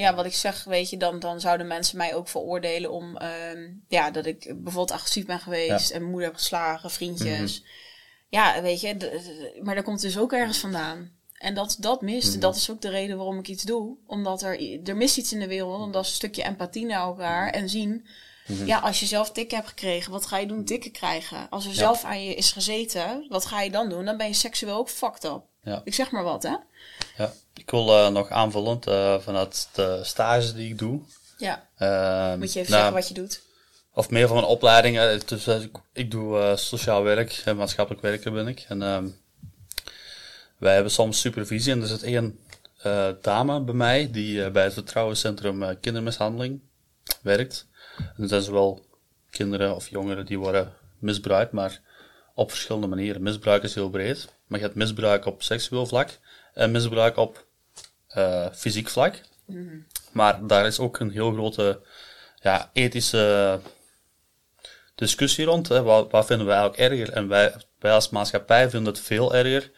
ja, 0.00 0.14
wat 0.14 0.24
ik 0.24 0.34
zeg, 0.34 0.64
weet 0.64 0.90
je, 0.90 0.96
dan, 0.96 1.18
dan 1.18 1.40
zouden 1.40 1.66
mensen 1.66 1.96
mij 1.96 2.14
ook 2.14 2.28
veroordelen 2.28 2.90
om, 2.90 3.16
ehm, 3.16 3.68
ja, 3.88 4.10
dat 4.10 4.26
ik 4.26 4.38
bijvoorbeeld 4.44 4.90
agressief 4.90 5.26
ben 5.26 5.40
geweest 5.40 5.90
en 5.90 6.02
moeder 6.02 6.28
heb 6.28 6.36
geslagen, 6.36 6.90
vriendjes. 6.90 7.64
Ja, 8.28 8.62
weet 8.62 8.80
je, 8.80 9.60
maar 9.62 9.74
daar 9.74 9.84
komt 9.84 10.00
dus 10.00 10.18
ook 10.18 10.32
ergens 10.32 10.58
vandaan. 10.58 11.10
En 11.38 11.54
dat, 11.54 11.76
dat 11.80 12.00
mist. 12.02 12.30
Mhm. 12.30 12.40
Dat 12.40 12.56
is 12.56 12.70
ook 12.70 12.80
de 12.80 12.88
reden 12.90 13.16
waarom 13.16 13.38
ik 13.38 13.48
iets 13.48 13.62
doe. 13.62 13.96
Omdat 14.06 14.42
er, 14.42 14.80
er 14.88 14.96
mist 14.96 15.16
iets 15.16 15.32
in 15.32 15.38
de 15.40 15.46
wereld. 15.46 15.86
En 15.86 15.90
dat 15.90 16.02
is 16.04 16.08
een 16.10 16.14
stukje 16.16 16.42
empathie 16.42 16.86
naar 16.86 17.00
elkaar. 17.00 17.50
En 17.50 17.68
zien, 17.68 18.06
Mhm. 18.46 18.66
ja, 18.66 18.78
als 18.78 19.00
je 19.00 19.06
zelf 19.06 19.32
tikken 19.32 19.56
hebt 19.56 19.68
gekregen, 19.68 20.12
wat 20.12 20.26
ga 20.26 20.38
je 20.38 20.46
doen? 20.46 20.64
Tikken 20.64 20.92
krijgen. 20.92 21.48
Als 21.50 21.66
er 21.66 21.74
zelf 21.74 22.04
aan 22.04 22.24
je 22.24 22.34
is 22.34 22.52
gezeten, 22.52 23.26
wat 23.28 23.46
ga 23.46 23.60
je 23.60 23.70
dan 23.70 23.88
doen? 23.88 24.04
Dan 24.04 24.16
ben 24.16 24.26
je 24.26 24.32
seksueel 24.32 24.76
ook 24.76 24.88
fucked 24.88 25.24
up. 25.24 25.42
Ja. 25.62 25.80
Ik 25.84 25.94
zeg 25.94 26.10
maar 26.10 26.22
wat, 26.22 26.42
hè? 26.42 26.56
Ja. 27.16 27.32
Ik 27.54 27.70
wil 27.70 27.96
eh, 27.96 28.08
nog 28.08 28.28
aanvullend 28.30 28.86
eh, 28.86 29.18
vanuit 29.20 29.68
de 29.72 30.00
stages 30.02 30.52
die 30.54 30.68
ik 30.68 30.78
doe. 30.78 31.00
Ja. 31.38 31.68
Ehm, 31.76 32.38
Moet 32.38 32.52
je 32.52 32.58
even 32.60 32.72
nou, 32.72 32.82
zeggen 32.82 32.92
wat 32.92 33.08
je 33.08 33.14
doet? 33.14 33.42
Of 33.94 34.10
meer 34.10 34.26
van 34.26 34.36
mijn 34.36 34.48
opleiding. 34.48 34.98
eh, 34.98 35.20
Dus, 35.26 35.46
ik, 35.46 35.76
ik 35.92 36.10
doe 36.10 36.52
sociaal 36.56 37.02
werk 37.02 37.42
en 37.44 37.56
maatschappelijk 37.56 38.02
werker 38.02 38.32
ben 38.32 38.46
ik. 38.48 38.64
En 38.68 38.82
ehm, 38.82 39.08
wij 40.58 40.74
hebben 40.74 40.92
soms 40.92 41.20
supervisie. 41.20 41.72
En 41.72 41.80
er 41.80 41.86
zit 41.86 42.02
één 42.02 42.38
dame 43.22 43.60
bij 43.60 43.74
mij 43.74 44.10
die 44.10 44.50
bij 44.50 44.64
het 44.64 44.72
Vertrouwenscentrum 44.72 45.80
Kindermishandeling 45.80 46.60
werkt. 47.22 47.66
En 47.98 48.22
er 48.22 48.28
zijn 48.28 48.42
zowel 48.42 48.84
kinderen 49.30 49.74
of 49.74 49.88
jongeren 49.88 50.26
die 50.26 50.38
worden 50.38 50.72
misbruikt, 50.98 51.52
maar 51.52 51.80
op 52.34 52.50
verschillende 52.50 52.86
manieren. 52.86 53.22
Misbruik 53.22 53.62
is 53.62 53.74
heel 53.74 53.90
breed. 53.90 54.28
Maar 54.50 54.58
je 54.58 54.64
hebt 54.64 54.78
misbruik 54.78 55.26
op 55.26 55.42
seksueel 55.42 55.86
vlak 55.86 56.18
en 56.54 56.70
misbruik 56.70 57.16
op 57.16 57.46
eh, 58.08 58.46
fysiek 58.52 58.88
vlak. 58.88 59.20
Maar 60.12 60.46
daar 60.46 60.66
is 60.66 60.78
ook 60.78 60.98
een 60.98 61.10
heel 61.10 61.32
grote 61.32 61.80
ja, 62.42 62.70
ethische 62.72 63.60
discussie 64.94 65.44
rond. 65.44 65.68
Hè. 65.68 65.82
Wat, 65.82 66.10
wat 66.10 66.26
vinden 66.26 66.46
we 66.46 66.52
eigenlijk 66.52 66.92
erger? 66.92 67.12
En 67.12 67.28
wij, 67.28 67.54
wij 67.78 67.92
als 67.92 68.10
maatschappij 68.10 68.70
vinden 68.70 68.92
het 68.92 69.02
veel 69.02 69.34
erger 69.34 69.70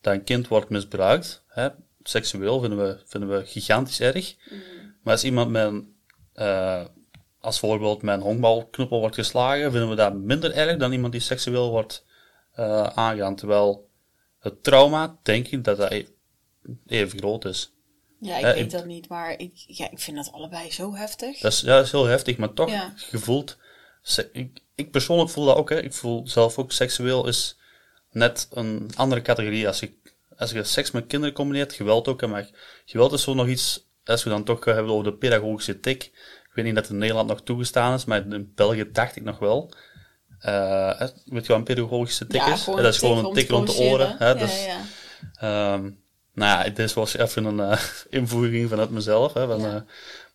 dat 0.00 0.14
een 0.14 0.24
kind 0.24 0.48
wordt 0.48 0.68
misbruikt. 0.68 1.44
Hè. 1.48 1.68
Seksueel 2.02 2.60
vinden 2.60 2.78
we, 2.78 2.98
vinden 3.04 3.30
we 3.30 3.46
gigantisch 3.46 4.00
erg. 4.00 4.34
Maar 5.02 5.12
als 5.12 5.24
iemand 5.24 5.50
met 5.50 5.66
een, 5.66 5.96
eh, 6.32 6.84
als 7.40 7.58
voorbeeld 7.58 8.02
met 8.02 8.14
een 8.14 8.22
honkbalknuppel 8.22 9.00
wordt 9.00 9.14
geslagen, 9.14 9.70
vinden 9.70 9.88
we 9.88 9.94
dat 9.94 10.14
minder 10.14 10.52
erg 10.52 10.76
dan 10.76 10.92
iemand 10.92 11.12
die 11.12 11.20
seksueel 11.20 11.70
wordt 11.70 12.04
eh 12.54 12.86
aangegaan. 12.86 13.36
Terwijl 13.36 13.88
het 14.44 14.62
trauma, 14.62 15.18
denk 15.22 15.46
ik, 15.48 15.64
dat 15.64 15.76
dat 15.76 15.92
even 16.86 17.18
groot 17.18 17.44
is. 17.44 17.72
Ja, 18.20 18.36
ik 18.36 18.42
Ja, 18.42 18.52
weet 18.54 18.64
ik- 18.64 18.70
dat 18.70 18.84
niet, 18.86 19.08
maar 19.08 19.38
ik, 19.38 19.52
ja, 19.54 19.90
ik 19.90 19.98
vind 19.98 20.16
dat 20.16 20.32
allebei 20.32 20.70
zo 20.72 20.94
heftig. 20.94 21.38
Dat 21.40 21.52
is, 21.52 21.60
ja, 21.60 21.76
dat 21.76 21.84
is 21.84 21.92
heel 21.92 22.04
heftig, 22.06 22.36
maar 22.36 22.52
toch 22.52 22.70
Ja. 22.70 22.92
gevoeld. 22.96 23.56
Ik, 24.32 24.58
ik 24.74 24.90
persoonlijk 24.90 25.30
voel 25.30 25.44
dat 25.44 25.56
ook. 25.56 25.68
Hè. 25.70 25.82
Ik 25.82 25.92
voel 25.92 26.28
zelf 26.28 26.58
ook 26.58 26.72
seksueel 26.72 27.26
is 27.28 27.56
net 28.10 28.48
een 28.52 28.90
andere 28.96 29.22
categorie. 29.22 29.66
Als 29.66 29.80
je, 29.80 29.92
als 30.36 30.50
je 30.50 30.64
seks 30.64 30.90
met 30.90 31.06
kinderen 31.06 31.34
combineert, 31.34 31.72
geweld 31.72 32.08
ook. 32.08 32.20
hè, 32.20 32.26
Maar 32.26 32.50
geweld 32.84 33.12
is 33.12 33.22
zo 33.22 33.34
nog 33.34 33.46
iets, 33.46 33.86
als 34.04 34.24
we 34.24 34.30
dan 34.30 34.44
toch 34.44 34.64
hebben 34.64 34.92
over 34.92 35.04
de 35.04 35.14
pedagogische 35.18 35.80
tik. 35.80 36.02
Ik 36.04 36.50
weet 36.54 36.64
niet 36.64 36.74
dat 36.74 36.84
het 36.84 36.92
in 36.92 36.98
Nederland 36.98 37.28
nog 37.28 37.42
toegestaan 37.42 37.94
is, 37.94 38.04
maar 38.04 38.26
in 38.26 38.52
België 38.54 38.90
dacht 38.92 39.16
ik 39.16 39.22
nog 39.22 39.38
wel. 39.38 39.72
Eh, 40.44 41.08
wat 41.24 41.48
een 41.48 41.62
pedagogische 41.62 42.26
tik 42.26 42.42
is? 42.42 42.62
gewoon 42.62 42.78
Hè, 42.78 42.84
dat 42.84 42.94
is 42.94 43.02
een 43.02 43.08
gewoon 43.08 43.24
een 43.24 43.32
tik 43.32 43.50
rond 43.50 43.66
de 43.66 43.76
oren. 43.76 44.16
Hè, 44.18 44.28
Ja, 44.28 44.34
dus, 44.34 44.64
ja. 44.64 44.76
Ehm, 45.34 45.82
nou 46.34 46.64
ja, 46.64 46.70
dit 46.70 46.92
was 46.92 47.16
even 47.16 47.44
een 47.44 47.60
eh, 47.60 47.80
invoering 48.20 48.68
vanuit 48.68 48.90
mezelf. 48.90 49.32
Hè, 49.32 49.46
van, 49.46 49.60
Ja. 49.60 49.74
eh, 49.74 49.80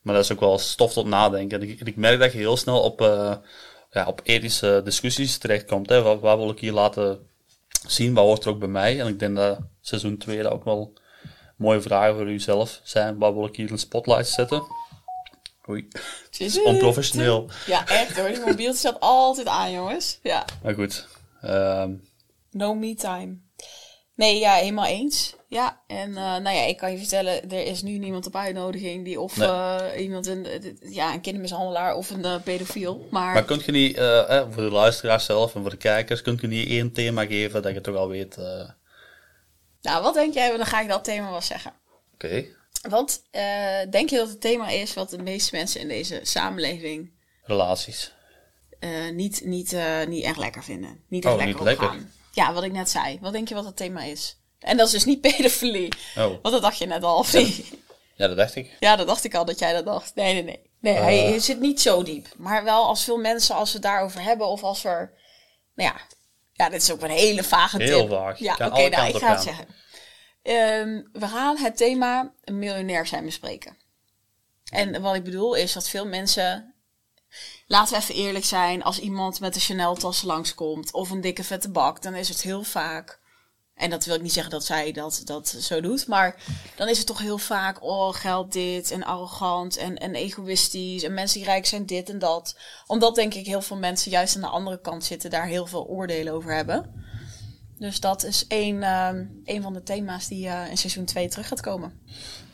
maar 0.02 0.16
dat 0.16 0.24
is 0.24 0.32
ook 0.32 0.40
wel 0.40 0.58
stof 0.58 0.94
tot 0.94 1.06
nadenken. 1.06 1.62
En 1.62 1.70
ik, 1.70 1.82
ik 1.82 1.96
merk 1.96 2.20
dat 2.20 2.32
je 2.32 2.38
heel 2.38 2.58
snel 2.58 2.82
op, 2.82 3.00
ja, 3.92 4.06
op 4.06 4.22
ethische 4.24 4.82
discussies 4.84 5.38
terechtkomt. 5.38 5.90
Hè. 5.90 6.02
Wat, 6.02 6.20
wat 6.20 6.38
wil 6.38 6.50
ik 6.50 6.60
hier 6.60 6.74
laten 6.74 7.20
zien? 7.88 8.14
Wat 8.14 8.24
hoort 8.26 8.44
er 8.44 8.50
ook 8.50 8.60
bij 8.60 8.68
mij? 8.68 9.00
En 9.00 9.08
ik 9.08 9.20
denk 9.20 9.36
dat 9.36 9.60
seizoen 9.82 10.18
2 10.18 10.44
dat 10.44 10.52
ook 10.52 10.64
wel 10.64 10.94
mooie 11.58 11.82
vragen 11.82 12.16
voor 12.16 12.30
u 12.30 12.40
zelf 12.40 12.80
zijn. 12.84 13.18
Wat 13.18 13.34
wil 13.34 13.46
ik 13.46 13.56
hier 13.56 13.68
in 13.68 13.74
de 13.74 13.80
spotlight 13.80 14.28
zetten? 14.28 14.64
Oei, 15.70 15.88
het 16.26 16.40
is 16.40 16.62
onprofessioneel. 16.64 17.50
Ja, 17.66 17.88
echt 17.88 18.18
hoor. 18.18 18.28
Die 18.28 18.40
mobiel 18.46 18.74
staat 18.74 19.00
altijd 19.00 19.48
aan, 19.48 19.72
jongens. 19.72 20.20
Ja. 20.24 20.46
Maar 20.64 20.74
goed. 20.74 21.08
Ehm, 21.42 21.94
No 22.52 22.74
me 22.76 22.96
time. 22.96 23.38
Nee, 24.16 24.40
ja, 24.40 24.54
helemaal 24.54 24.86
eens. 24.86 25.36
Ja, 25.48 25.82
en 25.88 26.10
eh, 26.10 26.24
nou 26.24 26.50
ja, 26.56 26.62
ik 26.66 26.78
kan 26.78 26.92
je 26.92 26.98
vertellen, 26.98 27.50
er 27.52 27.66
is 27.66 27.82
nu 27.82 27.98
niemand 27.98 28.26
op 28.28 28.36
uitnodiging 28.36 29.06
die 29.06 29.20
of 29.20 29.38
Nee. 29.38 29.48
eh, 29.48 30.02
iemand 30.02 30.28
een, 30.28 30.46
eh, 30.46 30.74
ja, 30.94 31.14
een 31.14 31.22
kindermishandelaar 31.22 31.96
of 31.96 32.10
een 32.10 32.44
pedofiel. 32.44 33.08
Maar, 33.12 33.34
maar 33.34 33.46
kunt 33.46 33.66
je 33.66 33.72
niet, 33.72 33.96
voor 34.50 34.64
de 34.64 34.70
luisteraars 34.72 35.26
zelf 35.26 35.56
en 35.56 35.62
voor 35.62 35.70
de 35.70 35.78
kijkers, 35.78 36.22
kunt 36.22 36.42
je 36.42 36.48
niet 36.48 36.70
één 36.70 36.92
thema 36.92 37.26
geven 37.26 37.62
dat 37.62 37.74
je 37.74 37.82
toch 37.82 37.96
al 37.96 38.08
weet... 38.10 38.38
eh, 38.38 38.70
nou, 39.82 40.04
wat 40.04 40.14
denk 40.14 40.34
jij? 40.34 40.58
Dan 40.58 40.66
ga 40.66 40.82
ik 40.82 40.88
dat 40.90 41.04
thema 41.04 41.30
wel 41.32 41.42
zeggen. 41.42 41.74
Oké. 42.14 42.46
Want 42.82 43.22
eh, 43.32 43.80
denk 43.90 44.10
je 44.10 44.16
dat 44.18 44.30
het 44.30 44.42
thema 44.42 44.68
is 44.68 44.94
wat 44.94 45.10
de 45.10 45.22
meeste 45.22 45.56
mensen 45.56 45.82
in 45.82 45.88
deze 45.88 46.20
samenleving 46.24 47.12
Relaties. 47.44 48.14
eh, 48.80 49.10
niet, 49.14 49.42
niet, 49.46 49.74
eh, 49.74 50.06
niet 50.08 50.24
echt 50.24 50.38
lekker 50.38 50.64
vinden? 50.64 51.04
Niet 51.08 51.24
echt 51.26 51.34
Oh, 51.34 51.40
lekker 51.40 51.56
niet 51.56 51.66
lekker. 51.66 51.98
Ja, 52.32 52.54
wat 52.54 52.64
ik 52.64 52.72
net 52.72 52.90
zei. 52.90 53.18
Wat 53.22 53.34
denk 53.34 53.48
je 53.48 53.56
wat 53.56 53.66
het 53.66 53.76
thema 53.76 54.02
is? 54.04 54.38
En 54.60 54.78
dat 54.78 54.86
is 54.88 54.92
dus 54.94 55.06
niet 55.06 55.22
pedofilie. 55.36 55.94
Oh, 56.18 56.24
Want 56.26 56.42
dat 56.44 56.62
dacht 56.62 56.78
je 56.78 56.86
net 56.86 57.04
al, 57.04 57.18
of 57.18 57.34
niet? 57.34 57.66
ja, 58.16 58.28
dat 58.28 58.38
dacht 58.38 58.56
ik. 58.56 58.76
Ja, 58.80 58.96
dat 58.96 59.08
dacht 59.08 59.24
ik 59.24 59.36
al 59.36 59.46
dat 59.46 59.60
jij 59.60 59.74
dat 59.74 59.86
dacht. 59.86 60.16
Nee, 60.16 60.34
nee, 60.34 60.44
nee. 60.44 60.68
Nee, 60.82 60.94
hij, 60.94 61.18
hij 61.18 61.40
zit 61.40 61.60
niet 61.60 61.82
zo 61.82 62.04
diep. 62.04 62.28
Maar 62.38 62.64
wel 62.64 62.84
als 62.86 63.04
veel 63.04 63.18
mensen, 63.18 63.56
als 63.56 63.70
we 63.70 63.74
het 63.74 63.84
daarover 63.86 64.22
hebben, 64.22 64.48
of 64.48 64.64
als 64.64 64.84
er. 64.84 65.14
Nou 65.76 65.90
ja, 65.90 66.02
ja 66.54 66.70
dit 66.70 66.82
is 66.82 66.92
ook 66.92 67.02
een 67.02 67.10
hele 67.10 67.44
vage 67.44 67.78
Heel 67.84 68.00
tip. 68.02 68.10
vaag. 68.10 68.40
Ja, 68.40 68.54
oké, 68.54 68.64
alle 68.64 68.90
nou, 68.90 69.10
ik 69.10 69.16
ga 69.18 69.32
het 69.34 69.44
zeggen. 69.44 69.68
Ehm, 70.42 71.02
we 71.12 71.28
gaan 71.28 71.58
het 71.58 71.78
thema 71.78 72.34
miljonair 72.44 73.08
zijn 73.08 73.26
bespreken. 73.26 73.78
En 74.72 75.02
wat 75.02 75.16
ik 75.16 75.24
bedoel 75.24 75.56
is 75.56 75.74
dat 75.74 75.90
veel 75.90 76.06
mensen. 76.06 76.74
Laten 77.68 77.94
we 77.94 78.02
even 78.02 78.16
eerlijk 78.16 78.46
zijn, 78.46 78.84
als 78.84 79.00
iemand 79.00 79.40
met 79.40 79.56
een 79.56 79.62
Chanel-tas 79.62 80.22
langskomt 80.22 80.94
of 80.94 81.10
een 81.10 81.22
dikke 81.22 81.44
vette 81.44 81.70
bak, 81.70 82.02
dan 82.02 82.16
is 82.16 82.30
het 82.30 82.42
heel 82.42 82.64
vaak. 82.64 83.20
En 83.80 83.90
dat 83.90 84.06
wil 84.06 84.16
ik 84.16 84.22
niet 84.22 84.34
zeggen 84.34 84.52
dat 84.52 84.66
zij 84.66 84.92
dat, 84.92 85.22
dat 85.26 85.48
zo 85.48 85.82
doet, 85.82 86.08
maar 86.08 86.36
dan 86.76 86.88
is 86.88 86.98
het 86.98 87.08
toch 87.08 87.20
heel 87.20 87.38
vaak, 87.38 87.84
oh, 87.84 88.14
geld 88.14 88.54
dit 88.54 88.92
en 88.92 89.04
arrogant 89.04 89.78
en, 89.78 89.98
en 89.98 90.16
egoïstisch 90.16 91.04
en 91.04 91.14
mensen 91.14 91.40
die 91.40 91.48
rijk 91.48 91.66
zijn 91.66 91.86
dit 91.86 92.10
en 92.10 92.20
dat. 92.20 92.56
Omdat 92.88 93.16
denk 93.16 93.34
ik 93.34 93.46
heel 93.46 93.62
veel 93.62 93.78
mensen 93.78 94.12
juist 94.12 94.36
aan 94.36 94.42
de 94.42 94.48
andere 94.48 94.82
kant 94.82 95.04
zitten, 95.04 95.30
daar 95.30 95.46
heel 95.46 95.66
veel 95.66 95.86
oordelen 95.86 96.34
over 96.34 96.54
hebben. 96.54 97.08
Dus 97.80 98.00
dat 98.00 98.24
is 98.24 98.48
één, 98.48 98.84
ehm, 98.84 99.26
één 99.46 99.62
van 99.62 99.74
de 99.74 99.84
thema's 99.84 100.28
die 100.28 100.48
eh, 100.48 100.70
in 100.70 100.78
seizoen 100.78 101.06
2 101.06 101.28
terug 101.30 101.48
gaat 101.48 101.62
komen. 101.62 102.00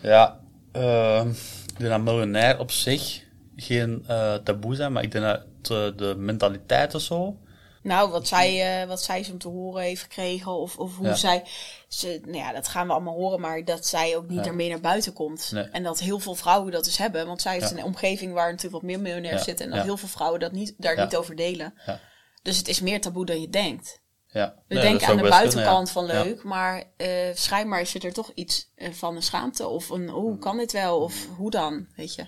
Ja, 0.02 0.40
ehm, 0.72 1.30
ik 1.30 1.78
denk 1.78 1.90
dat 1.90 2.02
miljonair 2.02 2.60
op 2.60 2.72
zich 2.72 3.24
geen 3.56 4.04
eh, 4.08 4.34
taboe 4.36 4.76
zijn, 4.76 4.92
maar 4.92 5.04
ik 5.04 5.12
denk 5.12 5.26
dat 5.26 5.42
eh, 5.62 5.98
de 5.98 6.16
mentaliteit 6.18 6.96
of 6.96 7.02
zo. 7.02 7.38
Nou, 7.82 8.12
wat 8.12 8.28
zij, 8.28 8.86
wat 8.88 9.02
zij 9.04 9.24
zo 9.24 9.38
te 9.38 9.48
horen 9.48 9.84
heeft 9.84 10.02
gekregen 10.02 10.52
of, 10.52 10.78
of 10.78 10.96
hoe 10.98 11.08
Ja. 11.08 11.14
zij... 11.16 11.44
Ze, 11.88 12.20
nou 12.24 12.38
ja, 12.38 12.52
dat 12.54 12.68
gaan 12.68 12.88
we 12.88 12.94
allemaal 12.94 13.14
horen, 13.14 13.40
maar 13.40 13.66
dat 13.66 13.86
zij 13.86 14.18
ook 14.18 14.28
niet 14.28 14.38
Ja. 14.40 14.46
ermee 14.46 14.70
naar 14.70 14.80
buiten 14.80 15.14
komt. 15.14 15.52
Nee. 15.52 15.64
En 15.64 15.84
dat 15.84 16.00
heel 16.00 16.20
veel 16.20 16.36
vrouwen 16.36 16.72
dat 16.72 16.84
dus 16.84 16.98
hebben. 16.98 17.28
Want 17.28 17.42
zij 17.42 17.54
heeft 17.54 17.70
Ja. 17.70 17.78
een 17.78 17.84
omgeving 17.84 18.34
waar 18.34 18.46
natuurlijk 18.52 18.74
wat 18.74 18.92
meer 18.92 19.00
miljonairs 19.00 19.44
zitten. 19.44 19.66
En 19.66 19.72
dat 19.72 19.84
heel 19.84 19.98
veel 19.98 20.08
vrouwen 20.08 20.40
dat 20.40 20.52
niet, 20.52 20.74
daar 20.78 21.04
niet 21.04 21.16
over 21.16 21.36
delen. 21.36 21.74
Ja. 21.86 22.00
Dus 22.42 22.58
het 22.58 22.68
is 22.68 22.82
meer 22.82 23.02
taboe 23.02 23.26
dan 23.26 23.42
je 23.42 23.50
denkt. 23.50 24.02
Ja. 24.36 24.56
We 24.68 24.80
denken 24.80 25.08
aan 25.08 25.18
de 25.18 25.30
buitenkant 25.30 25.92
kunnen, 25.92 26.12
van 26.12 26.18
ja. 26.18 26.24
leuk, 26.24 26.44
maar 26.44 26.84
eh 26.98 27.08
schijnbaar 27.34 27.86
zit 27.86 28.04
er 28.04 28.14
toch 28.14 28.32
iets 28.34 28.72
eh, 28.76 28.92
van 28.92 29.16
een 29.16 29.22
schaamte. 29.22 29.68
Of 29.68 29.90
een, 29.90 30.10
oh, 30.10 30.16
hoe 30.16 30.38
kan 30.38 30.58
dit 30.58 30.72
wel? 30.72 31.00
Of 31.00 31.28
hoe 31.38 31.52
dan? 31.52 31.88
Weet 31.96 32.16
je. 32.16 32.26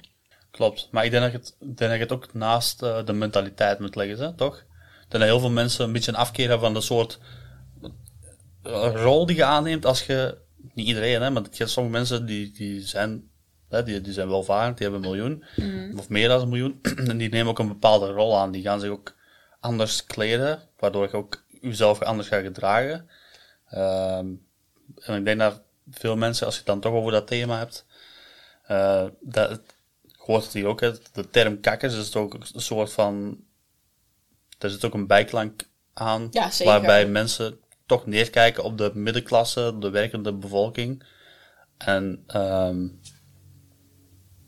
Klopt. 0.52 0.88
Maar 0.92 1.06
ik 1.06 1.12
denk 1.12 1.24
dat 1.24 1.32
je 1.32 1.38
het, 1.38 1.56
ik 1.60 1.78
denk 1.78 1.90
dat 1.90 1.92
je 1.92 2.04
het 2.04 2.12
ook 2.12 2.34
naast 2.34 2.82
eh, 2.82 3.06
de 3.06 3.14
mentaliteit 3.14 3.80
moet 3.80 3.96
leggen, 3.96 4.26
hè, 4.26 4.34
toch? 4.34 4.58
Ik 4.58 4.66
denk 5.08 5.24
dat 5.24 5.32
heel 5.32 5.40
veel 5.40 5.50
mensen 5.50 5.86
een 5.86 5.92
beetje 5.92 6.12
een 6.12 6.18
afkeer 6.18 6.50
hebben 6.50 6.66
van 6.66 6.74
de 6.74 6.82
soort 6.82 7.20
rol 8.94 9.26
die 9.26 9.36
je 9.36 9.44
aanneemt 9.44 9.86
als 9.86 10.06
je... 10.06 10.38
Niet 10.74 10.88
iedereen, 10.88 11.22
hè, 11.22 11.30
maar 11.30 11.44
je 11.44 11.58
hebt 11.58 11.70
sommige 11.70 11.96
mensen 11.96 12.26
die, 12.26 12.52
die 12.52 12.82
zijn... 12.82 13.30
Hè, 13.70 13.84
die, 13.84 14.02
die 14.02 14.14
zijn 14.14 14.30
welvarend, 14.30 14.78
die 14.78 14.88
hebben 14.88 15.04
een 15.04 15.18
miljoen. 15.18 15.44
Of 15.98 16.10
meer 16.10 16.28
dan 16.28 16.42
een 16.42 16.50
miljoen. 16.50 16.80
en 17.10 17.18
die 17.18 17.30
nemen 17.30 17.48
ook 17.48 17.60
een 17.60 17.68
bepaalde 17.68 18.12
rol 18.12 18.38
aan. 18.38 18.52
Die 18.52 18.62
gaan 18.62 18.80
zich 18.80 18.90
ook 18.90 19.16
anders 19.60 20.06
kleden, 20.06 20.60
waardoor 20.78 21.04
je 21.04 21.14
ook 21.14 21.46
jezelf 21.62 22.02
anders 22.02 22.28
gaat 22.28 22.44
gedragen. 22.44 23.10
Ehm, 23.70 24.28
en 24.96 25.18
ik 25.18 25.26
denk 25.26 25.40
dat 25.40 25.62
veel 25.90 26.16
mensen, 26.16 26.46
als 26.46 26.56
je 26.56 26.62
het 26.62 26.70
dan 26.70 26.80
toch 26.80 26.94
over 26.94 27.12
dat 27.12 27.28
thema 27.28 27.58
hebt, 27.58 27.86
eh, 28.64 29.06
dat, 29.20 29.52
ik 30.04 30.16
hoor 30.18 30.42
het 30.42 30.54
hier 30.54 30.66
ook, 30.66 30.82
hè, 30.82 30.92
de 31.14 31.30
term 31.30 31.60
kakkers 31.60 31.96
is 31.96 32.16
ook 32.16 32.34
een 32.34 32.62
soort 32.62 32.94
van, 32.94 33.44
er 34.58 34.70
zit 34.70 34.86
ook 34.86 34.94
een 34.94 35.08
bijklank 35.08 35.70
aan, 35.94 36.28
Ja, 36.32 36.50
waarbij 36.64 37.08
mensen 37.08 37.60
toch 37.86 38.06
neerkijken 38.06 38.64
op 38.64 38.78
de 38.78 38.92
middenklasse, 38.94 39.76
de 39.80 39.90
werkende 39.90 40.34
bevolking. 40.34 41.04
En 41.78 42.24
ehm 42.28 42.88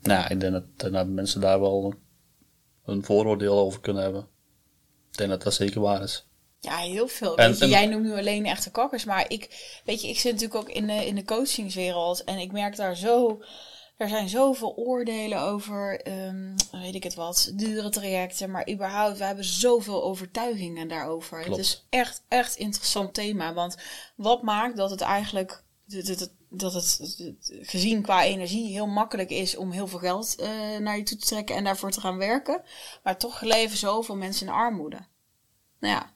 nou 0.00 0.20
ja, 0.20 0.28
ik 0.28 0.40
denk 0.40 0.52
dat, 0.52 0.92
dat 0.92 1.06
mensen 1.06 1.40
daar 1.40 1.60
wel 1.60 1.94
een 2.84 3.04
vooroordeel 3.04 3.58
over 3.58 3.80
kunnen 3.80 4.02
hebben. 4.02 4.28
Ik 5.10 5.16
denk 5.16 5.30
dat 5.30 5.42
dat 5.42 5.54
zeker 5.54 5.80
waar 5.80 6.02
is. 6.02 6.28
Ja, 6.60 6.76
heel 6.76 7.08
veel. 7.08 7.36
En- 7.36 7.48
weet 7.48 7.58
je, 7.58 7.64
en- 7.64 7.70
jij 7.70 7.86
noemt 7.86 8.04
nu 8.04 8.12
alleen 8.12 8.46
echte 8.46 8.70
kakkers, 8.70 9.04
maar 9.04 9.30
ik, 9.30 9.80
weet 9.84 10.02
je, 10.02 10.08
ik 10.08 10.18
zit 10.18 10.32
natuurlijk 10.32 10.60
ook 10.60 10.68
in 10.74 10.86
de, 10.86 11.06
in 11.06 11.14
de 11.14 11.24
coachingswereld 11.24 12.24
en 12.24 12.38
ik 12.38 12.52
merk 12.52 12.76
daar 12.76 12.96
zo, 12.96 13.42
er 13.96 14.08
zijn 14.08 14.28
zoveel 14.28 14.74
oordelen 14.76 15.40
over, 15.40 16.00
ehm, 16.00 16.56
weet 16.70 16.94
ik 16.94 17.02
het 17.02 17.14
wat, 17.14 17.52
dure 17.54 17.88
trajecten, 17.88 18.50
maar 18.50 18.70
überhaupt, 18.70 19.18
we 19.18 19.24
hebben 19.24 19.44
zoveel 19.44 20.02
overtuigingen 20.04 20.88
daarover. 20.88 21.42
Klopt. 21.42 21.56
Het 21.56 21.66
is 21.66 21.86
echt, 21.88 22.22
echt 22.28 22.56
interessant 22.56 23.14
thema, 23.14 23.54
want 23.54 23.76
wat 24.16 24.42
maakt 24.42 24.76
dat 24.76 24.90
het 24.90 25.00
eigenlijk, 25.00 25.62
dat 25.84 26.06
het, 26.06 26.32
dat 26.48 26.72
het 26.74 27.16
gezien 27.60 28.02
qua 28.02 28.24
energie 28.24 28.72
heel 28.72 28.86
makkelijk 28.86 29.30
is 29.30 29.56
om 29.56 29.70
heel 29.70 29.86
veel 29.86 29.98
geld 29.98 30.34
eh, 30.36 30.48
naar 30.78 30.96
je 30.96 31.02
toe 31.02 31.18
te 31.18 31.26
trekken 31.26 31.56
en 31.56 31.64
daarvoor 31.64 31.90
te 31.90 32.00
gaan 32.00 32.16
werken, 32.18 32.62
maar 33.02 33.16
toch 33.18 33.40
leven 33.40 33.76
zoveel 33.78 34.16
mensen 34.16 34.46
in 34.46 34.52
armoede. 34.52 34.98
Nou 35.80 35.94
ja, 35.94 36.12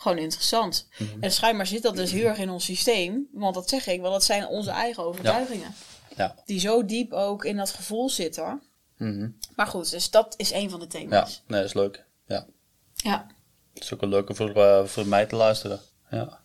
gewoon 0.00 0.18
interessant. 0.18 0.88
En 1.20 1.32
schijnbaar 1.32 1.66
zit 1.66 1.82
dat 1.82 1.96
dus 1.96 2.10
heel 2.12 2.26
erg 2.26 2.38
in 2.38 2.50
ons 2.50 2.64
systeem. 2.64 3.28
Want 3.32 3.54
dat 3.54 3.68
zeg 3.68 3.86
ik, 3.86 4.00
want 4.00 4.12
dat 4.12 4.24
zijn 4.24 4.46
onze 4.46 4.70
eigen 4.70 5.02
overtuigingen. 5.02 5.74
Ja. 6.16 6.34
Die 6.44 6.60
zo 6.60 6.84
diep 6.84 7.12
ook 7.12 7.44
in 7.44 7.56
dat 7.56 7.70
gevoel 7.70 8.10
zitten. 8.10 8.62
Mhm. 8.96 9.28
Maar 9.56 9.66
goed, 9.66 9.90
dus 9.90 10.10
dat 10.10 10.34
is 10.36 10.52
een 10.52 10.70
van 10.70 10.78
de 10.80 10.86
Ja, 10.88 10.98
thema's. 10.98 11.42
nee, 11.46 11.58
dat 11.60 11.68
is 11.68 11.74
leuk. 11.74 12.04
Ja. 12.26 12.46
Ja. 12.94 13.26
Het 13.74 13.82
is 13.82 13.94
ook 13.94 14.02
een 14.02 14.08
leuke 14.08 14.34
voor, 14.34 14.54
eh, 14.54 14.84
voor 14.84 15.06
mij 15.06 15.26
te 15.26 15.36
luisteren. 15.36 15.80
Ja. 16.10 16.40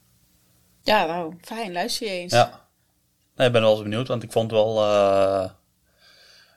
Ja, 0.84 1.06
nou, 1.06 1.34
fijn. 1.42 1.72
Luister 1.72 2.08
je 2.08 2.14
eens. 2.14 2.34
Ja. 2.34 2.68
Nee, 3.36 3.48
ik 3.48 3.54
ben 3.54 3.62
wel 3.62 3.72
eens 3.74 3.82
benieuwd, 3.82 4.08
want 4.08 4.24
ik 4.24 4.32
vond 4.32 4.52
het 4.52 4.60
wel, 4.60 4.84
eh, 4.84 5.50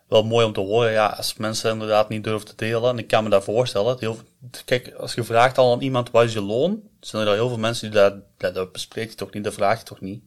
wel 0.08 0.24
mooi 0.24 0.46
om 0.46 0.52
te 0.52 0.60
horen. 0.60 0.92
Ja, 0.92 1.06
als 1.06 1.34
mensen 1.36 1.72
inderdaad 1.72 2.08
niet 2.08 2.24
durven 2.24 2.48
te 2.48 2.54
delen. 2.56 2.90
En 2.90 2.98
ik 2.98 3.06
kan 3.08 3.24
me 3.24 3.30
daar 3.30 3.42
voorstellen. 3.42 3.86
dat 3.86 4.00
Heel, 4.00 4.18
kijk, 4.64 4.92
als 4.92 5.14
je 5.14 5.24
vraagt 5.24 5.58
al 5.58 5.72
aan 5.72 5.80
iemand 5.80 6.10
wat 6.10 6.24
is 6.24 6.32
je 6.32 6.42
loon, 6.42 6.82
zijn 7.00 7.22
er 7.22 7.28
al 7.28 7.34
heel 7.34 7.48
veel 7.48 7.58
mensen 7.58 7.90
die 7.90 8.00
dat, 8.00 8.14
dat, 8.36 8.54
dat 8.54 8.72
bespreekt 8.72 9.10
je 9.10 9.16
toch 9.16 9.32
niet, 9.32 9.44
dat 9.44 9.54
vraag 9.54 9.78
je 9.78 9.84
toch 9.84 10.00
niet. 10.00 10.22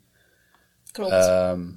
Klopt. 0.92 1.12
Terwijl 1.12 1.70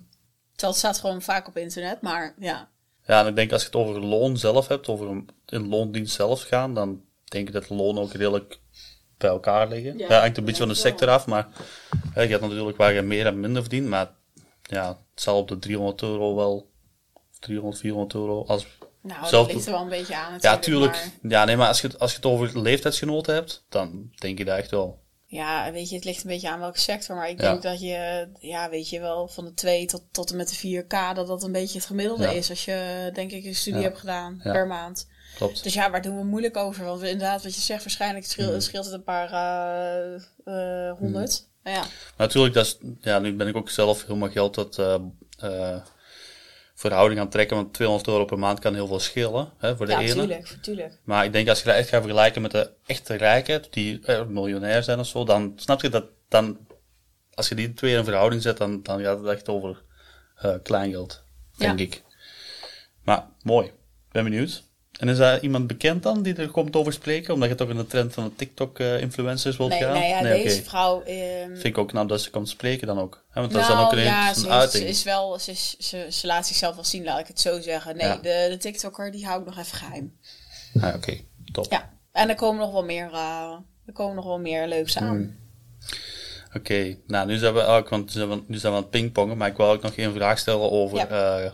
het 0.56 0.76
staat 0.76 0.98
gewoon 0.98 1.22
vaak 1.22 1.48
op 1.48 1.56
internet, 1.56 2.00
maar 2.00 2.34
ja. 2.38 2.68
ja, 3.06 3.20
en 3.20 3.26
ik 3.26 3.36
denk 3.36 3.52
als 3.52 3.60
je 3.60 3.66
het 3.66 3.76
over 3.76 4.00
loon 4.00 4.36
zelf 4.36 4.68
hebt, 4.68 4.88
over 4.88 5.08
een, 5.08 5.28
een 5.46 5.68
loondienst 5.68 6.14
zelf 6.14 6.42
gaan, 6.42 6.74
dan 6.74 7.02
denk 7.24 7.48
ik 7.48 7.54
dat 7.54 7.66
de 7.66 7.74
loon 7.74 7.98
ook 7.98 8.12
redelijk 8.12 8.58
bij 9.16 9.30
elkaar 9.30 9.68
liggen. 9.68 9.98
Ja, 9.98 10.06
Ja, 10.08 10.20
hangt 10.20 10.36
een 10.36 10.44
beetje 10.44 10.60
van 10.60 10.68
de 10.68 10.74
sector 10.74 11.08
af, 11.08 11.26
maar 11.26 11.48
hè, 12.12 12.22
je 12.22 12.28
hebt 12.28 12.42
natuurlijk 12.42 12.76
waar 12.76 12.92
je 12.92 13.02
meer 13.02 13.26
en 13.26 13.40
minder 13.40 13.62
verdient, 13.62 13.88
maar 13.88 14.10
ja, 14.62 14.88
het 14.88 15.22
zal 15.22 15.38
op 15.38 15.48
de 15.48 15.58
300 15.58 16.02
euro 16.02 16.34
wel, 16.34 16.70
300, 17.38 17.80
400 17.80 18.14
euro, 18.14 18.44
als 18.46 18.66
Nou, 19.02 19.26
Zelf- 19.26 19.46
dat 19.46 19.54
ligt 19.54 19.66
er 19.66 19.72
wel 19.72 19.82
een 19.82 19.88
beetje 19.88 20.16
aan 20.16 20.38
Ja, 20.40 20.58
tuurlijk. 20.58 20.92
maar- 20.92 21.30
Ja, 21.32 21.44
nee, 21.44 21.56
maar 21.56 21.68
als 21.68 21.80
je, 21.80 21.86
het- 21.86 21.98
als 21.98 22.10
je 22.10 22.16
het 22.16 22.26
over 22.26 22.60
leeftijdsgenoten 22.62 23.34
hebt, 23.34 23.64
dan 23.68 24.10
denk 24.14 24.38
je 24.38 24.44
daar 24.44 24.58
echt 24.58 24.70
wel. 24.70 25.00
ja, 25.26 25.72
weet 25.72 25.88
je, 25.88 25.94
het 25.94 26.04
ligt 26.04 26.22
een 26.22 26.30
beetje 26.30 26.50
aan 26.50 26.58
welke 26.60 26.78
sector. 26.78 27.16
Maar 27.16 27.28
ik 27.28 27.40
Ja. 27.40 27.50
denk 27.50 27.62
dat 27.62 27.80
je, 27.80 28.28
ja, 28.38 28.70
weet 28.70 28.88
je 28.90 29.00
wel, 29.00 29.28
van 29.28 29.44
de 29.44 29.54
2 29.54 29.86
tot, 29.86 30.02
tot 30.10 30.30
en 30.30 30.36
met 30.36 30.48
de 30.48 30.54
4K, 30.56 31.14
dat 31.14 31.26
dat 31.26 31.42
een 31.42 31.52
beetje 31.52 31.78
het 31.78 31.86
gemiddelde 31.86 32.22
Ja. 32.22 32.30
is. 32.30 32.50
Als 32.50 32.64
je, 32.64 33.10
denk 33.14 33.30
ik, 33.32 33.44
een 33.44 33.54
studie 33.54 33.80
Ja. 33.80 33.86
hebt 33.86 33.98
gedaan 33.98 34.40
per 34.42 34.66
maand. 34.66 35.08
Klopt. 35.36 35.62
Dus 35.62 35.74
ja, 35.74 35.90
waar 35.90 36.02
doen 36.02 36.16
we 36.18 36.24
moeilijk 36.24 36.56
over? 36.56 36.84
Want 36.84 37.00
we, 37.00 37.08
inderdaad, 37.10 37.42
wat 37.42 37.54
je 37.54 37.60
zegt, 37.60 37.82
waarschijnlijk 37.82 38.26
scheelt, 38.26 38.50
Mhm. 38.50 38.60
scheelt 38.60 38.84
het 38.84 38.94
een 38.94 39.04
paar 39.04 39.32
eh, 39.32 40.14
eh, 40.88 40.98
honderd. 40.98 41.48
Maar 41.62 41.72
ja, 41.72 41.80
Maar 41.80 41.90
natuurlijk, 42.16 42.54
dat 42.54 42.66
is, 42.66 42.78
ja, 43.00 43.18
nu 43.18 43.34
ben 43.34 43.48
ik 43.48 43.56
ook 43.56 43.70
zelf 43.70 44.02
helemaal 44.06 44.30
geld 44.30 44.78
eh, 44.78 44.94
eh, 45.38 45.76
verhouding 46.82 47.20
aan 47.20 47.28
trekken, 47.28 47.56
want 47.56 47.74
200 47.74 48.08
euro 48.10 48.24
per 48.24 48.38
maand 48.38 48.58
kan 48.58 48.74
heel 48.74 48.86
veel 48.86 49.00
schelen 49.00 49.52
hè, 49.58 49.76
voor 49.76 49.86
de 49.86 49.92
ja 49.92 49.98
ene. 50.00 50.12
tuurlijk, 50.12 50.56
tuurlijk. 50.60 50.98
Maar 51.04 51.24
ik 51.24 51.32
denk 51.32 51.48
als 51.48 51.58
je 51.58 51.64
dat 51.64 51.74
echt 51.74 51.88
gaat 51.88 52.00
vergelijken 52.02 52.42
met 52.42 52.50
de 52.50 52.70
echte 52.86 53.14
rijken, 53.14 53.62
die 53.70 54.00
eh, 54.04 54.26
miljonair 54.26 54.82
zijn 54.82 54.98
of 54.98 55.06
zo, 55.06 55.24
dan 55.24 55.52
snap 55.56 55.80
je 55.82 55.88
dat 55.88 56.04
dan, 56.28 56.58
als 57.34 57.48
je 57.48 57.54
die 57.54 57.74
twee 57.74 57.96
in 57.96 58.04
verhouding 58.04 58.42
zet, 58.42 58.56
dan, 58.56 58.82
dan 58.82 59.00
gaat 59.02 59.18
het 59.18 59.26
echt 59.28 59.48
over 59.48 59.82
eh, 60.36 60.54
kleingeld, 60.62 61.22
denk 61.56 61.78
Ja. 61.78 61.84
ik. 61.84 62.02
Maar 63.02 63.26
mooi, 63.42 63.70
ben 64.10 64.24
benieuwd. 64.24 64.62
En 65.02 65.08
is 65.08 65.16
daar 65.16 65.40
iemand 65.40 65.66
bekend 65.66 66.02
dan 66.02 66.22
die 66.22 66.34
er 66.34 66.48
komt 66.50 66.76
over 66.76 66.92
spreken, 66.92 67.34
omdat 67.34 67.48
je 67.48 67.54
toch 67.54 67.68
in 67.68 67.76
de 67.76 67.86
trend 67.86 68.12
van 68.14 68.24
de 68.24 68.34
TikTok-influencers 68.34 69.56
wilt 69.56 69.70
Nee, 69.70 69.80
gaan? 69.80 69.92
nee, 69.92 70.08
ja, 70.08 70.20
Nee, 70.20 70.42
deze 70.42 70.62
vrouw... 70.62 71.02
ehm, 71.02 71.46
Vind 71.52 71.64
ik 71.64 71.78
ook 71.78 71.88
knap 71.88 72.08
dat 72.08 72.20
ze 72.20 72.30
komt 72.30 72.48
spreken 72.48 72.86
dan 72.86 72.98
ook. 72.98 73.24
Hè, 73.30 73.40
want 73.40 73.52
dat 73.52 73.62
is 73.62 73.68
dan 73.68 73.78
ook 73.78 73.90
Nou, 73.92 74.02
ja, 74.04 74.28
een 74.28 74.34
ze, 74.34 74.40
is, 74.40 74.46
uiting. 74.52 74.82
ze 74.82 74.88
is 74.88 75.02
wel, 75.02 75.38
ze, 75.38 75.50
is, 75.50 75.76
ze, 75.78 76.06
ze 76.10 76.26
laat 76.26 76.46
zichzelf 76.46 76.74
wel 76.74 76.84
zien, 76.84 77.04
laat 77.04 77.18
ik 77.20 77.26
het 77.26 77.40
zo 77.40 77.60
zeggen. 77.60 77.96
Nee, 77.96 78.06
Ja. 78.06 78.16
de, 78.16 78.46
de 78.50 78.56
TikToker 78.58 79.10
die 79.12 79.26
hou 79.26 79.40
ik 79.40 79.46
nog 79.46 79.58
even 79.58 79.76
geheim. 79.78 80.16
Ah, 80.80 80.94
Oké, 80.94 81.18
top. 81.52 81.66
Ja, 81.72 81.90
en 82.12 82.28
er 82.28 82.34
komen 82.34 82.60
nog 82.60 82.72
wel 82.72 82.84
meer, 82.84 83.10
eh, 83.12 83.52
er 83.86 83.92
komen 83.92 84.16
nog 84.16 84.24
wel 84.24 84.40
meer 84.40 84.66
leuks 84.68 84.98
aan. 84.98 85.08
Hmm. 85.08 85.36
Oké, 86.56 86.96
nou 87.06 87.26
nu 87.26 87.36
zijn 87.36 87.54
we 87.54 87.62
ook, 87.62 87.88
want 87.88 88.04
nu 88.04 88.10
zijn 88.12 88.28
we, 88.28 88.42
nu 88.46 88.56
zijn 88.58 88.72
we 88.72 88.78
aan 88.78 88.84
het 88.84 88.92
pingpongen, 88.92 89.36
maar 89.36 89.48
ik 89.48 89.56
wil 89.56 89.66
ook 89.70 89.82
nog 89.82 89.94
één 89.94 90.12
vraag 90.14 90.38
stellen 90.38 90.70
over 90.70 90.96
Ja. 90.98 91.08
eh, 91.08 91.50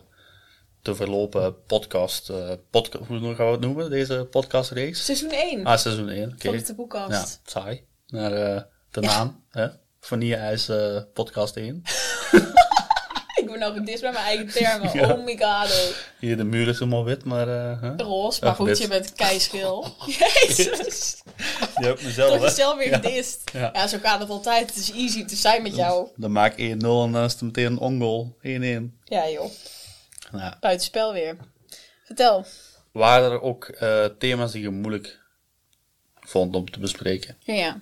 de 0.88 0.94
verlopen 0.94 1.62
podcast. 1.66 2.28
eh 2.30 2.50
podca 2.70 2.98
hoe 2.98 3.34
gaan 3.34 3.46
we 3.46 3.52
het 3.52 3.60
noemen, 3.60 3.90
deze 3.90 4.26
podcastreeks? 4.30 5.04
Seizoen 5.04 5.30
1 5.30 5.64
Ah, 5.66 5.78
seizoen 5.78 6.08
1, 6.08 6.32
oké. 6.32 6.48
van 6.48 6.56
de 6.56 6.62
Taboekast. 6.62 7.40
Ja, 7.44 7.50
saai. 7.50 7.84
Naar 8.06 8.32
eh, 8.32 8.62
de 8.90 9.00
Ja. 9.00 9.06
naam, 9.06 9.44
hè? 9.50 9.66
Vanille-ijs 10.00 10.68
eh, 10.68 10.96
podcast 11.14 11.56
1. 11.56 11.82
Ik 13.40 13.46
ben 13.46 13.58
nog 13.58 13.74
dit 13.84 14.00
bij 14.00 14.12
mijn 14.12 14.24
eigen 14.24 14.48
termen. 14.48 14.90
Ja. 14.98 15.12
Oh 15.12 15.24
my 15.24 15.36
god. 15.40 15.94
Hier, 16.20 16.36
de 16.36 16.44
muur 16.44 16.68
is 16.68 16.78
helemaal 16.78 17.04
wit, 17.04 17.24
maar... 17.24 17.46
hè? 17.80 17.96
Roos, 17.96 18.40
maar 18.40 18.50
Ach, 18.50 18.56
goed, 18.56 18.66
dit. 18.66 18.78
je 18.78 18.88
bent 18.88 19.12
keischil. 19.12 19.86
Jezus. 20.18 21.22
Je 21.80 21.84
hebt 21.84 22.02
mezelf, 22.04 22.30
Toch 22.30 22.38
hè? 22.40 22.44
jezelf 22.46 22.76
weer 22.78 22.88
Ja. 22.90 22.94
gedist. 22.98 23.50
Ja. 23.52 23.70
Ja. 23.72 23.86
zo 23.86 23.98
gaat 24.02 24.20
het 24.20 24.30
altijd. 24.30 24.66
Het 24.68 24.76
is 24.78 24.92
easy 24.92 25.24
te 25.24 25.36
zijn 25.36 25.62
met 25.62 25.76
jou. 25.76 26.08
Dan 26.16 26.32
maak 26.32 26.56
ik 26.56 26.70
1-0 26.70 26.72
en 26.72 27.12
dan 27.12 27.16
is 27.24 27.32
het 27.32 27.40
meteen 27.42 27.66
een 27.72 27.78
ongoal. 27.78 28.36
1-1. 28.42 28.98
Ja 29.04 29.28
joh, 29.30 29.50
Buitenspel 30.60 31.12
weer. 31.12 31.36
Vertel. 32.04 32.44
waren 32.92 33.30
er 33.30 33.40
ook 33.40 33.64
eh, 33.64 34.04
thema's 34.04 34.52
die 34.52 34.62
je 34.62 34.70
moeilijk 34.70 35.20
vond 36.14 36.54
om 36.54 36.70
te 36.70 36.78
bespreken? 36.78 37.36
Ja. 37.40 37.80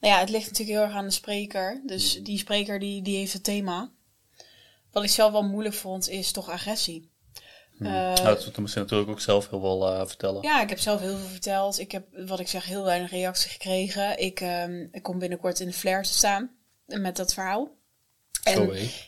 Nou 0.00 0.14
ja, 0.14 0.20
het 0.20 0.30
ligt 0.30 0.46
natuurlijk 0.46 0.78
heel 0.78 0.86
erg 0.86 0.96
aan 0.96 1.04
de 1.04 1.10
spreker. 1.10 1.82
Dus 1.86 2.22
die 2.22 2.38
spreker 2.38 2.78
die, 2.78 3.02
die 3.02 3.16
heeft 3.16 3.32
het 3.32 3.44
thema. 3.44 3.90
Wat 4.90 5.04
ik 5.04 5.10
zelf 5.10 5.32
wel 5.32 5.42
moeilijk 5.42 5.74
vond, 5.74 6.08
is 6.08 6.32
toch 6.32 6.50
agressie. 6.50 7.10
Eh, 7.78 7.86
nou, 7.86 8.14
dat 8.16 8.44
moet 8.44 8.54
je 8.54 8.60
misschien 8.60 8.82
natuurlijk 8.82 9.10
ook 9.10 9.20
zelf 9.20 9.50
heel 9.50 9.62
wel 9.62 9.92
eh, 9.92 10.06
vertellen. 10.06 10.42
ja, 10.42 10.62
ik 10.62 10.68
heb 10.68 10.78
zelf 10.78 11.00
heel 11.00 11.16
veel 11.16 11.28
verteld. 11.28 11.78
Ik 11.78 11.92
heb, 11.92 12.06
wat 12.26 12.40
ik 12.40 12.48
zeg, 12.48 12.64
heel 12.64 12.84
weinig 12.84 13.10
reactie 13.10 13.50
gekregen. 13.50 14.18
Ik, 14.18 14.40
ehm, 14.40 14.86
ik 14.90 15.02
kom 15.02 15.18
binnenkort 15.18 15.60
in 15.60 15.66
de 15.66 15.72
flair 15.72 16.02
te 16.02 16.12
staan 16.12 16.50
met 16.86 17.16
dat 17.16 17.34
verhaal. 17.34 17.78
Hé. 18.42 18.54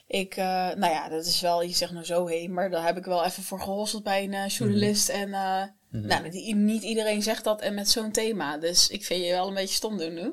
Ik, 0.07 0.37
eh, 0.37 0.45
nou 0.74 0.93
ja, 0.93 1.09
dat 1.09 1.26
is 1.26 1.41
wel, 1.41 1.62
je 1.62 1.74
zegt 1.74 1.93
nou 1.93 2.05
zo 2.05 2.26
heen, 2.26 2.53
maar 2.53 2.70
daar 2.70 2.87
heb 2.87 2.97
ik 2.97 3.05
wel 3.05 3.24
even 3.24 3.43
voor 3.43 3.61
gehosseld 3.61 4.03
bij 4.03 4.24
een 4.24 4.35
eh, 4.35 4.49
journalist. 4.49 5.09
En 5.09 5.35
eh, 5.35 5.62
nou, 5.89 6.30
die- 6.30 6.55
niet 6.55 6.83
iedereen 6.83 7.22
zegt 7.22 7.45
dat 7.45 7.61
en 7.61 7.74
met 7.74 7.89
zo'n 7.91 8.12
thema. 8.12 8.59
Dus 8.59 8.89
ik 8.89 9.05
vind 9.05 9.24
je 9.24 9.30
wel 9.30 9.49
een 9.49 9.55
beetje 9.55 9.74
stom 9.74 9.99
doen 9.99 10.14
nu. 10.14 10.33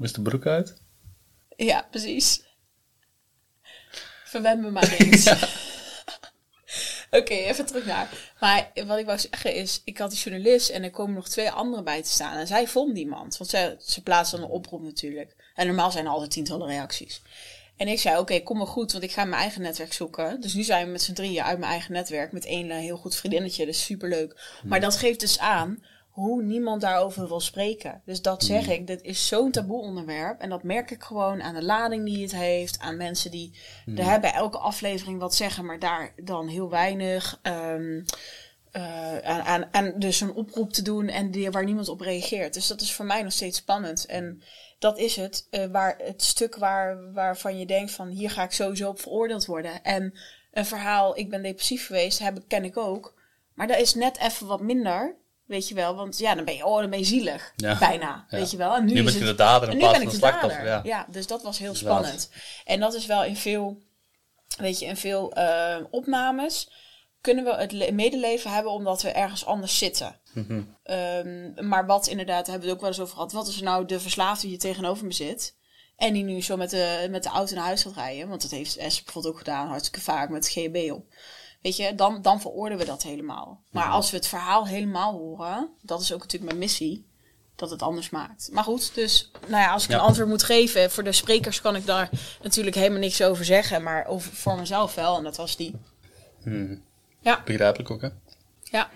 Is 0.00 0.12
de 0.12 0.22
broek 0.22 0.46
uit? 0.46 0.76
Ja, 1.56 1.86
precies. 1.90 2.42
Verwen 4.24 4.60
me 4.60 4.70
maar 4.70 4.94
eens. 4.98 5.32
Oké, 7.10 7.32
even 7.34 7.66
terug 7.66 7.86
naar. 7.86 8.32
Maar 8.40 8.70
wat 8.86 8.98
ik 8.98 9.06
wou 9.06 9.18
zeggen 9.18 9.54
is, 9.54 9.82
ik 9.84 9.98
had 9.98 10.10
die 10.10 10.18
journalist 10.20 10.68
en 10.70 10.82
er 10.82 10.90
komen 10.90 11.14
nog 11.14 11.28
twee 11.28 11.50
anderen 11.50 11.84
bij 11.84 12.02
te 12.02 12.08
staan. 12.10 12.36
En 12.36 12.46
zij 12.46 12.66
vond 12.68 12.92
niemand, 12.92 13.36
want 13.36 13.50
zij, 13.50 13.76
ze 13.80 14.02
plaatsen 14.02 14.38
dan 14.40 14.48
een 14.48 14.54
oproep 14.54 14.82
natuurlijk. 14.82 15.36
En 15.54 15.66
normaal 15.66 15.90
zijn 15.90 16.04
er 16.04 16.10
altijd 16.10 16.30
tientallen 16.30 16.66
reacties. 16.68 17.22
En 17.78 17.88
ik 17.88 18.00
zei, 18.00 18.18
oké, 18.18 18.40
kom 18.40 18.56
maar 18.56 18.66
goed, 18.66 18.92
want 18.92 19.04
ik 19.04 19.12
ga 19.12 19.24
mijn 19.24 19.40
eigen 19.40 19.62
netwerk 19.62 19.92
zoeken. 19.92 20.40
Dus 20.40 20.54
nu 20.54 20.62
zijn 20.62 20.86
we 20.86 20.92
met 20.92 21.02
z'n 21.02 21.12
drieën 21.12 21.42
uit 21.42 21.58
mijn 21.58 21.70
eigen 21.70 21.92
netwerk 21.92 22.32
met 22.32 22.44
één 22.44 22.70
eh, 22.70 22.78
heel 22.78 22.96
goed 22.96 23.16
vriendinnetje. 23.16 23.66
Dus 23.66 23.84
superleuk. 23.84 24.58
Maar 24.64 24.80
dat 24.80 24.96
geeft 24.96 25.20
dus 25.20 25.38
aan 25.38 25.82
hoe 26.08 26.42
niemand 26.42 26.80
daarover 26.80 27.28
wil 27.28 27.40
spreken. 27.40 28.02
Dus 28.04 28.22
dat 28.22 28.44
zeg 28.44 28.68
ik, 28.68 28.86
dit 28.86 29.02
is 29.02 29.26
zo'n 29.26 29.50
taboe 29.50 29.80
onderwerp. 29.80 30.40
En 30.40 30.48
dat 30.48 30.62
merk 30.62 30.90
ik 30.90 31.02
gewoon 31.02 31.42
aan 31.42 31.54
de 31.54 31.64
lading 31.64 32.04
die 32.04 32.22
het 32.22 32.34
heeft. 32.34 32.78
Aan 32.78 32.96
mensen 32.96 33.30
die 33.30 33.58
er 33.96 34.04
hebben 34.04 34.34
elke 34.34 34.58
aflevering 34.58 35.18
wat 35.18 35.34
zeggen, 35.34 35.64
maar 35.64 35.78
daar 35.78 36.12
dan 36.16 36.48
heel 36.48 36.70
weinig. 36.70 37.38
aan, 37.42 38.04
aan, 39.22 39.64
aan 39.70 39.92
dus 39.96 40.20
een 40.20 40.34
oproep 40.34 40.72
te 40.72 40.82
doen 40.82 41.08
en 41.08 41.30
die, 41.30 41.50
waar 41.50 41.64
niemand 41.64 41.88
op 41.88 42.00
reageert. 42.00 42.54
Dus 42.54 42.66
dat 42.66 42.80
is 42.80 42.92
voor 42.92 43.04
mij 43.04 43.22
nog 43.22 43.32
steeds 43.32 43.58
spannend. 43.58 44.06
En 44.06 44.42
dat 44.78 44.98
is 44.98 45.16
het, 45.16 45.46
eh, 45.50 45.64
waar, 45.64 45.96
het 45.98 46.22
stuk 46.22 46.56
waar, 46.56 47.12
waarvan 47.12 47.58
je 47.58 47.66
denkt 47.66 47.90
van 47.92 48.08
hier 48.08 48.30
ga 48.30 48.42
ik 48.42 48.52
sowieso 48.52 48.88
op 48.88 49.00
veroordeeld 49.00 49.46
worden. 49.46 49.82
En 49.82 50.18
een 50.52 50.66
verhaal, 50.66 51.18
ik 51.18 51.30
ben 51.30 51.42
depressief 51.42 51.86
geweest, 51.86 52.18
heb, 52.18 52.38
ken 52.48 52.64
ik 52.64 52.76
ook. 52.76 53.14
Maar 53.54 53.66
dat 53.66 53.78
is 53.78 53.94
net 53.94 54.18
even 54.18 54.46
wat 54.46 54.60
minder, 54.60 55.14
weet 55.44 55.68
je 55.68 55.74
wel. 55.74 55.94
Want 55.94 56.18
ja, 56.18 56.34
dan 56.34 56.44
ben 56.44 56.54
je, 56.54 56.64
oh, 56.66 56.80
dan 56.80 56.90
ben 56.90 56.98
je 56.98 57.04
zielig. 57.04 57.52
Ja. 57.56 57.78
Bijna, 57.78 58.26
Ja. 58.28 58.38
weet 58.38 58.50
je 58.50 58.56
wel. 58.56 58.74
En 58.74 58.84
nu, 58.84 58.92
Nu 58.92 58.98
is 59.04 59.12
ben 59.12 59.20
je 59.22 59.28
de 59.28 59.34
dader 59.34 59.68
in 59.68 59.78
plaats 59.78 59.98
van 59.98 60.06
de 60.08 60.14
slachtoffer. 60.14 60.64
Ja. 60.64 60.80
Ja. 60.84 61.06
dus 61.10 61.26
dat 61.26 61.42
was 61.42 61.58
heel 61.58 61.72
Inderdaad. 61.72 61.98
spannend. 62.00 62.30
En 62.64 62.80
dat 62.80 62.94
is 62.94 63.06
wel 63.06 63.24
in 63.24 63.36
veel, 63.36 63.78
weet 64.58 64.78
je, 64.78 64.86
in 64.86 64.96
veel 64.96 65.32
eh, 65.32 65.76
opnames 65.90 66.70
kunnen 67.20 67.44
we 67.44 67.54
het 67.54 67.72
le- 67.72 67.90
medeleven 67.90 68.50
hebben 68.52 68.72
omdat 68.72 69.02
we 69.02 69.10
ergens 69.10 69.44
anders 69.46 69.78
zitten. 69.78 70.20
Mhm. 70.34 70.62
Ehm, 70.82 71.68
maar 71.68 71.86
wat 71.86 72.06
inderdaad, 72.06 72.44
daar 72.46 72.54
hebben 72.54 72.60
we 72.62 72.66
het 72.66 72.74
ook 72.74 72.80
wel 72.80 72.88
eens 72.90 73.00
over 73.00 73.14
gehad. 73.14 73.32
Wat 73.32 73.48
is 73.48 73.56
er 73.56 73.62
nou 73.64 73.84
de 73.84 74.00
verslaafde 74.00 74.46
die 74.46 74.56
tegenover 74.58 75.06
me 75.06 75.12
zit? 75.12 75.56
En 75.96 76.12
die 76.12 76.24
nu 76.24 76.42
zo 76.42 76.56
met 76.56 76.70
de, 76.70 77.06
met 77.10 77.22
de 77.22 77.28
auto 77.28 77.54
naar 77.54 77.64
huis 77.64 77.82
gaat 77.82 77.94
rijden. 77.94 78.28
Want 78.28 78.42
dat 78.42 78.50
heeft 78.50 78.76
Esther 78.76 79.04
bijvoorbeeld 79.04 79.32
ook 79.34 79.38
gedaan, 79.38 79.68
hartstikke 79.68 80.00
vaak 80.00 80.28
met 80.28 80.48
GHB 80.48 80.90
op. 80.92 81.04
Weet 81.62 81.76
je, 81.76 81.94
dan, 81.94 82.22
dan 82.22 82.40
veroordelen 82.40 82.78
we 82.78 82.90
dat 82.90 83.02
helemaal. 83.02 83.60
Maar 83.70 83.84
Mhm. 83.84 83.92
als 83.94 84.10
we 84.10 84.16
het 84.16 84.26
verhaal 84.26 84.66
helemaal 84.66 85.12
horen, 85.12 85.68
dat 85.82 86.00
is 86.00 86.12
ook 86.12 86.18
natuurlijk 86.20 86.50
mijn 86.50 86.62
missie, 86.64 87.06
dat 87.56 87.70
het 87.70 87.82
anders 87.82 88.10
maakt. 88.10 88.48
Maar 88.52 88.64
goed, 88.64 88.94
dus 88.94 89.30
nou 89.46 89.62
ja, 89.62 89.72
als 89.72 89.84
ik 89.84 89.90
Ja. 89.90 89.94
een 89.96 90.02
antwoord 90.02 90.28
moet 90.28 90.42
geven, 90.42 90.90
voor 90.90 91.04
de 91.04 91.12
sprekers 91.12 91.60
kan 91.60 91.76
ik 91.76 91.86
daar 91.86 92.10
natuurlijk 92.42 92.76
helemaal 92.76 92.98
niks 92.98 93.22
over 93.22 93.44
zeggen. 93.44 93.82
Maar 93.82 94.06
over, 94.06 94.32
voor 94.32 94.56
mezelf 94.58 94.94
wel, 94.94 95.16
en 95.16 95.22
dat 95.24 95.36
was 95.36 95.56
die. 95.56 95.74
Mhm. 96.44 96.76
Ja, 97.28 97.42
Begrijpelijk 97.44 97.90
ook, 97.90 98.02
hè? 98.02 98.08
ja. 98.62 98.90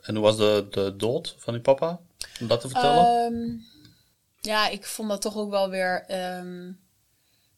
En 0.00 0.14
hoe 0.14 0.24
was 0.24 0.36
de, 0.36 0.66
de 0.70 0.96
dood 0.96 1.34
van 1.38 1.52
die 1.52 1.62
papa? 1.62 2.00
Om 2.40 2.46
dat 2.46 2.60
te 2.60 2.68
vertellen? 2.68 3.04
Ehm, 3.06 3.58
ja, 4.40 4.68
ik 4.68 4.86
vond 4.86 5.08
dat 5.08 5.20
toch 5.20 5.36
ook 5.36 5.50
wel 5.50 5.70
weer 5.70 6.04
ehm, 6.06 6.72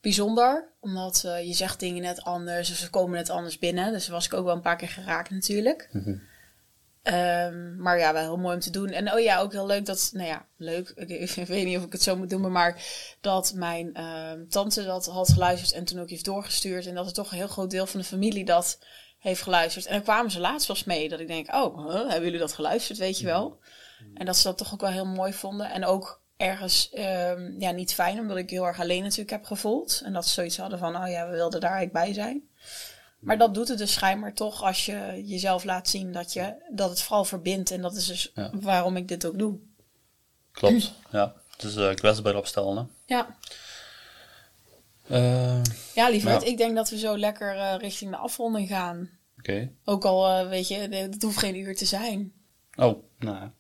bijzonder. 0.01 0.69
Omdat 0.81 1.23
eh, 1.25 1.47
je 1.47 1.53
zegt 1.53 1.81
dingen 1.81 2.03
net 2.03 2.23
anders, 2.23 2.71
of 2.71 2.77
ze 2.77 2.91
komen 2.91 3.17
net 3.17 3.31
anders 3.31 3.59
binnen. 3.59 3.93
Dus 3.93 4.09
was 4.09 4.27
ik 4.27 4.35
ook 4.35 4.45
wel 4.45 4.55
een 4.55 4.61
paar 4.61 4.77
keer 4.77 4.89
geraakt 4.89 5.31
natuurlijk. 5.31 5.89
Mhm. 5.93 6.17
Ehm, 7.03 7.77
maar 7.77 7.99
ja, 7.99 8.13
wel 8.13 8.23
heel 8.23 8.39
mooi 8.39 8.55
om 8.55 8.61
te 8.61 8.71
doen. 8.71 8.89
En 8.89 9.13
oh 9.13 9.21
ja, 9.21 9.39
ook 9.41 9.53
heel 9.53 9.67
leuk 9.67 9.87
dat, 9.87 10.11
nou 10.13 10.27
ja, 10.27 10.47
leuk. 10.57 10.89
Ik, 11.07 11.09
ik 11.09 11.47
weet 11.47 11.65
niet 11.65 11.79
of 11.79 11.85
ik 11.85 11.93
het 11.93 12.03
zo 12.03 12.17
moet 12.17 12.31
doen, 12.31 12.53
maar 12.53 12.83
dat 13.21 13.53
mijn 13.55 13.93
tante 14.49 14.85
dat 14.85 15.07
had 15.07 15.33
geluisterd 15.33 15.73
en 15.73 15.85
toen 15.85 16.01
ook 16.01 16.11
heeft 16.11 16.25
doorgestuurd. 16.25 16.87
En 16.87 16.95
dat 16.95 17.07
er 17.07 17.13
toch 17.13 17.31
een 17.31 17.37
heel 17.37 17.49
groot 17.49 17.71
deel 17.71 17.87
van 17.87 18.01
de 18.01 18.07
familie 18.07 18.45
dat 18.45 18.79
heeft 19.23 19.43
geluisterd. 19.43 19.87
En 19.87 19.93
dan 19.93 20.03
kwamen 20.03 20.31
ze 20.31 20.41
laatst 20.41 20.67
pas 20.67 20.85
mee 20.85 21.09
dat 21.09 21.21
ik 21.21 21.27
denk, 21.27 21.55
oh, 21.55 21.87
huh, 21.87 22.01
hebben 22.01 22.23
jullie 22.25 22.39
dat 22.39 22.53
geluisterd, 22.53 22.99
weet 22.99 23.19
je 23.19 23.25
wel? 23.27 23.59
En 24.15 24.27
dat 24.27 24.37
ze 24.37 24.43
dat 24.43 24.59
toch 24.59 24.73
ook 24.73 24.81
wel 24.81 24.91
heel 24.91 25.07
mooi 25.07 25.33
vonden. 25.33 25.71
En 25.71 25.85
ook 25.85 26.21
ergens 26.37 26.91
ehm, 26.91 27.61
ja, 27.61 27.71
niet 27.71 27.95
fijn, 27.95 28.19
omdat 28.19 28.37
ik 28.37 28.51
heel 28.51 28.67
erg 28.67 28.81
alleen 28.81 29.03
natuurlijk 29.03 29.31
heb 29.31 29.45
gevoeld. 29.45 30.01
En 30.05 30.13
dat 30.13 30.27
ze 30.27 30.33
zoiets 30.33 30.57
hadden 30.57 30.79
van, 30.79 30.97
oh 30.97 31.09
ja, 31.09 31.29
we 31.29 31.33
wilden 31.35 31.61
daar 31.61 31.73
eigenlijk 31.73 32.05
bij 32.05 32.15
zijn. 32.15 32.43
Maar 33.21 33.39
dat 33.39 33.55
doet 33.55 33.69
het 33.69 33.79
dus 33.79 33.93
schijnbaar 33.93 34.35
toch 34.35 34.63
als 34.63 34.87
je 34.87 35.23
jezelf 35.25 35.65
laat 35.65 35.89
zien 35.89 36.13
dat, 36.13 36.33
je, 36.33 36.55
dat 36.71 36.91
het 36.91 37.03
vooral 37.03 37.25
verbindt. 37.25 37.71
En 37.71 37.83
dat 37.83 37.97
is 37.97 38.07
dus 38.07 38.31
Ja. 38.35 38.51
waarom 38.53 38.97
ik 38.97 39.09
dit 39.09 39.27
ook 39.27 39.39
doe. 39.39 39.59
Klopt, 40.53 40.93
ja. 41.11 41.35
Het 41.51 41.63
is 41.63 41.77
eh 41.77 41.95
kwetsbaar 41.95 42.37
opstellen, 42.37 42.77
hè. 42.77 43.15
Ja, 43.15 43.37
Eh, 45.09 45.61
ja 45.95 46.09
lieverd, 46.09 46.43
Ja. 46.43 46.49
ik 46.49 46.57
denk 46.57 46.77
dat 46.77 46.91
we 46.91 46.99
zo 46.99 47.19
lekker 47.19 47.57
eh, 47.57 47.75
richting 47.79 48.11
de 48.11 48.17
afronding 48.17 48.69
gaan. 48.69 49.11
Oké. 49.39 49.71
Ook 49.85 50.05
al, 50.05 50.27
eh, 50.29 50.49
weet 50.49 50.69
je, 50.69 50.75
het 50.77 51.23
hoeft 51.23 51.39
geen 51.39 51.57
uur 51.57 51.77
te 51.77 51.85
zijn. 51.85 52.33
Oh, 52.77 53.03
nou, 53.19 53.51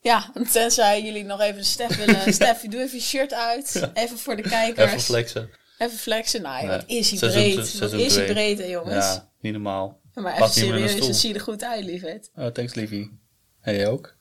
Ja, 0.00 0.32
tenzij 0.52 1.02
jullie 1.02 1.24
nog 1.24 1.40
even 1.40 1.64
Stef 1.64 1.96
willen. 1.96 2.32
Stef, 2.34 2.60
doe 2.60 2.80
even 2.82 2.96
je 2.98 3.02
shirt 3.04 3.32
uit. 3.34 3.90
Even 3.94 4.18
voor 4.18 4.36
de 4.36 4.42
kijkers. 4.42 4.86
even 4.86 5.00
flexen. 5.00 5.50
Even 5.78 5.98
flexen. 5.98 6.42
Nou, 6.42 6.66
Nee. 6.66 6.76
wat 6.76 6.84
is 6.86 7.10
hij 7.20 7.30
breed. 7.30 7.56
Wat 7.56 7.66
seizoen 7.66 8.00
is 8.00 8.14
hij 8.14 8.26
breed, 8.26 8.58
hè, 8.58 8.64
jongens. 8.64 9.04
Ja, 9.04 9.30
niet 9.40 9.52
normaal. 9.52 10.00
maar 10.14 10.38
de 10.38 10.48
serieus, 10.48 10.98
dan 10.98 11.14
zie 11.14 11.28
je 11.28 11.34
er 11.34 11.40
goed 11.40 11.64
uit, 11.64 11.84
lieverd. 11.84 12.30
Eh, 12.34 12.46
thanks, 12.46 12.74
liefie. 12.74 13.18
En 13.60 13.74
jij 13.74 13.88
ook? 13.88 14.16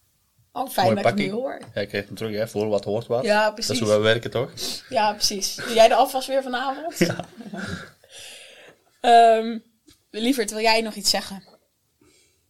Oh, 0.58 0.70
fijn 0.70 0.86
Mooi 0.86 1.02
dat 1.02 1.06
ik 1.06 1.06
het 1.06 1.16
pakkie. 1.16 1.26
nu 1.26 1.32
hoor. 1.32 1.60
Ja, 1.74 1.82
ik 1.82 1.88
kreeg 1.88 2.06
hem 2.06 2.16
terug, 2.16 2.36
hè. 2.36 2.48
Voor 2.48 2.68
wat 2.68 2.84
hoort 2.84 3.08
wat. 3.08 3.24
Ja, 3.24 3.44
Dat 3.46 3.54
precies. 3.54 3.74
is 3.74 3.80
hoe 3.80 3.88
wij 3.90 4.00
werken, 4.00 4.32
toch? 4.32 4.52
Ja, 4.90 5.14
precies. 5.14 5.56
Doe 5.56 5.74
jij 5.74 5.88
de 5.88 5.96
afwas 5.96 6.28
weer 6.28 6.44
vanavond? 6.44 6.98
Ja. 7.08 7.26
Ehm, 9.02 9.58
lieverd, 10.12 10.52
wil 10.52 10.60
jij 10.62 10.82
nog 10.82 10.94
iets 10.94 11.10
zeggen? 11.10 11.44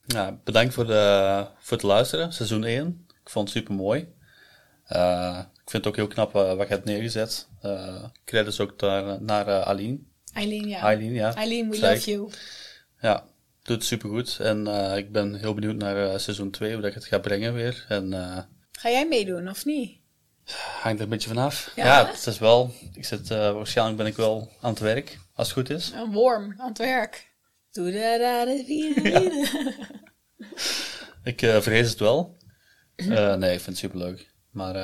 Ja, 0.05 0.39
bedankt 0.43 0.73
voor, 0.73 0.85
de, 0.87 1.47
voor 1.59 1.77
het 1.77 1.85
luisteren, 1.85 2.33
seizoen 2.33 2.63
1. 2.63 3.05
Ik 3.23 3.29
vond 3.29 3.47
het 3.49 3.57
super 3.57 3.73
mooi. 3.75 3.99
ik 5.53 5.69
vind 5.69 5.83
het 5.83 5.87
ook 5.87 5.95
heel 5.95 6.07
knap 6.07 6.35
eh, 6.35 6.53
wat 6.53 6.67
je 6.67 6.73
hebt 6.73 6.85
neergezet. 6.85 7.47
Eh 7.61 8.03
credits 8.25 8.59
ook 8.59 8.79
daar, 8.79 9.21
naar 9.21 9.47
eh, 9.47 9.61
Aline. 9.61 9.97
Eileen, 10.33 10.67
ja. 10.67 10.79
Eileen, 10.81 11.13
ja. 11.13 11.33
Eileen, 11.35 11.69
we 11.69 11.79
love 11.79 11.93
ik. 11.93 11.99
you. 12.01 12.29
Ja, 13.01 13.23
doet 13.67 13.77
het 13.77 13.85
super 13.85 14.09
goed. 14.09 14.39
En 14.39 14.67
eh, 14.67 14.97
ik 14.97 15.11
ben 15.11 15.35
heel 15.35 15.53
benieuwd 15.53 15.75
naar 15.75 16.09
eh, 16.13 16.17
seizoen 16.19 16.51
2, 16.51 16.71
hoe 16.73 16.81
dat 16.81 16.89
ik 16.89 16.95
het 16.95 17.05
ga 17.05 17.17
brengen 17.19 17.53
weer. 17.53 17.85
En 17.87 18.13
eh 18.13 18.37
Ga 18.71 18.89
jij 18.89 19.07
meedoen, 19.07 19.49
of 19.49 19.65
niet? 19.65 19.99
hangt 20.81 20.97
er 20.97 21.03
een 21.03 21.09
beetje 21.09 21.27
vanaf. 21.27 21.71
Ja, 21.75 21.85
Ja, 21.85 22.07
het 22.07 22.25
is 22.27 22.37
wel. 22.39 22.73
Ik 22.93 23.05
zit, 23.05 23.27
waarschijnlijk 23.27 23.97
ben 23.97 24.05
ik 24.05 24.15
wel 24.15 24.51
aan 24.61 24.69
het 24.69 24.79
werk, 24.79 25.19
als 25.33 25.47
het 25.47 25.57
goed 25.57 25.69
is. 25.69 25.91
Een 25.91 26.11
worm 26.11 26.53
aan 26.57 26.67
het 26.67 26.77
werk. 26.77 27.31
Doe 27.71 27.91
da 27.91 28.17
da 28.17 28.45
da. 28.45 28.51
Ik 31.23 31.39
vrees 31.61 31.89
het 31.89 31.99
wel. 31.99 32.37
Nee, 32.95 33.53
ik 33.53 33.59
vind 33.61 33.65
het 33.65 33.77
super 33.77 33.97
leuk. 33.97 34.31
Maar 34.51 34.75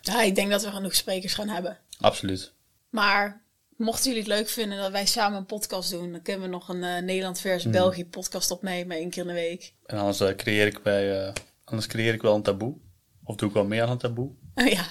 Ja, 0.00 0.22
ik 0.22 0.34
denk 0.34 0.50
dat 0.50 0.64
we 0.64 0.70
genoeg 0.70 0.94
sprekers 0.94 1.34
gaan 1.34 1.48
hebben. 1.48 1.78
absoluut. 2.00 2.52
Maar 2.90 3.44
mochten 3.78 4.04
jullie 4.12 4.18
het 4.28 4.32
leuk 4.32 4.48
vinden 4.48 4.78
dat 4.78 4.90
wij 4.90 5.06
samen 5.06 5.38
een 5.38 5.46
podcast 5.46 5.90
doen, 5.90 6.12
dan 6.12 6.22
kunnen 6.22 6.42
we 6.42 6.48
nog 6.48 6.68
een 6.68 6.84
eh, 6.84 7.02
Nederland 7.02 7.40
Hmm. 7.40 7.50
versus 7.50 7.70
België 7.72 8.06
podcast 8.06 8.50
opnemen, 8.50 8.96
één 8.96 9.10
keer 9.10 9.22
in 9.22 9.28
de 9.28 9.34
week. 9.34 9.72
En 9.86 9.98
anders 9.98 10.20
eh, 10.20 10.34
creëer 10.36 10.66
ik 10.66 10.82
bij, 10.82 11.26
eh, 11.26 11.32
anders 11.64 11.86
creëer 11.86 12.14
ik 12.14 12.22
wel 12.22 12.34
een 12.34 12.42
taboe. 12.42 12.76
Of 13.24 13.36
doe 13.36 13.48
ik 13.48 13.54
wel 13.54 13.64
meer 13.64 13.82
aan 13.82 13.90
een 13.90 13.98
taboe. 13.98 14.30
Oh 14.54 14.66
ja, 14.66 14.84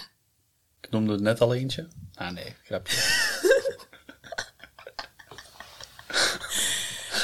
Ik 0.81 0.89
noemde 0.89 1.11
het 1.11 1.21
net 1.21 1.41
al 1.41 1.53
eentje. 1.53 1.88
Ah 2.13 2.31
nee, 2.31 2.55
grapje. 2.63 2.97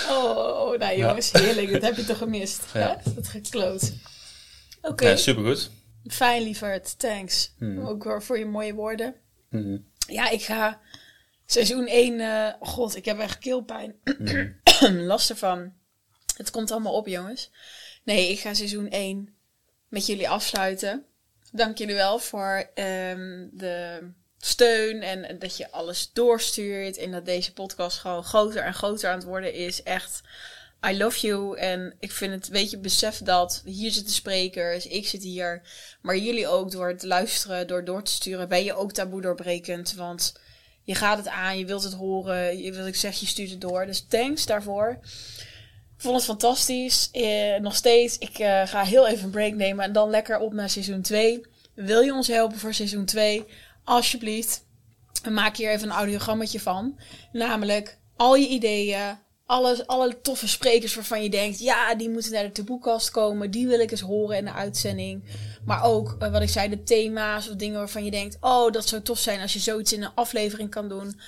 oh, 0.10 0.38
oh 0.72 0.78
nou 0.80 0.98
jongens, 0.98 1.32
heerlijk, 1.32 1.72
dat 1.72 1.82
heb 1.82 1.96
je 1.96 2.06
toch 2.06 2.18
gemist. 2.18 2.64
Ja. 2.74 3.00
Hè? 3.04 3.14
Dat 3.14 3.28
gekloot. 3.28 3.94
Oké, 4.82 5.08
Ja, 5.10 5.16
supergoed. 5.16 5.72
fijn 6.08 6.44
lieverd, 6.44 7.00
thanks. 7.00 7.54
Hmm. 7.58 7.80
Ook 7.88 8.16
voor 8.20 8.38
je 8.38 8.46
mooie 8.46 8.74
woorden. 8.74 9.16
Mhm. 9.50 9.78
Ja, 10.08 10.30
ik 10.30 10.42
ga 10.42 10.82
seizoen 11.46 11.88
1, 11.88 12.20
eh, 12.20 12.54
god, 12.60 12.96
ik 12.96 13.06
heb 13.06 13.20
echt 13.20 13.38
keelpijn. 13.40 13.96
Mhm. 14.04 14.52
Last 15.12 15.30
ervan. 15.30 15.74
Het 16.38 16.52
komt 16.52 16.72
allemaal 16.72 16.94
op, 16.94 17.08
jongens. 17.08 17.52
Nee, 18.04 18.30
ik 18.30 18.40
ga 18.40 18.54
seizoen 18.54 18.90
1 18.90 19.36
met 19.88 20.06
jullie 20.06 20.30
afsluiten. 20.30 21.06
Dank 21.52 21.78
jullie 21.78 21.96
wel 21.96 22.20
voor 22.20 22.70
ehm, 22.74 23.48
de 23.52 24.00
steun 24.38 25.02
en, 25.02 25.24
en 25.24 25.40
dat 25.40 25.58
je 25.58 25.72
alles 25.72 26.12
doorstuurt. 26.14 26.98
En 26.98 27.12
dat 27.12 27.26
deze 27.26 27.54
podcast 27.54 27.98
gewoon 27.98 28.24
groter 28.24 28.64
en 28.64 28.74
groter 28.74 29.10
aan 29.10 29.18
het 29.18 29.28
worden 29.28 29.54
is. 29.54 29.84
Echt, 29.84 30.22
I 30.88 30.98
love 30.98 31.28
you. 31.28 31.58
En 31.58 31.96
ik 32.00 32.12
vind 32.12 32.34
het, 32.34 32.48
weet 32.48 32.72
je, 32.72 32.78
besef 32.78 33.18
dat 33.18 33.62
hier 33.66 33.92
zitten 33.92 34.14
sprekers, 34.14 34.88
ik 34.88 35.08
zit 35.08 35.24
hier. 35.24 35.62
Maar 36.02 36.18
jullie 36.18 36.48
ook 36.48 36.72
door 36.72 36.88
het 36.88 37.04
luisteren, 37.04 37.68
door 37.68 37.86
door 37.86 38.04
te 38.04 38.12
sturen, 38.12 38.50
ben 38.50 38.64
je 38.64 38.76
ook 38.76 38.92
taboe 38.92 39.22
doorbrekend. 39.22 39.94
Want 39.94 40.34
je 40.84 40.96
gaat 40.96 41.18
het 41.18 41.28
aan, 41.28 41.58
je 41.58 41.66
wilt 41.66 41.84
het 41.84 41.94
horen, 41.94 42.62
je 42.62 42.74
wil 42.74 42.88
ik 42.88 42.96
zeg, 42.96 43.20
je 43.20 43.26
stuurt 43.26 43.50
het 43.50 43.62
door. 43.62 43.86
Dus 43.86 44.06
thanks 44.08 44.46
daarvoor. 44.46 44.98
Ik 45.96 46.10
vond 46.10 46.16
het 46.16 46.26
fantastisch. 46.26 47.10
Eh, 47.12 47.60
nog 47.60 47.76
steeds. 47.76 48.18
Ik 48.18 48.40
eh, 48.40 48.68
ga 48.68 48.84
heel 48.84 49.08
even 49.08 49.24
een 49.24 49.32
break 49.32 49.54
nemen 49.54 49.86
en 49.86 49.94
dan 49.94 50.10
lekker 50.10 50.40
op 50.40 50.54
naar 50.54 50.70
seizoen 50.70 51.02
2. 51.02 51.42
Wil 51.74 52.02
je 52.02 52.14
ons 52.14 52.28
helpen 52.28 52.58
voor 52.58 52.74
seizoen 52.74 53.06
2? 53.06 53.46
Alsjeblieft. 53.84 54.66
Maak 55.30 55.58
hier 55.58 55.70
even 55.70 55.90
een 55.90 55.96
audiogrammetje 55.96 56.60
van. 56.60 57.00
Namelijk 57.32 57.98
al 58.16 58.36
je 58.36 58.48
ideeën, 58.48 59.18
alle, 59.46 59.88
alle 59.88 60.22
toffe 60.22 60.48
sprekers 60.48 60.96
waarvan 60.96 61.24
je 61.24 61.30
denkt, 61.30 61.60
ja, 61.60 61.96
die 61.96 62.10
moeten 62.10 62.32
naar 62.32 62.44
de 62.44 62.52
taboekast 62.52 63.12
komen. 63.12 63.52
Die 63.52 63.68
wil 63.68 63.80
ik 63.80 63.92
eens 63.92 64.02
horen 64.02 64.38
in 64.38 64.46
de 64.46 64.54
uitzending. 64.54 65.24
Maar 65.66 65.84
ook, 65.84 66.16
eh, 66.20 66.32
wat 66.32 66.42
ik 66.42 66.50
zei, 66.50 66.70
de 66.70 66.84
thema's 66.84 67.50
of 67.50 67.56
dingen 67.56 67.78
waarvan 67.78 68.06
je 68.06 68.12
denkt, 68.12 68.38
oh, 68.42 68.72
dat 68.72 68.88
zou 68.88 69.02
tof 69.02 69.20
zijn 69.20 69.42
als 69.42 69.54
je 69.54 69.60
zoiets 69.60 69.94
in 69.94 70.04
een 70.04 70.14
aflevering 70.16 70.70
kan 70.70 70.90
doen. 70.90 71.20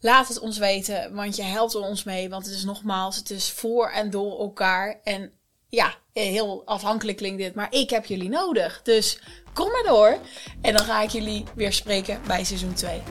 Laat 0.00 0.28
het 0.28 0.38
ons 0.38 0.58
weten, 0.58 1.14
want 1.14 1.36
je 1.36 1.42
helpt 1.42 1.74
ons 1.74 2.04
mee. 2.04 2.28
Want 2.28 2.44
het 2.46 2.54
is 2.54 2.64
nogmaals, 2.64 3.16
het 3.16 3.30
is 3.30 3.50
voor 3.50 3.90
en 3.90 4.10
door 4.10 4.38
elkaar. 4.38 5.00
En 5.04 5.32
ja, 5.68 5.94
heel 6.12 6.62
afhankelijk 6.64 7.16
klinkt 7.16 7.38
dit, 7.38 7.54
maar 7.54 7.72
ik 7.72 7.90
heb 7.90 8.04
jullie 8.04 8.28
nodig. 8.28 8.80
Dus 8.82 9.20
kom 9.52 9.70
maar 9.70 9.84
door. 9.86 10.18
En 10.60 10.74
dan 10.74 10.84
ga 10.84 11.02
ik 11.02 11.10
jullie 11.10 11.44
weer 11.54 11.72
spreken 11.72 12.20
bij 12.26 12.44
seizoen 12.44 12.74
2. 12.74 13.02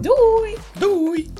Doei! 0.00 0.56
Doei! 0.78 1.32